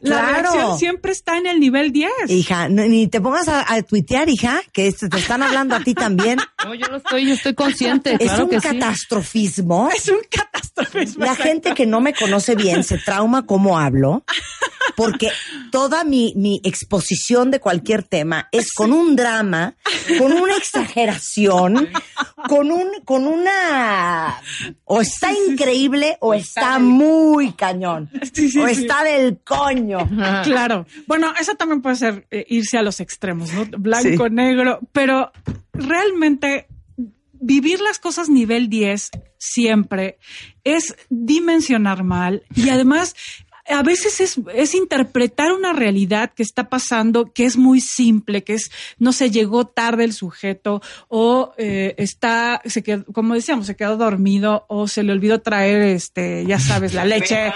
La 0.01 0.19
Claro. 0.21 0.51
reacción 0.51 0.77
siempre 0.79 1.11
está 1.11 1.37
en 1.37 1.45
el 1.47 1.59
nivel 1.59 1.91
10. 1.91 2.11
Hija, 2.29 2.69
no- 2.69 2.83
ni 2.85 3.07
te 3.07 3.19
pongas 3.21 3.47
a, 3.47 3.71
a 3.73 3.81
tuitear, 3.83 4.29
hija, 4.29 4.61
que 4.73 4.87
este- 4.87 5.09
te 5.09 5.17
están 5.17 5.43
hablando 5.43 5.75
a 5.75 5.79
ti 5.81 5.93
también. 5.93 6.39
No, 6.65 6.75
yo 6.75 6.87
lo 6.87 6.97
estoy, 6.97 7.25
yo 7.25 7.33
estoy 7.33 7.55
consciente. 7.55 8.11
es 8.13 8.17
claro 8.19 8.43
un 8.43 8.49
que 8.49 8.59
sí. 8.59 8.67
catastrofismo. 8.67 9.89
Es 9.95 10.09
un 10.09 10.19
catastrofismo. 10.29 11.23
La 11.25 11.35
gente 11.35 11.73
que 11.73 11.85
no 11.85 12.01
me 12.01 12.13
conoce 12.13 12.55
bien 12.55 12.83
se 12.83 12.97
trauma 12.97 13.45
cómo 13.45 13.79
hablo, 13.79 14.23
porque 14.95 15.29
toda 15.71 16.03
mi, 16.03 16.33
mi 16.35 16.59
exposición 16.63 17.49
de 17.49 17.59
cualquier 17.59 18.03
tema 18.03 18.49
es 18.51 18.73
con 18.73 18.91
un 18.91 19.15
drama, 19.15 19.75
con 20.17 20.33
una 20.33 20.55
exageración, 20.57 21.89
con 22.47 22.71
un, 22.71 22.89
con 23.05 23.25
una 23.27 24.41
O 24.85 25.01
está 25.01 25.31
increíble 25.31 26.17
o 26.19 26.33
está 26.33 26.77
muy 26.79 27.53
cañón. 27.53 28.09
O 28.61 28.67
está 28.67 29.03
del 29.03 29.39
coño. 29.43 29.88
Claro. 30.43 30.85
Bueno, 31.07 31.33
eso 31.39 31.55
también 31.55 31.81
puede 31.81 31.95
ser 31.95 32.27
eh, 32.31 32.45
irse 32.49 32.77
a 32.77 32.83
los 32.83 32.99
extremos, 32.99 33.53
¿no? 33.53 33.65
Blanco, 33.77 34.29
negro, 34.29 34.79
pero 34.91 35.31
realmente 35.73 36.67
vivir 37.33 37.79
las 37.81 37.99
cosas 37.99 38.29
nivel 38.29 38.69
10 38.69 39.11
siempre 39.37 40.17
es 40.63 40.95
dimensionar 41.09 42.03
mal 42.03 42.43
y 42.53 42.69
además 42.69 43.15
a 43.69 43.83
veces 43.83 44.19
es, 44.19 44.35
es 44.53 44.73
interpretar 44.75 45.51
una 45.51 45.73
realidad 45.73 46.31
que 46.35 46.43
está 46.43 46.69
pasando 46.69 47.31
que 47.33 47.45
es 47.45 47.55
muy 47.57 47.79
simple, 47.81 48.43
que 48.43 48.53
es, 48.55 48.71
no 48.97 49.13
se 49.13 49.29
llegó 49.31 49.65
tarde 49.67 50.03
el 50.03 50.13
sujeto 50.13 50.81
o 51.07 51.53
eh, 51.57 51.95
está, 51.97 52.61
se 52.65 52.83
quedó, 52.83 53.05
como 53.05 53.35
decíamos, 53.35 53.65
se 53.67 53.75
quedó 53.75 53.95
dormido 53.97 54.65
o 54.69 54.87
se 54.87 55.03
le 55.03 55.11
olvidó 55.13 55.41
traer, 55.41 55.81
este, 55.83 56.45
ya 56.45 56.59
sabes, 56.59 56.93
la 56.93 57.05
leche. 57.05 57.51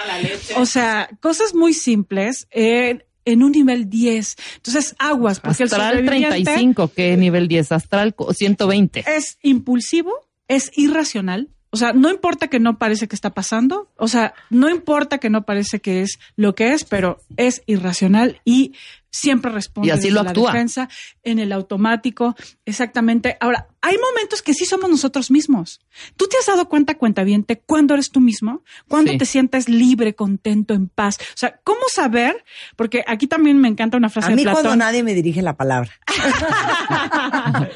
O 0.56 0.66
sea, 0.66 1.08
cosas 1.20 1.54
muy 1.54 1.72
simples. 1.74 2.46
eh, 2.50 3.04
en 3.26 3.42
un 3.42 3.52
nivel 3.52 3.88
10. 3.88 4.36
Entonces, 4.56 4.94
aguas, 4.98 5.40
porque 5.40 5.62
el 5.62 5.68
Astral 5.70 5.96
sobreviviente 5.96 6.28
35, 6.44 6.92
¿qué 6.94 7.16
nivel 7.16 7.48
10? 7.48 7.72
Astral 7.72 8.14
co- 8.14 8.34
120. 8.34 9.02
es 9.06 9.38
impulsivo, 9.40 10.12
es 10.46 10.70
irracional. 10.76 11.48
O 11.74 11.76
sea, 11.76 11.92
no 11.92 12.08
importa 12.08 12.46
que 12.48 12.60
no 12.60 12.78
parece 12.78 13.08
que 13.08 13.16
está 13.16 13.30
pasando, 13.30 13.90
o 13.96 14.06
sea, 14.08 14.32
no 14.48 14.70
importa 14.70 15.18
que 15.18 15.28
no 15.28 15.44
parece 15.44 15.80
que 15.80 16.02
es 16.02 16.18
lo 16.36 16.54
que 16.54 16.72
es, 16.72 16.84
pero 16.84 17.18
es 17.36 17.62
irracional 17.66 18.40
y 18.44 18.72
siempre 19.10 19.50
responde 19.52 19.88
Y 19.88 19.90
así 19.92 20.10
lo 20.10 20.22
la 20.22 20.30
actúa. 20.30 20.52
defensa, 20.52 20.88
en 21.22 21.38
el 21.38 21.52
automático, 21.52 22.34
exactamente. 22.64 23.36
Ahora, 23.40 23.68
hay 23.80 23.96
momentos 23.98 24.42
que 24.42 24.54
sí 24.54 24.64
somos 24.64 24.88
nosotros 24.90 25.30
mismos. 25.30 25.80
¿Tú 26.16 26.26
te 26.26 26.36
has 26.36 26.46
dado 26.46 26.68
cuenta, 26.68 26.96
cuentaviente, 26.96 27.60
cuándo 27.64 27.94
eres 27.94 28.10
tú 28.10 28.20
mismo? 28.20 28.62
¿Cuándo 28.88 29.12
Sí. 29.12 29.18
te 29.18 29.24
sientes 29.26 29.68
libre, 29.68 30.14
contento, 30.14 30.74
en 30.74 30.88
paz? 30.88 31.18
O 31.20 31.36
sea, 31.36 31.60
¿cómo 31.64 31.82
saber? 31.92 32.44
Porque 32.76 33.04
aquí 33.06 33.26
también 33.28 33.58
me 33.60 33.68
encanta 33.68 33.96
una 33.96 34.10
frase 34.10 34.28
A 34.28 34.30
mí 34.30 34.42
de 34.42 34.50
Platón. 34.50 34.62
cuando 34.62 34.84
nadie 34.84 35.02
me 35.04 35.14
dirige 35.14 35.42
la 35.42 35.56
palabra. 35.56 35.90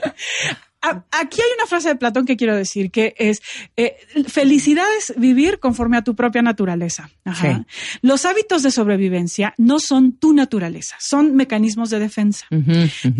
A- 0.80 1.04
Aquí 1.10 1.40
hay 1.40 1.48
una 1.56 1.66
frase 1.66 1.88
de 1.88 1.96
Platón 1.96 2.24
que 2.24 2.36
quiero 2.36 2.54
decir, 2.54 2.90
que 2.90 3.14
es, 3.18 3.40
eh, 3.76 3.96
felicidad 4.28 4.86
es 4.98 5.12
vivir 5.16 5.58
conforme 5.58 5.96
a 5.96 6.02
tu 6.02 6.14
propia 6.14 6.40
naturaleza. 6.42 7.10
Ajá. 7.24 7.66
Los 8.00 8.24
hábitos 8.24 8.62
de 8.62 8.70
sobrevivencia 8.70 9.54
no 9.58 9.80
son 9.80 10.12
tu 10.12 10.32
naturaleza, 10.34 10.96
son 11.00 11.34
mecanismos 11.34 11.90
de 11.90 11.98
defensa. 11.98 12.46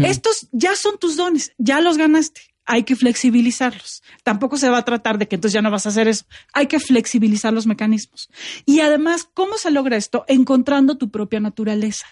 Estos 0.05 0.49
ya 0.53 0.77
son 0.77 0.99
tus 0.99 1.17
dones, 1.17 1.53
ya 1.59 1.81
los 1.81 1.99
ganaste. 1.99 2.41
Hay 2.71 2.83
que 2.83 2.97
flexibilizarlos. 2.97 4.03
Tampoco 4.23 4.59
se 4.59 4.69
va 4.69 4.77
a 4.79 4.85
tratar 4.85 5.17
de 5.17 5.27
que 5.27 5.37
entonces 5.37 5.55
ya 5.55 5.63
no 5.63 5.71
vas 5.71 5.87
a 5.87 5.89
hacer 5.89 6.07
eso. 6.07 6.27
Hay 6.53 6.67
que 6.67 6.79
flexibilizar 6.79 7.51
los 7.53 7.67
mecanismos. 7.67 8.29
Y 8.67 8.81
además, 8.81 9.27
¿cómo 9.33 9.57
se 9.57 9.71
logra 9.71 9.97
esto? 9.97 10.25
Encontrando 10.29 10.99
tu 10.99 11.11
propia 11.11 11.41
naturaleza. 11.41 12.07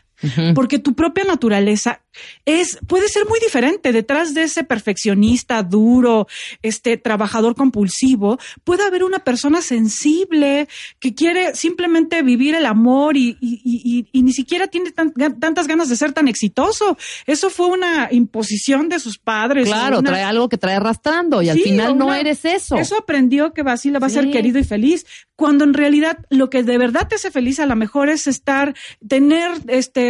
Porque 0.54 0.78
tu 0.78 0.94
propia 0.94 1.24
naturaleza 1.24 2.00
es, 2.46 2.78
puede 2.86 3.08
ser 3.08 3.26
muy 3.28 3.38
diferente. 3.40 3.92
Detrás 3.92 4.32
de 4.32 4.44
ese 4.44 4.64
perfeccionista, 4.64 5.62
duro, 5.62 6.26
este 6.62 6.96
trabajador 6.96 7.54
compulsivo, 7.54 8.38
puede 8.64 8.82
haber 8.84 9.04
una 9.04 9.18
persona 9.18 9.60
sensible 9.60 10.68
que 11.00 11.14
quiere 11.14 11.54
simplemente 11.54 12.22
vivir 12.22 12.54
el 12.54 12.66
amor 12.66 13.16
y, 13.16 13.36
y- 13.40 14.06
y- 14.12 14.22
ni 14.22 14.32
siquiera 14.32 14.66
tiene 14.68 14.90
tan- 14.92 15.12
tantas 15.38 15.66
ganas 15.66 15.88
de 15.88 15.96
ser 15.96 16.12
tan 16.12 16.28
exitoso. 16.28 16.96
Eso 17.26 17.50
fue 17.50 17.66
una 17.66 18.08
imposición 18.10 18.88
de 18.88 18.98
sus 18.98 19.18
padres. 19.18 19.66
Claro, 19.68 19.98
una- 19.98 20.10
trae 20.10 20.22
algo 20.22 20.48
que 20.48 20.56
trae 20.58 20.76
arrastrando 20.76 21.42
y 21.42 21.48
al 21.50 21.58
final 21.64 21.98
no 21.98 22.06
eres 22.14 22.44
eso. 22.44 22.76
Eso 22.76 22.96
aprendió 22.96 23.52
que 23.52 23.62
Basile 23.62 23.98
va 23.98 24.06
a 24.06 24.10
ser 24.10 24.30
querido 24.30 24.58
y 24.58 24.64
feliz, 24.64 25.04
cuando 25.36 25.64
en 25.64 25.74
realidad 25.74 26.18
lo 26.30 26.48
que 26.48 26.62
de 26.62 26.78
verdad 26.78 27.06
te 27.08 27.16
hace 27.16 27.30
feliz 27.30 27.60
a 27.60 27.66
lo 27.66 27.76
mejor 27.76 28.08
es 28.08 28.26
estar, 28.26 28.74
tener 29.06 29.50
este 29.68 30.05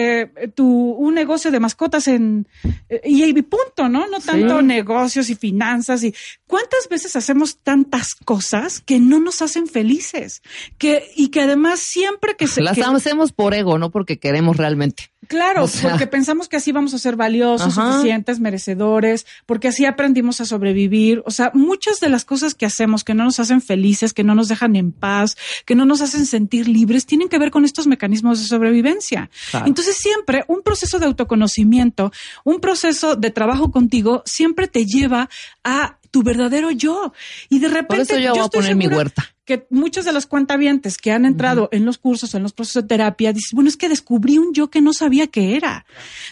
tu 0.55 0.67
un 0.93 1.15
negocio 1.15 1.51
de 1.51 1.61
mascotas 1.61 2.09
en 2.09 2.47
eh, 2.89 3.01
y, 3.05 3.33
punto, 3.43 3.89
¿no? 3.89 4.07
No 4.09 4.21
tanto 4.21 4.63
negocios 4.63 5.31
y 5.31 5.35
finanzas 5.35 6.03
y 6.05 6.15
cuántas 6.47 6.89
veces 6.89 7.17
hacemos 7.17 7.59
tantas 7.59 8.15
cosas 8.15 8.81
que 8.81 8.99
no 8.99 9.21
nos 9.21 9.43
hacen 9.43 9.67
felices, 9.67 10.43
que 10.79 11.05
y 11.17 11.29
que 11.29 11.43
además 11.43 11.81
siempre 11.81 12.37
que 12.37 12.47
se 12.47 12.63
Las 12.63 12.75
que- 12.77 12.83
hacemos 12.83 13.33
por 13.33 13.55
ego, 13.55 13.79
no 13.79 13.91
porque 13.91 14.19
queremos 14.19 14.57
realmente. 14.57 15.11
Claro, 15.29 15.65
O 15.65 15.69
sea- 15.69 15.91
porque 15.91 16.07
pensamos 16.07 16.49
que 16.49 16.57
así 16.57 16.71
vamos 16.71 16.95
a 16.95 16.99
ser 16.99 17.17
valiosos, 17.17 17.77
Ajá. 17.77 17.95
suficientes, 17.95 18.39
merecedores, 18.39 19.27
porque 19.45 19.69
así 19.69 19.85
aprendimos 19.85 20.41
a 20.41 20.45
sobrevivir. 20.45 21.23
O 21.27 21.33
sea, 21.33 21.51
muchas 21.53 21.99
de 21.99 22.09
las 22.09 22.25
cosas 22.25 22.55
que 22.55 22.65
hacemos 22.65 23.03
que 23.03 23.15
no 23.15 23.25
nos 23.25 23.41
hacen 23.41 23.61
felices, 23.61 24.13
que 24.13 24.23
no 24.23 24.35
nos 24.37 24.47
dejan 24.49 24.77
en 24.77 24.93
paz, 24.93 25.37
que 25.65 25.75
no 25.75 25.85
nos 25.85 26.01
hacen 26.01 26.27
sentir 26.27 26.69
libres, 26.69 27.07
tienen 27.07 27.29
que 27.29 27.39
ver 27.41 27.51
con 27.51 27.65
estos 27.65 27.87
mecanismos 27.89 28.39
de 28.41 28.47
sobrevivencia. 28.47 29.29
Claro. 29.51 29.67
Entonces, 29.67 29.86
siempre 29.92 30.44
un 30.49 30.62
proceso 30.62 30.99
de 30.99 31.07
autoconocimiento, 31.07 32.12
un 32.44 32.61
proceso 32.61 33.16
de 33.16 33.31
trabajo 33.31 33.70
contigo, 33.70 34.22
siempre 34.25 34.68
te 34.68 34.85
lleva 34.85 35.29
a 35.64 35.99
tu 36.11 36.22
verdadero 36.22 36.70
yo. 36.70 37.12
Y 37.49 37.59
de 37.59 37.68
repente. 37.68 37.87
Por 37.88 38.01
eso 38.01 38.18
yo 38.18 38.31
voy 38.33 38.40
a 38.40 38.49
poner 38.49 38.77
mi 38.77 38.87
huerta. 38.87 39.25
que 39.44 39.66
muchos 39.70 40.05
de 40.05 40.12
los 40.12 40.27
cuentavientes 40.27 40.99
que 40.99 41.12
han 41.12 41.25
entrado 41.25 41.68
en 41.72 41.85
los 41.85 41.99
cursos, 41.99 42.35
en 42.35 42.42
los 42.42 42.53
procesos 42.53 42.83
de 42.83 42.88
terapia, 42.88 43.33
dicen, 43.33 43.57
bueno, 43.57 43.68
es 43.68 43.77
que 43.77 43.88
descubrí 43.88 44.38
un 44.38 44.53
yo 44.53 44.70
que 44.70 44.81
no 44.81 44.92
sabía 44.92 45.27
que 45.27 45.57
era. 45.57 45.87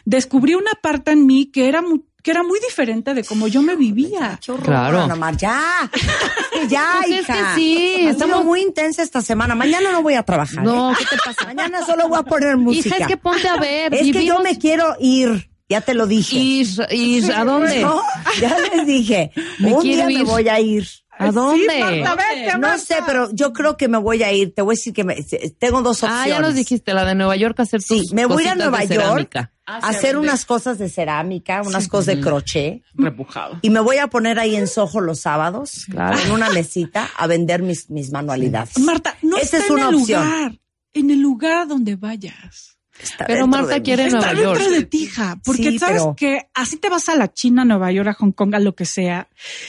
Descubrí 0.05 0.55
una 0.55 0.73
parte 0.83 1.13
en 1.13 1.27
mí 1.27 1.47
que 1.47 1.69
era 1.69 1.83
muy, 1.83 2.03
que 2.25 2.31
era 2.31 2.43
muy 2.43 2.59
diferente 2.59 3.13
de 3.13 3.23
cómo 3.23 3.47
yo 3.49 3.61
me 3.61 3.77
vivía. 3.77 4.41
Qué 4.43 4.51
horror, 4.51 4.65
Claro. 4.65 5.17
Mar, 5.17 5.37
ya. 5.37 5.61
Ya, 6.71 7.01
Pues 7.03 7.11
es 7.11 7.21
hija. 7.29 7.35
que 7.35 7.61
sí, 7.61 7.97
estamos- 8.07 8.45
muy 8.45 8.63
intensa 8.63 9.03
esta 9.03 9.21
semana. 9.21 9.55
Mañana 9.55 9.93
no 9.93 10.03
voy 10.03 10.15
a 10.15 10.23
trabajar. 10.23 10.65
No, 10.65 10.93
¿eh? 10.93 10.97
¿qué 10.99 11.05
te 11.05 11.17
pasa? 11.23 11.45
Mañana 11.45 11.85
solo 11.85 12.09
voy 12.09 12.19
a 12.19 12.23
poner 12.23 12.57
música. 12.57 12.89
Hija, 12.89 12.97
es 13.01 13.07
que 13.09 13.17
ponte 13.19 13.47
a 13.47 13.57
ver. 13.57 13.93
Es 13.93 14.11
que 14.11 14.25
yo 14.25 14.41
me 14.41 14.59
quiero 14.59 14.97
ir. 14.99 15.51
Ya 15.69 15.81
te 15.83 15.93
lo 15.95 16.07
dije. 16.07 16.37
Ir, 16.37 16.69
ir, 16.91 17.33
¿a 17.33 17.45
dónde? 17.45 17.81
No, 17.83 18.01
ya 18.41 18.57
les 18.59 18.87
dije. 18.87 19.31
Me 19.59 19.75
un 19.75 19.83
día 19.83 20.07
me 20.07 20.23
voy 20.23 20.49
a 20.49 20.59
ir. 20.61 20.87
¿A 21.29 21.33
dónde? 21.33 21.67
Sí, 21.73 21.81
Marta, 21.81 22.15
vete, 22.17 22.53
No 22.55 22.59
Marta. 22.61 22.79
sé, 22.79 22.97
pero 23.07 23.29
yo 23.33 23.53
creo 23.53 23.77
que 23.77 23.89
me 23.89 23.99
voy 23.99 24.23
a 24.23 24.33
ir. 24.33 24.55
Te 24.55 24.63
voy 24.63 24.75
a 24.75 24.77
decir 24.77 24.93
que 24.93 25.05
me- 25.05 25.17
tengo 25.59 25.83
dos 25.83 26.03
opciones. 26.03 26.27
ah, 26.27 26.29
ya 26.29 26.41
nos 26.41 26.55
dijiste, 26.55 26.95
la 26.95 27.05
de 27.05 27.15
Nueva 27.15 27.37
York, 27.37 27.59
hacer 27.61 27.83
tus 27.83 27.99
Sí, 28.09 28.15
me 28.15 28.27
voy 28.27 28.47
a 28.47 28.53
a 28.53 28.55
Nueva 28.55 28.85
York 28.85 29.37
a 29.67 29.77
hacer 29.79 30.17
unas 30.19 30.45
cosas 30.45 30.79
de 30.79 30.89
cerámica, 30.91 31.63
unas 31.63 31.89
cosas 31.89 32.07
de 32.17 32.21
crochet. 32.21 32.83
Repujado. 32.95 33.59
Y 33.63 33.71
me 33.71 33.81
voy 33.81 33.97
a 33.99 34.09
poner 34.09 34.39
ahí 34.39 34.57
en 34.57 34.67
Soho 34.69 35.01
los 35.01 35.21
sábados, 35.21 35.87
Claro. 35.91 36.19
en 36.19 36.33
una 36.33 36.51
mesita, 36.51 37.09
a 37.17 37.27
vender 37.27 37.63
mis, 37.63 37.89
mis 37.91 38.11
manualidades. 38.13 38.79
Marta, 38.81 39.17
no 39.23 39.37
Esa 39.39 39.57
está 39.57 39.59
es 39.59 39.71
una 39.71 39.83
en 39.85 39.89
el 39.89 39.95
opción. 39.95 40.25
lugar, 40.25 40.53
en 40.93 41.11
el 41.11 41.21
lugar 41.21 41.67
donde 41.67 41.97
vayas. 41.97 42.77
Está 43.03 43.27
Pero 43.27 43.41
dentro 43.41 43.61
Marta 43.63 43.83
quiere 43.83 44.07
Está 44.07 44.19
Nueva 44.19 44.35
dentro 44.35 44.53
York. 44.65 44.71
de 44.75 44.85
ti, 44.87 45.03
hija, 45.05 45.39
porque 45.45 45.71
Sí, 45.73 45.79
sabes 45.79 46.03
pero- 46.03 46.15
que 46.17 46.43
así 46.55 46.77
te 46.77 46.89
vas 46.89 47.09
a 47.09 47.17
la 47.17 47.33
China, 47.33 47.63
a 47.63 47.65
Nueva 47.65 47.91
York, 47.93 48.09
a 48.09 48.15
Hong 48.15 48.33
Kong, 48.33 48.55
a 48.55 48.61
lo 48.61 48.75
que 48.75 48.85
sea. 48.85 49.29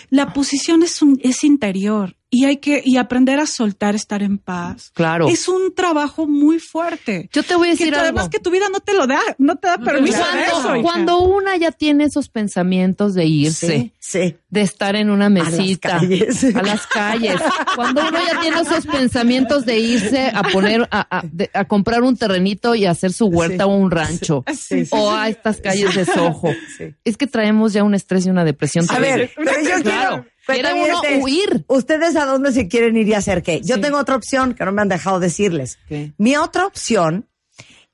La 0.10 0.32
posición 0.34 0.84
es 0.84 1.02
un, 1.02 1.20
es 1.24 1.44
interior 1.44 2.16
y 2.30 2.46
hay 2.46 2.58
que 2.58 2.82
y 2.84 2.98
aprender 2.98 3.40
a 3.40 3.46
soltar, 3.46 3.96
estar 3.96 4.22
en 4.24 4.38
paz. 4.38 4.92
Claro. 4.94 5.28
Es 5.30 5.48
un 5.48 5.74
trabajo 5.74 6.28
muy 6.28 6.60
fuerte. 6.60 7.30
Yo 7.32 7.44
te 7.44 7.56
voy 7.56 7.70
a 7.70 7.72
Que 7.72 7.78
decir 7.78 7.94
tú- 7.94 8.00
algo. 8.00 8.04
además 8.04 8.30
que 8.30 8.40
tu 8.40 8.50
vida 8.52 8.66
no 8.72 8.80
te 8.82 8.94
lo 8.94 9.08
da, 9.08 9.20
no 9.38 9.56
te 9.58 9.68
da 9.68 9.78
permiso 9.78 10.18
de 10.18 10.44
eso. 10.44 10.62
Cuando, 10.62 10.82
cuando 10.84 11.20
una 11.20 11.56
ya 11.58 11.72
tiene 11.72 12.04
esos 12.06 12.28
pensamientos 12.30 13.14
de 13.14 13.26
irse, 13.26 13.68
Sí, 13.68 13.94
sí. 14.00 14.36
de 14.50 14.62
estar 14.62 14.96
en 14.96 15.10
una 15.12 15.30
mesita, 15.30 15.94
las 15.94 16.02
calles. 16.02 16.56
a 16.56 16.62
las 16.62 16.88
calles. 16.88 17.42
Cuando 17.76 18.08
uno 18.08 18.18
ya 18.32 18.42
tiene 18.42 18.62
esos 18.62 18.86
pensamientos 18.86 19.66
de 19.66 19.80
irse 19.80 20.32
a 20.34 20.44
poner, 20.44 20.88
a, 20.92 21.20
a- 21.20 21.24
de- 21.32 21.50
a 21.54 21.66
comprar 21.66 22.02
un 22.04 22.18
terrenito 22.18 22.76
y 22.76 22.86
hacer 22.86 23.14
su 23.14 23.28
huerta 23.28 23.66
o 23.68 23.76
un 23.76 23.92
rancho, 23.92 24.44
Sí, 24.54 24.86
sí, 24.86 24.90
o 24.92 25.12
a 25.12 25.30
estas 25.30 25.62
calles 25.62 25.96
de 25.96 26.06
Soho, 26.06 26.50
Sí. 26.78 26.94
es 27.06 27.18
que 27.18 27.28
traemos 27.28 27.72
ya 27.74 27.84
un 27.84 27.94
estrés 27.96 28.26
y 28.26 28.30
una 28.30 28.44
depresión. 28.44 28.86
A 28.90 29.00
ver, 29.00 29.32
pero 29.36 29.52
yo 29.62 29.82
Claro. 29.84 29.84
quiero... 29.84 30.26
Quiere 30.46 30.74
uno 30.74 31.00
cuentavientes, 31.00 31.24
huir. 31.24 31.66
¿Ustedes 31.68 32.16
a 32.16 32.26
dónde 32.26 32.52
se 32.52 32.68
quieren 32.68 32.96
ir 32.98 33.08
y 33.08 33.14
hacer 33.14 33.42
qué? 33.44 33.62
Yo 33.62 33.80
tengo 33.80 33.98
otra 33.98 34.16
opción 34.16 34.54
que 34.54 34.64
no 34.66 34.72
me 34.72 34.82
han 34.82 34.90
dejado 34.90 35.20
decirles. 35.20 35.80
¿Qué? 35.88 36.14
Mi 36.18 36.36
otra 36.36 36.66
opción 36.66 37.28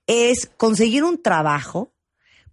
es 0.07 0.49
conseguir 0.57 1.03
un 1.03 1.21
trabajo 1.21 1.93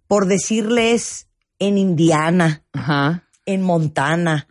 por 0.07 0.25
decirles 0.25 1.27
en 1.59 1.77
Indiana, 1.77 2.63
Ajá, 2.71 3.28
en 3.53 3.61
Montana, 3.61 4.47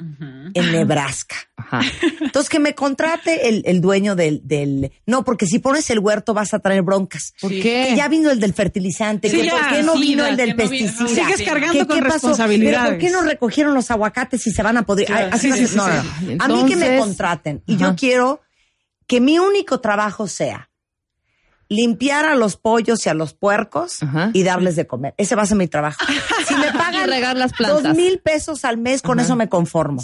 en 0.54 0.72
Nebraska. 0.72 1.36
ajá. 1.56 1.80
Entonces, 2.20 2.48
que 2.50 2.58
me 2.58 2.74
contrate 2.74 3.48
el, 3.48 3.62
el 3.66 3.80
dueño 3.80 4.14
del, 4.16 4.40
del... 4.44 4.90
No, 5.06 5.24
porque 5.24 5.46
si 5.46 5.58
pones 5.58 5.88
el 5.90 5.98
huerto 6.00 6.34
vas 6.34 6.52
a 6.54 6.58
traer 6.58 6.82
broncas. 6.82 7.32
¿Por 7.40 7.50
Que 7.50 7.60
qué? 7.60 7.94
ya 7.96 8.08
vino 8.08 8.30
el 8.30 8.40
del 8.40 8.54
fertilizante, 8.54 9.28
Sí, 9.30 9.42
que 9.42 9.50
por 9.50 9.68
qué 9.68 9.82
no 9.82 9.94
sí, 9.94 10.00
vino 10.00 10.22
da, 10.24 10.30
el 10.30 10.36
del 10.36 10.56
que 10.56 10.64
no 10.64 10.70
vino. 10.70 10.86
pesticida. 10.86 11.22
Ajá, 11.22 11.32
sigues 11.36 11.48
cargando 11.48 11.72
¿Qué- 11.80 11.86
con 11.86 11.96
qué 11.96 12.02
pasó? 12.08 12.36
Pero 12.36 12.84
¿por 12.84 12.98
qué 12.98 13.10
no 13.10 13.22
recogieron 13.22 13.74
los 13.74 13.90
aguacates 13.90 14.46
y 14.46 14.50
se 14.50 14.62
van 14.62 14.76
a? 14.78 14.84
Claro, 14.84 15.04
Ay, 15.14 15.28
así 15.32 15.52
sí, 15.52 15.76
no, 15.76 15.86
no, 15.88 15.94
no, 15.94 16.02
no. 16.36 16.44
A 16.44 16.48
mí 16.48 16.64
que 16.68 16.76
me 16.76 16.86
Entonces- 16.86 17.00
contraten. 17.00 17.62
Y 17.66 17.76
yo 17.76 17.94
quiero 17.96 18.40
que 19.06 19.20
mi 19.20 19.38
único 19.38 19.80
trabajo 19.80 20.26
sea 20.26 20.70
limpiar 21.70 22.24
a 22.24 22.34
los 22.34 22.56
pollos 22.56 23.04
y 23.04 23.10
a 23.10 23.14
los 23.14 23.34
puercos 23.34 24.02
Ajá. 24.02 24.30
y 24.32 24.42
darles 24.42 24.74
de 24.74 24.86
comer. 24.86 25.14
Ese 25.18 25.34
va 25.34 25.42
a 25.42 25.46
ser 25.46 25.58
mi 25.58 25.68
trabajo. 25.68 25.98
Me 26.60 26.72
pagan 26.78 27.08
Y 27.08 27.10
regar 27.10 27.36
las 27.36 27.52
plantas. 27.52 27.82
dos 27.82 27.96
mil 27.96 28.18
pesos 28.18 28.64
al 28.64 28.76
mes, 28.78 29.02
con 29.02 29.20
eso 29.20 29.36
me 29.36 29.48
conformo. 29.48 30.02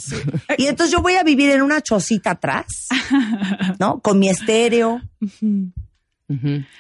Y 0.59 0.67
entonces 0.67 0.93
yo 0.93 1.03
voy 1.03 1.15
a 1.15 1.23
vivir 1.23 1.51
en 1.51 1.63
una 1.63 1.81
chocita 1.81 2.33
atrás, 2.33 2.67
¿no? 3.79 4.01
Con 4.01 4.19
mi 4.19 4.29
estéreo 4.29 5.01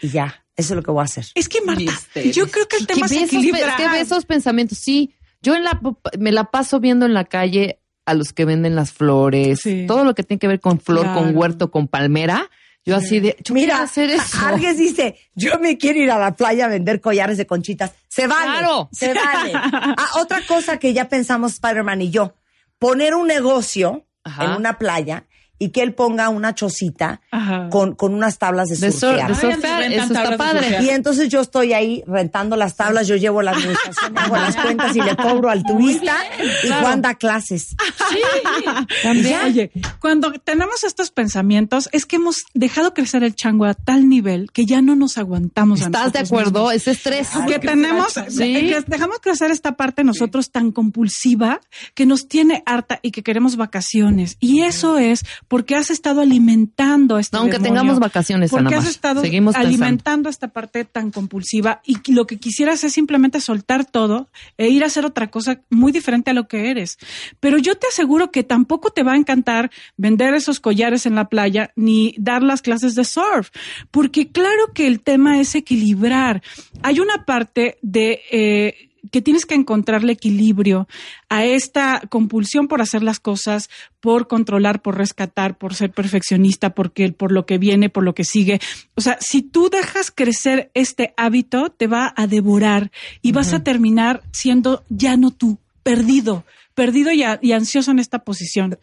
y 0.00 0.08
ya. 0.08 0.40
Eso 0.56 0.74
es 0.74 0.76
lo 0.76 0.82
que 0.84 0.90
voy 0.92 1.00
a 1.00 1.04
hacer. 1.04 1.26
Es 1.34 1.48
que 1.48 1.60
Marta, 1.62 1.92
yo 2.32 2.48
creo 2.48 2.68
que 2.68 2.76
el 2.76 2.86
tema 2.86 3.08
¿Qué 3.08 3.14
es 3.16 3.20
ve 3.20 3.26
esos 3.26 3.30
pe- 3.30 3.36
equilibrar. 3.48 3.76
¿Qué 3.76 3.88
ve 3.88 4.00
esos 4.00 4.24
pensamientos? 4.24 4.78
Sí, 4.78 5.12
yo 5.42 5.56
en 5.56 5.64
la, 5.64 5.80
me 6.18 6.30
la 6.30 6.44
paso 6.44 6.78
viendo 6.78 7.06
en 7.06 7.12
la 7.12 7.24
calle 7.24 7.80
a 8.06 8.14
los 8.14 8.32
que 8.32 8.44
venden 8.44 8.76
las 8.76 8.92
flores, 8.92 9.60
Sí. 9.62 9.84
todo 9.88 10.04
lo 10.04 10.14
que 10.14 10.22
tiene 10.22 10.38
que 10.38 10.46
ver 10.46 10.60
con 10.60 10.78
flor, 10.78 11.12
con 11.12 11.36
huerto, 11.36 11.70
con 11.72 11.88
palmera. 11.88 12.50
Yo 12.84 12.96
así 12.96 13.18
de, 13.18 13.36
yo 13.42 13.54
Mira, 13.54 13.74
quiero 13.74 13.84
hacer 13.84 14.10
eso. 14.10 14.38
alguien 14.46 14.76
dice, 14.76 15.16
yo 15.34 15.58
me 15.58 15.78
quiero 15.78 16.00
ir 16.00 16.10
a 16.10 16.18
la 16.18 16.36
playa 16.36 16.66
a 16.66 16.68
vender 16.68 17.00
collares 17.00 17.38
de 17.38 17.46
conchitas. 17.46 17.92
Se 18.08 18.26
vale. 18.26 18.58
Claro. 18.58 18.88
Se 18.92 19.14
vale. 19.14 19.52
Ah, 19.96 20.20
otra 20.20 20.40
cosa 20.46 20.78
que 20.78 20.92
ya 20.92 21.08
pensamos 21.08 21.54
Spider-Man 21.54 22.02
y 22.02 22.10
yo, 22.10 22.34
poner 22.78 23.14
un 23.14 23.26
negocio 23.26 24.06
Ajá. 24.24 24.44
en 24.44 24.50
una 24.52 24.78
playa 24.78 25.26
y 25.58 25.68
que 25.70 25.82
él 25.82 25.94
ponga 25.94 26.28
una 26.28 26.54
chocita 26.54 27.20
con, 27.70 27.94
con 27.94 28.14
unas 28.14 28.38
tablas 28.38 28.68
de 28.68 28.76
De, 28.76 28.92
sur- 28.92 29.16
surfear. 29.18 29.88
de 29.88 29.96
eso 29.96 30.12
está 30.14 30.36
padre. 30.36 30.78
Y 30.82 30.90
entonces 30.90 31.28
yo 31.28 31.40
estoy 31.40 31.72
ahí 31.72 32.02
rentando 32.06 32.56
las 32.56 32.76
tablas, 32.76 33.06
yo 33.06 33.16
llevo 33.16 33.40
la 33.42 33.52
administración, 33.52 34.12
hago 34.18 34.36
las 34.36 34.56
cuentas 34.56 34.94
y 34.96 35.00
le 35.00 35.16
cobro 35.16 35.50
al 35.50 35.62
turista 35.62 36.16
y 36.64 36.68
Juan 36.68 37.02
da 37.02 37.14
clases. 37.14 37.74
También. 39.02 39.40
Oye, 39.44 39.70
cuando 40.00 40.32
tenemos 40.32 40.84
estos 40.84 41.10
pensamientos, 41.10 41.88
es 41.92 42.06
que 42.06 42.16
hemos 42.16 42.44
dejado 42.54 42.94
crecer 42.94 43.22
el 43.24 43.34
chango 43.34 43.64
a 43.64 43.74
tal 43.74 44.08
nivel 44.08 44.50
que 44.52 44.66
ya 44.66 44.82
no 44.82 44.96
nos 44.96 45.18
aguantamos. 45.18 45.82
a 45.82 45.86
¿Estás 45.86 46.12
de 46.12 46.18
acuerdo? 46.20 46.60
mismos. 46.70 46.74
Es 46.74 46.88
estrés. 46.88 47.28
que 47.46 47.58
tenemos, 47.58 48.12
Sí. 48.28 48.52
que 48.54 48.82
dejamos 48.86 49.18
crecer 49.20 49.50
esta 49.50 49.72
parte 49.72 50.04
nosotros 50.04 50.50
tan 50.50 50.72
compulsiva 50.72 51.60
que 51.94 52.06
nos 52.06 52.28
tiene 52.28 52.62
harta 52.66 52.98
y 53.02 53.10
que 53.10 53.22
queremos 53.22 53.56
vacaciones. 53.56 54.36
Y 54.40 54.62
eso 54.62 54.98
es 54.98 55.24
porque 55.54 55.76
has 55.76 55.88
estado 55.88 56.20
alimentando 56.20 57.16
este 57.16 57.36
Aunque 57.36 57.58
demonio. 57.58 57.74
tengamos 57.74 58.00
vacaciones, 58.00 58.50
Porque 58.50 58.74
Ana 58.74 58.78
has 58.82 58.88
estado 58.90 59.20
Seguimos 59.20 59.54
pensando. 59.54 59.68
alimentando 59.68 60.28
esta 60.28 60.48
parte 60.48 60.84
tan 60.84 61.12
compulsiva 61.12 61.80
y 61.86 61.96
lo 62.10 62.26
que 62.26 62.38
quisieras 62.38 62.82
es 62.82 62.92
simplemente 62.92 63.40
soltar 63.40 63.84
todo 63.84 64.28
e 64.58 64.68
ir 64.68 64.82
a 64.82 64.86
hacer 64.86 65.04
otra 65.04 65.30
cosa 65.30 65.60
muy 65.70 65.92
diferente 65.92 66.32
a 66.32 66.34
lo 66.34 66.48
que 66.48 66.70
eres. 66.72 66.98
Pero 67.38 67.58
yo 67.58 67.76
te 67.76 67.86
aseguro 67.86 68.32
que 68.32 68.42
tampoco 68.42 68.90
te 68.90 69.04
va 69.04 69.12
a 69.12 69.16
encantar 69.16 69.70
vender 69.96 70.34
esos 70.34 70.58
collares 70.58 71.06
en 71.06 71.14
la 71.14 71.28
playa 71.28 71.70
ni 71.76 72.16
dar 72.18 72.42
las 72.42 72.60
clases 72.60 72.96
de 72.96 73.04
surf, 73.04 73.50
porque 73.92 74.32
claro 74.32 74.72
que 74.74 74.88
el 74.88 75.02
tema 75.02 75.38
es 75.38 75.54
equilibrar. 75.54 76.42
Hay 76.82 76.98
una 76.98 77.24
parte 77.24 77.78
de... 77.80 78.22
eh, 78.32 78.90
que 79.10 79.22
tienes 79.22 79.44
que 79.46 79.54
encontrarle 79.54 80.12
equilibrio 80.12 80.88
a 81.28 81.44
esta 81.44 82.02
compulsión 82.08 82.68
por 82.68 82.80
hacer 82.80 83.02
las 83.02 83.20
cosas, 83.20 83.70
por 84.00 84.28
controlar, 84.28 84.82
por 84.82 84.96
rescatar, 84.96 85.56
por 85.58 85.74
ser 85.74 85.90
perfeccionista, 85.92 86.74
porque 86.74 87.12
por 87.12 87.32
lo 87.32 87.46
que 87.46 87.58
viene, 87.58 87.88
por 87.90 88.04
lo 88.04 88.14
que 88.14 88.24
sigue. 88.24 88.60
O 88.94 89.00
sea, 89.00 89.18
si 89.20 89.42
tú 89.42 89.68
dejas 89.70 90.10
crecer 90.10 90.70
este 90.74 91.12
hábito, 91.16 91.70
te 91.70 91.86
va 91.86 92.12
a 92.16 92.26
devorar 92.26 92.90
y 93.22 93.32
vas 93.32 93.52
a 93.52 93.62
terminar 93.62 94.22
siendo 94.32 94.84
ya 94.88 95.16
no 95.16 95.30
tú, 95.30 95.58
perdido 95.82 96.44
perdido 96.74 97.12
y, 97.12 97.22
a- 97.22 97.38
y 97.40 97.52
ansioso 97.52 97.92
en 97.92 98.00
esta 98.00 98.24
posición. 98.24 98.80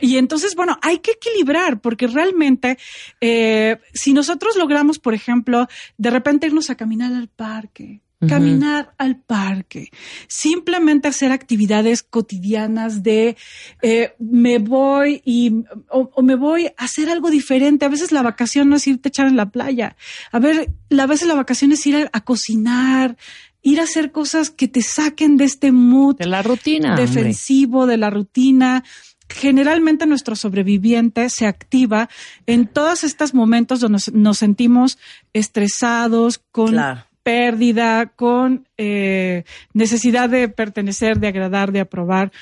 Y 0.00 0.16
entonces, 0.16 0.56
bueno, 0.56 0.76
hay 0.82 0.98
que 0.98 1.12
equilibrar, 1.12 1.80
porque 1.80 2.08
realmente, 2.08 2.76
eh, 3.20 3.76
si 3.94 4.12
nosotros 4.12 4.56
logramos, 4.56 4.98
por 4.98 5.14
ejemplo, 5.14 5.68
de 5.96 6.10
repente 6.10 6.48
irnos 6.48 6.70
a 6.70 6.74
caminar 6.74 7.12
al 7.12 7.28
parque, 7.28 8.00
caminar 8.28 8.92
al 8.98 9.16
parque, 9.16 9.90
simplemente 10.28 11.08
hacer 11.08 11.32
actividades 11.32 12.02
cotidianas 12.02 13.02
de 13.02 13.36
eh, 13.80 14.14
me 14.18 14.58
voy 14.58 15.22
y 15.24 15.64
o, 15.88 16.10
o 16.14 16.22
me 16.22 16.34
voy 16.34 16.66
a 16.66 16.72
hacer 16.84 17.08
algo 17.08 17.30
diferente. 17.30 17.86
A 17.86 17.88
veces 17.88 18.12
la 18.12 18.22
vacación 18.22 18.68
no 18.68 18.76
es 18.76 18.86
irte 18.86 19.08
a 19.08 19.10
echar 19.10 19.26
en 19.26 19.36
la 19.36 19.50
playa. 19.50 19.96
A 20.32 20.38
ver, 20.38 20.70
a 20.98 21.06
veces 21.06 21.28
la 21.28 21.34
vacación 21.34 21.72
es 21.72 21.86
ir 21.86 21.96
a, 21.96 22.10
a 22.12 22.20
cocinar, 22.22 23.16
ir 23.62 23.80
a 23.80 23.84
hacer 23.84 24.12
cosas 24.12 24.50
que 24.50 24.68
te 24.68 24.82
saquen 24.82 25.36
de 25.36 25.44
este 25.44 25.72
mood 25.72 26.16
De 26.16 26.26
la 26.26 26.42
rutina. 26.42 26.90
hombre. 26.90 27.06
defensivo 27.06 27.86
de 27.86 27.96
la 27.96 28.10
rutina. 28.10 28.84
Generalmente 29.28 30.06
nuestro 30.06 30.34
sobreviviente 30.34 31.30
se 31.30 31.46
activa 31.46 32.08
en 32.46 32.66
todos 32.66 33.04
estos 33.04 33.32
momentos 33.32 33.78
donde 33.80 33.94
nos, 33.94 34.12
nos 34.12 34.38
sentimos 34.38 34.98
estresados, 35.32 36.38
con 36.50 36.72
Claro. 36.72 37.06
Pérdida, 37.22 38.06
con 38.06 38.68
eh, 38.76 39.44
necesidad 39.72 40.28
de 40.28 40.48
pertenecer, 40.48 41.18
de 41.20 41.28
agradar, 41.28 41.72
de 41.72 41.80
aprobar. 41.80 42.32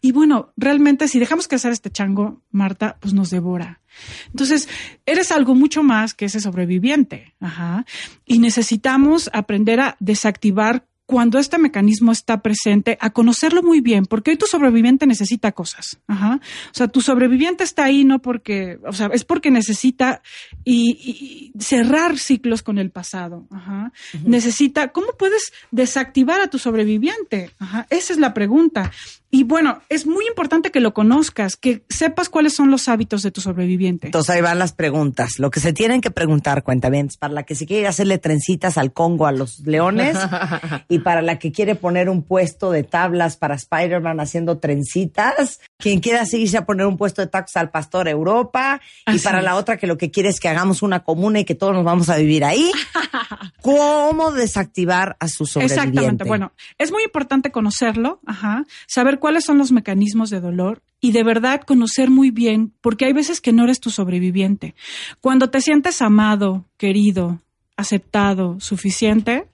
Y 0.00 0.10
bueno, 0.12 0.52
realmente 0.56 1.06
si 1.06 1.20
dejamos 1.20 1.46
crecer 1.46 1.72
este 1.72 1.90
chango, 1.90 2.42
Marta, 2.50 2.96
pues 3.00 3.14
nos 3.14 3.30
devora. 3.30 3.80
Entonces, 4.26 4.68
eres 5.06 5.30
algo 5.30 5.54
mucho 5.54 5.82
más 5.82 6.14
que 6.14 6.24
ese 6.24 6.40
sobreviviente. 6.40 7.34
Ajá. 7.40 7.84
Y 8.26 8.38
necesitamos 8.38 9.30
aprender 9.32 9.80
a 9.80 9.96
desactivar 10.00 10.86
cuando 11.06 11.38
este 11.38 11.58
mecanismo 11.58 12.12
está 12.12 12.42
presente, 12.42 12.96
a 13.00 13.10
conocerlo 13.10 13.62
muy 13.62 13.80
bien, 13.80 14.06
porque 14.06 14.30
hoy 14.30 14.36
tu 14.36 14.46
sobreviviente 14.46 15.06
necesita 15.06 15.52
cosas. 15.52 15.98
Ajá. 16.06 16.40
O 16.70 16.74
sea, 16.74 16.88
tu 16.88 17.00
sobreviviente 17.00 17.64
está 17.64 17.84
ahí 17.84 18.04
no 18.04 18.20
porque, 18.20 18.78
o 18.86 18.92
sea, 18.92 19.10
es 19.12 19.24
porque 19.24 19.50
necesita 19.50 20.22
y, 20.64 21.52
y 21.54 21.60
cerrar 21.60 22.18
ciclos 22.18 22.62
con 22.62 22.78
el 22.78 22.90
pasado. 22.90 23.46
Ajá. 23.50 23.92
Necesita, 24.24 24.88
¿cómo 24.88 25.08
puedes 25.18 25.52
desactivar 25.70 26.40
a 26.40 26.48
tu 26.48 26.58
sobreviviente? 26.58 27.50
Ajá. 27.58 27.86
Esa 27.90 28.12
es 28.12 28.18
la 28.18 28.32
pregunta. 28.32 28.90
Y 29.34 29.44
bueno, 29.44 29.80
es 29.88 30.06
muy 30.06 30.26
importante 30.26 30.70
que 30.70 30.78
lo 30.78 30.92
conozcas, 30.92 31.56
que 31.56 31.86
sepas 31.88 32.28
cuáles 32.28 32.52
son 32.52 32.70
los 32.70 32.86
hábitos 32.88 33.22
de 33.22 33.30
tu 33.30 33.40
sobreviviente. 33.40 34.08
Entonces 34.08 34.28
ahí 34.28 34.42
van 34.42 34.58
las 34.58 34.74
preguntas. 34.74 35.38
Lo 35.38 35.50
que 35.50 35.58
se 35.58 35.72
tienen 35.72 36.02
que 36.02 36.10
preguntar, 36.10 36.62
cuentavientes, 36.62 37.16
para 37.16 37.32
la 37.32 37.42
que 37.44 37.54
se 37.54 37.64
quiere 37.64 37.86
hacerle 37.86 38.18
trencitas 38.18 38.76
al 38.76 38.92
Congo 38.92 39.26
a 39.26 39.32
los 39.32 39.60
leones 39.60 40.18
y 40.90 40.98
para 40.98 41.22
la 41.22 41.38
que 41.38 41.50
quiere 41.50 41.76
poner 41.76 42.10
un 42.10 42.24
puesto 42.24 42.70
de 42.70 42.82
tablas 42.82 43.38
para 43.38 43.54
Spider-Man 43.54 44.20
haciendo 44.20 44.58
trencitas, 44.58 45.60
quien 45.78 46.00
quiera 46.00 46.24
irse 46.30 46.58
a 46.58 46.66
poner 46.66 46.84
un 46.84 46.98
puesto 46.98 47.22
de 47.22 47.28
tacos 47.28 47.56
al 47.56 47.70
Pastor 47.70 48.08
Europa 48.08 48.82
y 49.06 49.12
Así 49.12 49.24
para 49.24 49.40
la 49.40 49.54
otra 49.54 49.78
que 49.78 49.86
lo 49.86 49.96
que 49.96 50.10
quiere 50.10 50.28
es 50.28 50.40
que 50.40 50.50
hagamos 50.50 50.82
una 50.82 51.04
comuna 51.04 51.40
y 51.40 51.46
que 51.46 51.54
todos 51.54 51.72
nos 51.72 51.84
vamos 51.84 52.10
a 52.10 52.16
vivir 52.16 52.44
ahí. 52.44 52.70
¿Cómo 53.62 54.30
desactivar 54.32 55.16
a 55.20 55.28
su 55.28 55.46
sobreviviente? 55.46 55.84
Exactamente. 55.88 56.24
Bueno, 56.24 56.52
es 56.76 56.92
muy 56.92 57.02
importante 57.02 57.50
conocerlo, 57.50 58.20
ajá, 58.26 58.66
saber 58.86 59.20
cuáles 59.22 59.44
son 59.44 59.56
los 59.56 59.70
mecanismos 59.70 60.30
de 60.30 60.40
dolor 60.40 60.82
y 61.00 61.12
de 61.12 61.22
verdad 61.22 61.60
conocer 61.60 62.10
muy 62.10 62.32
bien, 62.32 62.72
porque 62.80 63.04
hay 63.04 63.12
veces 63.12 63.40
que 63.40 63.52
no 63.52 63.62
eres 63.62 63.78
tu 63.78 63.90
sobreviviente. 63.90 64.74
Cuando 65.20 65.48
te 65.48 65.60
sientes 65.60 66.02
amado, 66.02 66.64
querido, 66.76 67.40
aceptado, 67.76 68.58
suficiente, 68.58 69.46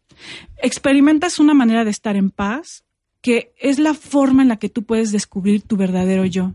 experimentas 0.56 1.38
una 1.38 1.52
manera 1.52 1.84
de 1.84 1.90
estar 1.90 2.16
en 2.16 2.30
paz 2.30 2.82
que 3.20 3.52
es 3.58 3.78
la 3.78 3.92
forma 3.92 4.40
en 4.40 4.48
la 4.48 4.56
que 4.56 4.70
tú 4.70 4.84
puedes 4.84 5.12
descubrir 5.12 5.60
tu 5.60 5.76
verdadero 5.76 6.24
yo. 6.24 6.54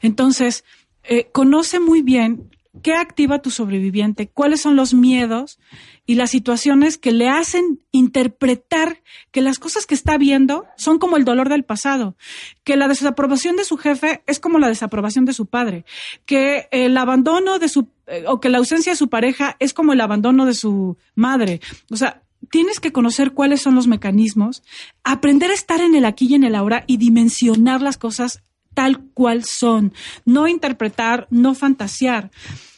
Entonces, 0.00 0.64
eh, 1.02 1.28
conoce 1.30 1.80
muy 1.80 2.00
bien 2.00 2.48
qué 2.82 2.94
activa 2.94 3.40
tu 3.40 3.50
sobreviviente, 3.50 4.28
cuáles 4.28 4.60
son 4.60 4.76
los 4.76 4.94
miedos 4.94 5.58
y 6.06 6.14
las 6.14 6.30
situaciones 6.30 6.98
que 6.98 7.12
le 7.12 7.28
hacen 7.28 7.80
interpretar 7.92 9.02
que 9.30 9.42
las 9.42 9.58
cosas 9.58 9.86
que 9.86 9.94
está 9.94 10.16
viendo 10.18 10.66
son 10.76 10.98
como 10.98 11.16
el 11.16 11.24
dolor 11.24 11.48
del 11.48 11.64
pasado, 11.64 12.16
que 12.64 12.76
la 12.76 12.88
desaprobación 12.88 13.56
de 13.56 13.64
su 13.64 13.76
jefe 13.76 14.22
es 14.26 14.40
como 14.40 14.58
la 14.58 14.68
desaprobación 14.68 15.24
de 15.24 15.34
su 15.34 15.46
padre, 15.46 15.84
que 16.24 16.68
el 16.70 16.96
abandono 16.96 17.58
de 17.58 17.68
su 17.68 17.88
eh, 18.06 18.24
o 18.26 18.40
que 18.40 18.48
la 18.48 18.58
ausencia 18.58 18.92
de 18.92 18.96
su 18.96 19.08
pareja 19.08 19.56
es 19.58 19.74
como 19.74 19.92
el 19.92 20.00
abandono 20.00 20.46
de 20.46 20.54
su 20.54 20.96
madre. 21.14 21.60
O 21.90 21.96
sea, 21.96 22.22
tienes 22.50 22.80
que 22.80 22.92
conocer 22.92 23.32
cuáles 23.32 23.60
son 23.60 23.74
los 23.74 23.86
mecanismos, 23.86 24.62
aprender 25.04 25.50
a 25.50 25.54
estar 25.54 25.80
en 25.80 25.94
el 25.94 26.04
aquí 26.04 26.26
y 26.26 26.34
en 26.34 26.44
el 26.44 26.54
ahora 26.54 26.84
y 26.86 26.96
dimensionar 26.96 27.82
las 27.82 27.98
cosas 27.98 28.42
tal 28.78 29.00
cual 29.12 29.42
son, 29.44 29.92
no 30.24 30.46
interpretar, 30.46 31.26
no 31.30 31.56
fantasear. 31.56 32.30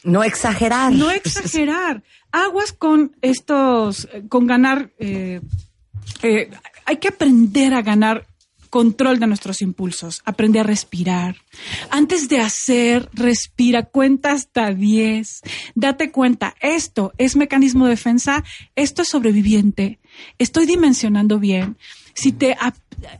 No 0.03 0.23
exagerar. 0.23 0.91
No 0.91 1.11
exagerar. 1.11 2.01
Aguas 2.31 2.73
con 2.73 3.15
estos, 3.21 4.07
eh, 4.11 4.23
con 4.27 4.47
ganar. 4.47 4.89
eh, 4.97 5.41
eh, 6.23 6.49
hay 6.87 6.97
que 6.97 7.09
aprender 7.09 7.75
a 7.75 7.83
ganar 7.83 8.25
control 8.71 9.19
de 9.19 9.27
nuestros 9.27 9.61
impulsos. 9.61 10.23
Aprende 10.25 10.59
a 10.59 10.63
respirar. 10.63 11.35
Antes 11.91 12.27
de 12.29 12.39
hacer, 12.39 13.07
respira, 13.13 13.83
cuenta 13.83 14.31
hasta 14.31 14.73
10. 14.73 15.41
Date 15.75 16.09
cuenta, 16.09 16.55
esto 16.61 17.13
es 17.19 17.35
mecanismo 17.35 17.85
de 17.85 17.91
defensa, 17.91 18.43
esto 18.75 19.03
es 19.03 19.09
sobreviviente, 19.09 19.99
estoy 20.39 20.65
dimensionando 20.65 21.37
bien. 21.37 21.77
Si 22.15 22.31
te 22.31 22.57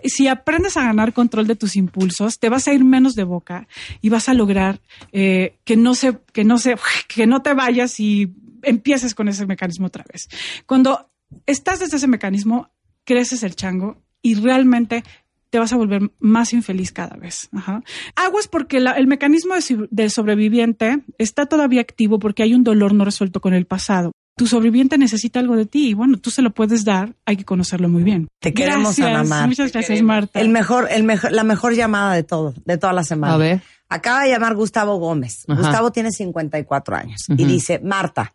si 0.03 0.27
aprendes 0.27 0.77
a 0.77 0.83
ganar 0.83 1.13
control 1.13 1.47
de 1.47 1.55
tus 1.55 1.75
impulsos, 1.75 2.39
te 2.39 2.49
vas 2.49 2.67
a 2.67 2.73
ir 2.73 2.83
menos 2.83 3.15
de 3.15 3.23
boca 3.23 3.67
y 4.01 4.09
vas 4.09 4.29
a 4.29 4.33
lograr 4.33 4.79
eh, 5.11 5.57
que 5.63 5.75
no 5.77 5.95
se, 5.95 6.19
que 6.33 6.43
no 6.43 6.57
se, 6.57 6.75
que 7.07 7.27
no 7.27 7.41
te 7.41 7.53
vayas 7.53 7.99
y 7.99 8.33
empieces 8.63 9.15
con 9.15 9.27
ese 9.27 9.45
mecanismo 9.45 9.87
otra 9.87 10.05
vez. 10.11 10.29
Cuando 10.65 11.09
estás 11.45 11.79
desde 11.79 11.97
ese 11.97 12.07
mecanismo, 12.07 12.69
creces 13.03 13.43
el 13.43 13.55
chango 13.55 14.01
y 14.21 14.35
realmente 14.35 15.03
te 15.49 15.59
vas 15.59 15.73
a 15.73 15.77
volver 15.77 16.11
más 16.19 16.53
infeliz 16.53 16.91
cada 16.91 17.17
vez. 17.17 17.49
Ajá. 17.51 17.83
Aguas 18.15 18.47
porque 18.47 18.77
el 18.77 19.07
mecanismo 19.07 19.53
de, 19.55 19.87
del 19.91 20.09
sobreviviente 20.09 21.01
está 21.17 21.45
todavía 21.45 21.81
activo 21.81 22.19
porque 22.19 22.43
hay 22.43 22.53
un 22.53 22.63
dolor 22.63 22.93
no 22.93 23.03
resuelto 23.03 23.41
con 23.41 23.53
el 23.53 23.65
pasado. 23.65 24.13
Tu 24.41 24.47
sobreviviente 24.47 24.97
necesita 24.97 25.39
algo 25.39 25.55
de 25.55 25.67
ti 25.67 25.89
y 25.89 25.93
bueno, 25.93 26.17
tú 26.17 26.31
se 26.31 26.41
lo 26.41 26.49
puedes 26.49 26.83
dar, 26.83 27.13
hay 27.27 27.37
que 27.37 27.45
conocerlo 27.45 27.87
muy 27.89 28.01
bien. 28.01 28.27
Te 28.39 28.55
queremos, 28.55 28.97
gracias, 28.97 29.07
Ana 29.07 29.23
Mar. 29.23 29.47
Muchas 29.47 29.71
gracias, 29.71 30.01
Marta. 30.01 30.39
El 30.41 30.49
mejor, 30.49 30.87
el 30.89 31.03
mejor, 31.03 31.31
la 31.31 31.43
mejor 31.43 31.75
llamada 31.75 32.15
de 32.15 32.23
todo, 32.23 32.55
de 32.65 32.79
toda 32.79 32.91
la 32.91 33.03
semana. 33.03 33.35
A 33.35 33.37
ver. 33.37 33.61
Acaba 33.87 34.23
de 34.23 34.29
llamar 34.31 34.55
Gustavo 34.55 34.97
Gómez. 34.97 35.43
Ajá. 35.47 35.61
Gustavo 35.61 35.91
tiene 35.91 36.09
54 36.11 36.95
años 36.95 37.21
y 37.29 37.33
Ujú. 37.33 37.45
dice, 37.45 37.79
Marta, 37.83 38.33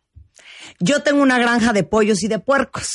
yo 0.79 1.03
tengo 1.03 1.23
una 1.23 1.41
granja 1.41 1.73
de 1.73 1.83
pollos 1.83 2.23
y 2.23 2.29
de 2.29 2.39
puercos. 2.39 2.89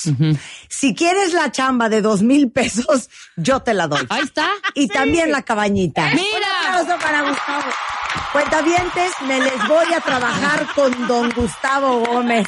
Si 0.70 0.95
quieres 0.95 1.34
la 1.34 1.51
chamba 1.51 1.89
de 1.89 2.01
dos 2.01 2.22
mil 2.22 2.49
pesos, 2.49 3.09
yo 3.36 3.59
te 3.59 3.74
la 3.74 3.88
doy. 3.88 4.05
Ahí 4.07 4.24
está. 4.24 4.47
Y 4.74 4.88
también 4.88 5.34
la 5.34 5.41
cabañita. 5.41 6.12
Mira. 6.12 6.22
Un 6.24 6.80
aplauso 6.80 7.03
para 7.03 7.30
Gustavo. 7.30 7.64
Cuentavientes, 8.32 9.12
me 9.28 9.39
les 9.39 9.68
voy 9.68 9.93
a 9.93 9.99
trabajar 10.01 10.68
con 10.74 11.07
don 11.07 11.30
Gustavo 11.32 11.99
Gómez. 12.05 12.47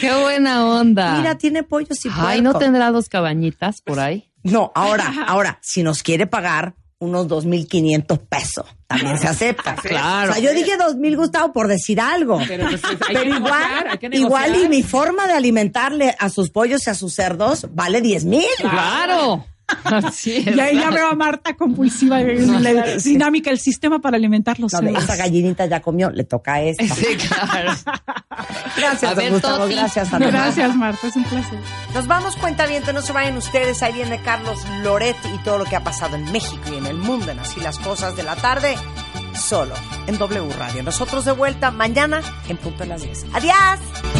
Qué 0.00 0.12
buena 0.14 0.66
onda. 0.66 1.16
Mira, 1.16 1.36
tiene 1.36 1.62
pollos 1.62 2.04
y 2.04 2.08
puercos. 2.08 2.26
Ay, 2.26 2.40
¿no 2.42 2.54
tendrá 2.54 2.90
dos 2.90 3.08
cabañitas 3.08 3.82
por 3.82 3.98
ahí? 4.00 4.30
No, 4.42 4.72
ahora, 4.74 5.12
ahora, 5.26 5.58
si 5.62 5.82
nos 5.82 6.02
quiere 6.02 6.26
pagar 6.26 6.74
unos 6.98 7.28
2.500 7.28 8.18
pesos, 8.28 8.66
también 8.86 9.18
se 9.18 9.26
acepta. 9.28 9.74
Claro. 9.82 10.32
O 10.32 10.34
sea, 10.34 10.42
yo 10.42 10.52
dije 10.52 10.76
2.000, 10.78 11.16
Gustavo, 11.16 11.52
por 11.52 11.66
decir 11.66 12.00
algo. 12.00 12.40
Pero, 12.46 12.68
pues, 12.68 12.84
hay 12.84 12.96
que 12.96 13.14
Pero 13.14 13.36
igual, 13.36 13.84
negociar, 13.84 14.14
igual 14.14 14.56
y 14.64 14.68
mi 14.68 14.82
forma 14.82 15.26
de 15.26 15.32
alimentarle 15.32 16.14
a 16.18 16.28
sus 16.28 16.50
pollos 16.50 16.86
y 16.86 16.90
a 16.90 16.94
sus 16.94 17.14
cerdos 17.14 17.66
vale 17.72 18.00
10,000. 18.00 18.44
Claro. 18.58 19.44
Así 19.84 20.36
es. 20.36 20.56
Ya, 20.56 20.72
ya 20.72 20.90
veo 20.90 21.08
a 21.08 21.14
Marta 21.14 21.54
compulsiva, 21.56 22.20
la 22.20 22.96
dinámica, 22.96 23.50
el 23.50 23.58
sistema 23.58 24.00
para 24.00 24.16
alimentar 24.16 24.58
los 24.60 24.72
No, 24.72 24.98
esa 24.98 25.16
gallinita 25.16 25.66
ya 25.66 25.80
comió, 25.80 26.10
le 26.10 26.24
toca 26.24 26.54
a 26.54 26.62
esta. 26.62 26.94
Sí, 26.94 27.16
claro. 27.16 27.72
Gracias, 28.76 29.04
A 29.04 29.14
don 29.14 29.16
ver, 29.16 29.32
Gustavo. 29.32 29.58
Toti. 29.64 29.74
Gracias, 29.74 30.12
Ana. 30.12 30.26
Gracias, 30.26 30.76
Marta, 30.76 31.06
es 31.06 31.16
un 31.16 31.24
placer. 31.24 31.58
Nos 31.94 32.06
vamos, 32.06 32.36
cuentavientes, 32.36 32.92
no 32.94 33.02
se 33.02 33.12
vayan 33.12 33.36
ustedes. 33.36 33.82
Ahí 33.82 33.92
viene 33.92 34.20
Carlos 34.22 34.60
Loret 34.82 35.16
y 35.34 35.38
todo 35.44 35.58
lo 35.58 35.64
que 35.64 35.76
ha 35.76 35.84
pasado 35.84 36.16
en 36.16 36.30
México 36.32 36.62
y 36.72 36.76
en 36.76 36.86
el 36.86 36.96
mundo 36.96 37.30
en 37.30 37.38
Así 37.38 37.60
las 37.60 37.78
Cosas 37.78 38.16
de 38.16 38.22
la 38.22 38.36
Tarde, 38.36 38.76
solo 39.34 39.74
en 40.06 40.18
W 40.18 40.52
Radio. 40.58 40.82
Nosotros 40.82 41.24
de 41.24 41.32
vuelta 41.32 41.70
mañana 41.70 42.20
en 42.48 42.56
punto 42.56 42.84
de 42.84 42.88
las 42.88 43.02
10. 43.02 43.26
¡Adiós! 43.32 44.19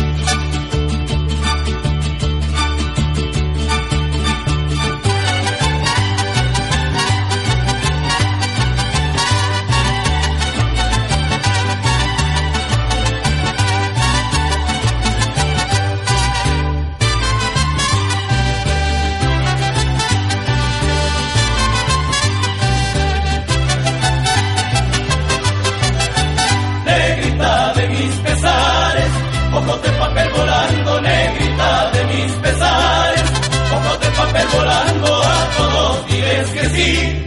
Ojos 29.52 29.82
de 29.82 29.90
papel 29.90 30.30
volando, 30.30 31.00
negrita 31.00 31.90
de 31.92 32.04
mis 32.04 32.32
pesares, 32.32 33.32
ojos 33.72 34.00
de 34.00 34.10
papel 34.10 34.46
volando, 34.52 35.22
a 35.22 35.50
todos 35.56 36.06
diles 36.06 36.50
que 36.50 36.68
sí, 36.70 37.26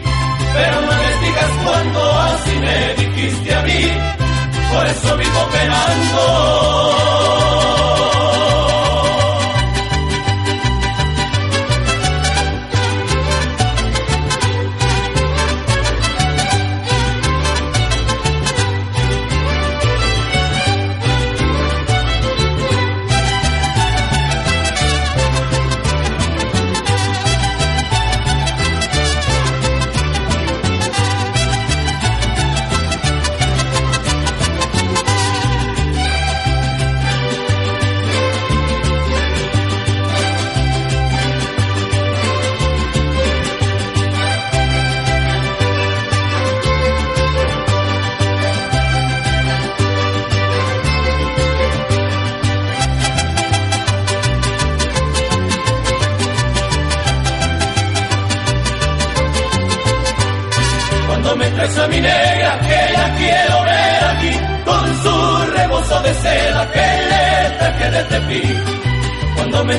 pero 0.53 0.81
no 0.81 0.91
les 0.91 1.21
digas 1.21 1.51
cuando 1.63 2.19
así 2.19 2.59
me 2.59 2.93
dijiste 3.03 3.55
a 3.55 3.61
mí, 3.63 3.83
por 4.73 4.85
eso 4.87 5.17
vivo 5.17 5.47
penando. 5.51 7.42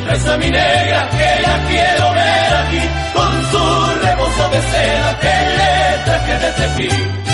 Cuando 0.05 0.19
me 0.19 0.19
traes 0.19 0.27
a 0.27 0.37
mi 0.39 0.51
negra, 0.51 1.09
que 1.11 1.43
la 1.43 1.67
quiero 1.67 2.13
ver 2.13 2.55
aquí, 2.55 2.81
con 3.15 3.33
su 3.51 4.07
rebozo 4.07 4.49
de 4.51 4.61
seda 4.61 5.19
que 5.21 5.35
le 5.57 6.05
traje 6.05 6.39
de 6.39 6.53
Tepic. 6.53 7.34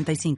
906985. 0.03 0.37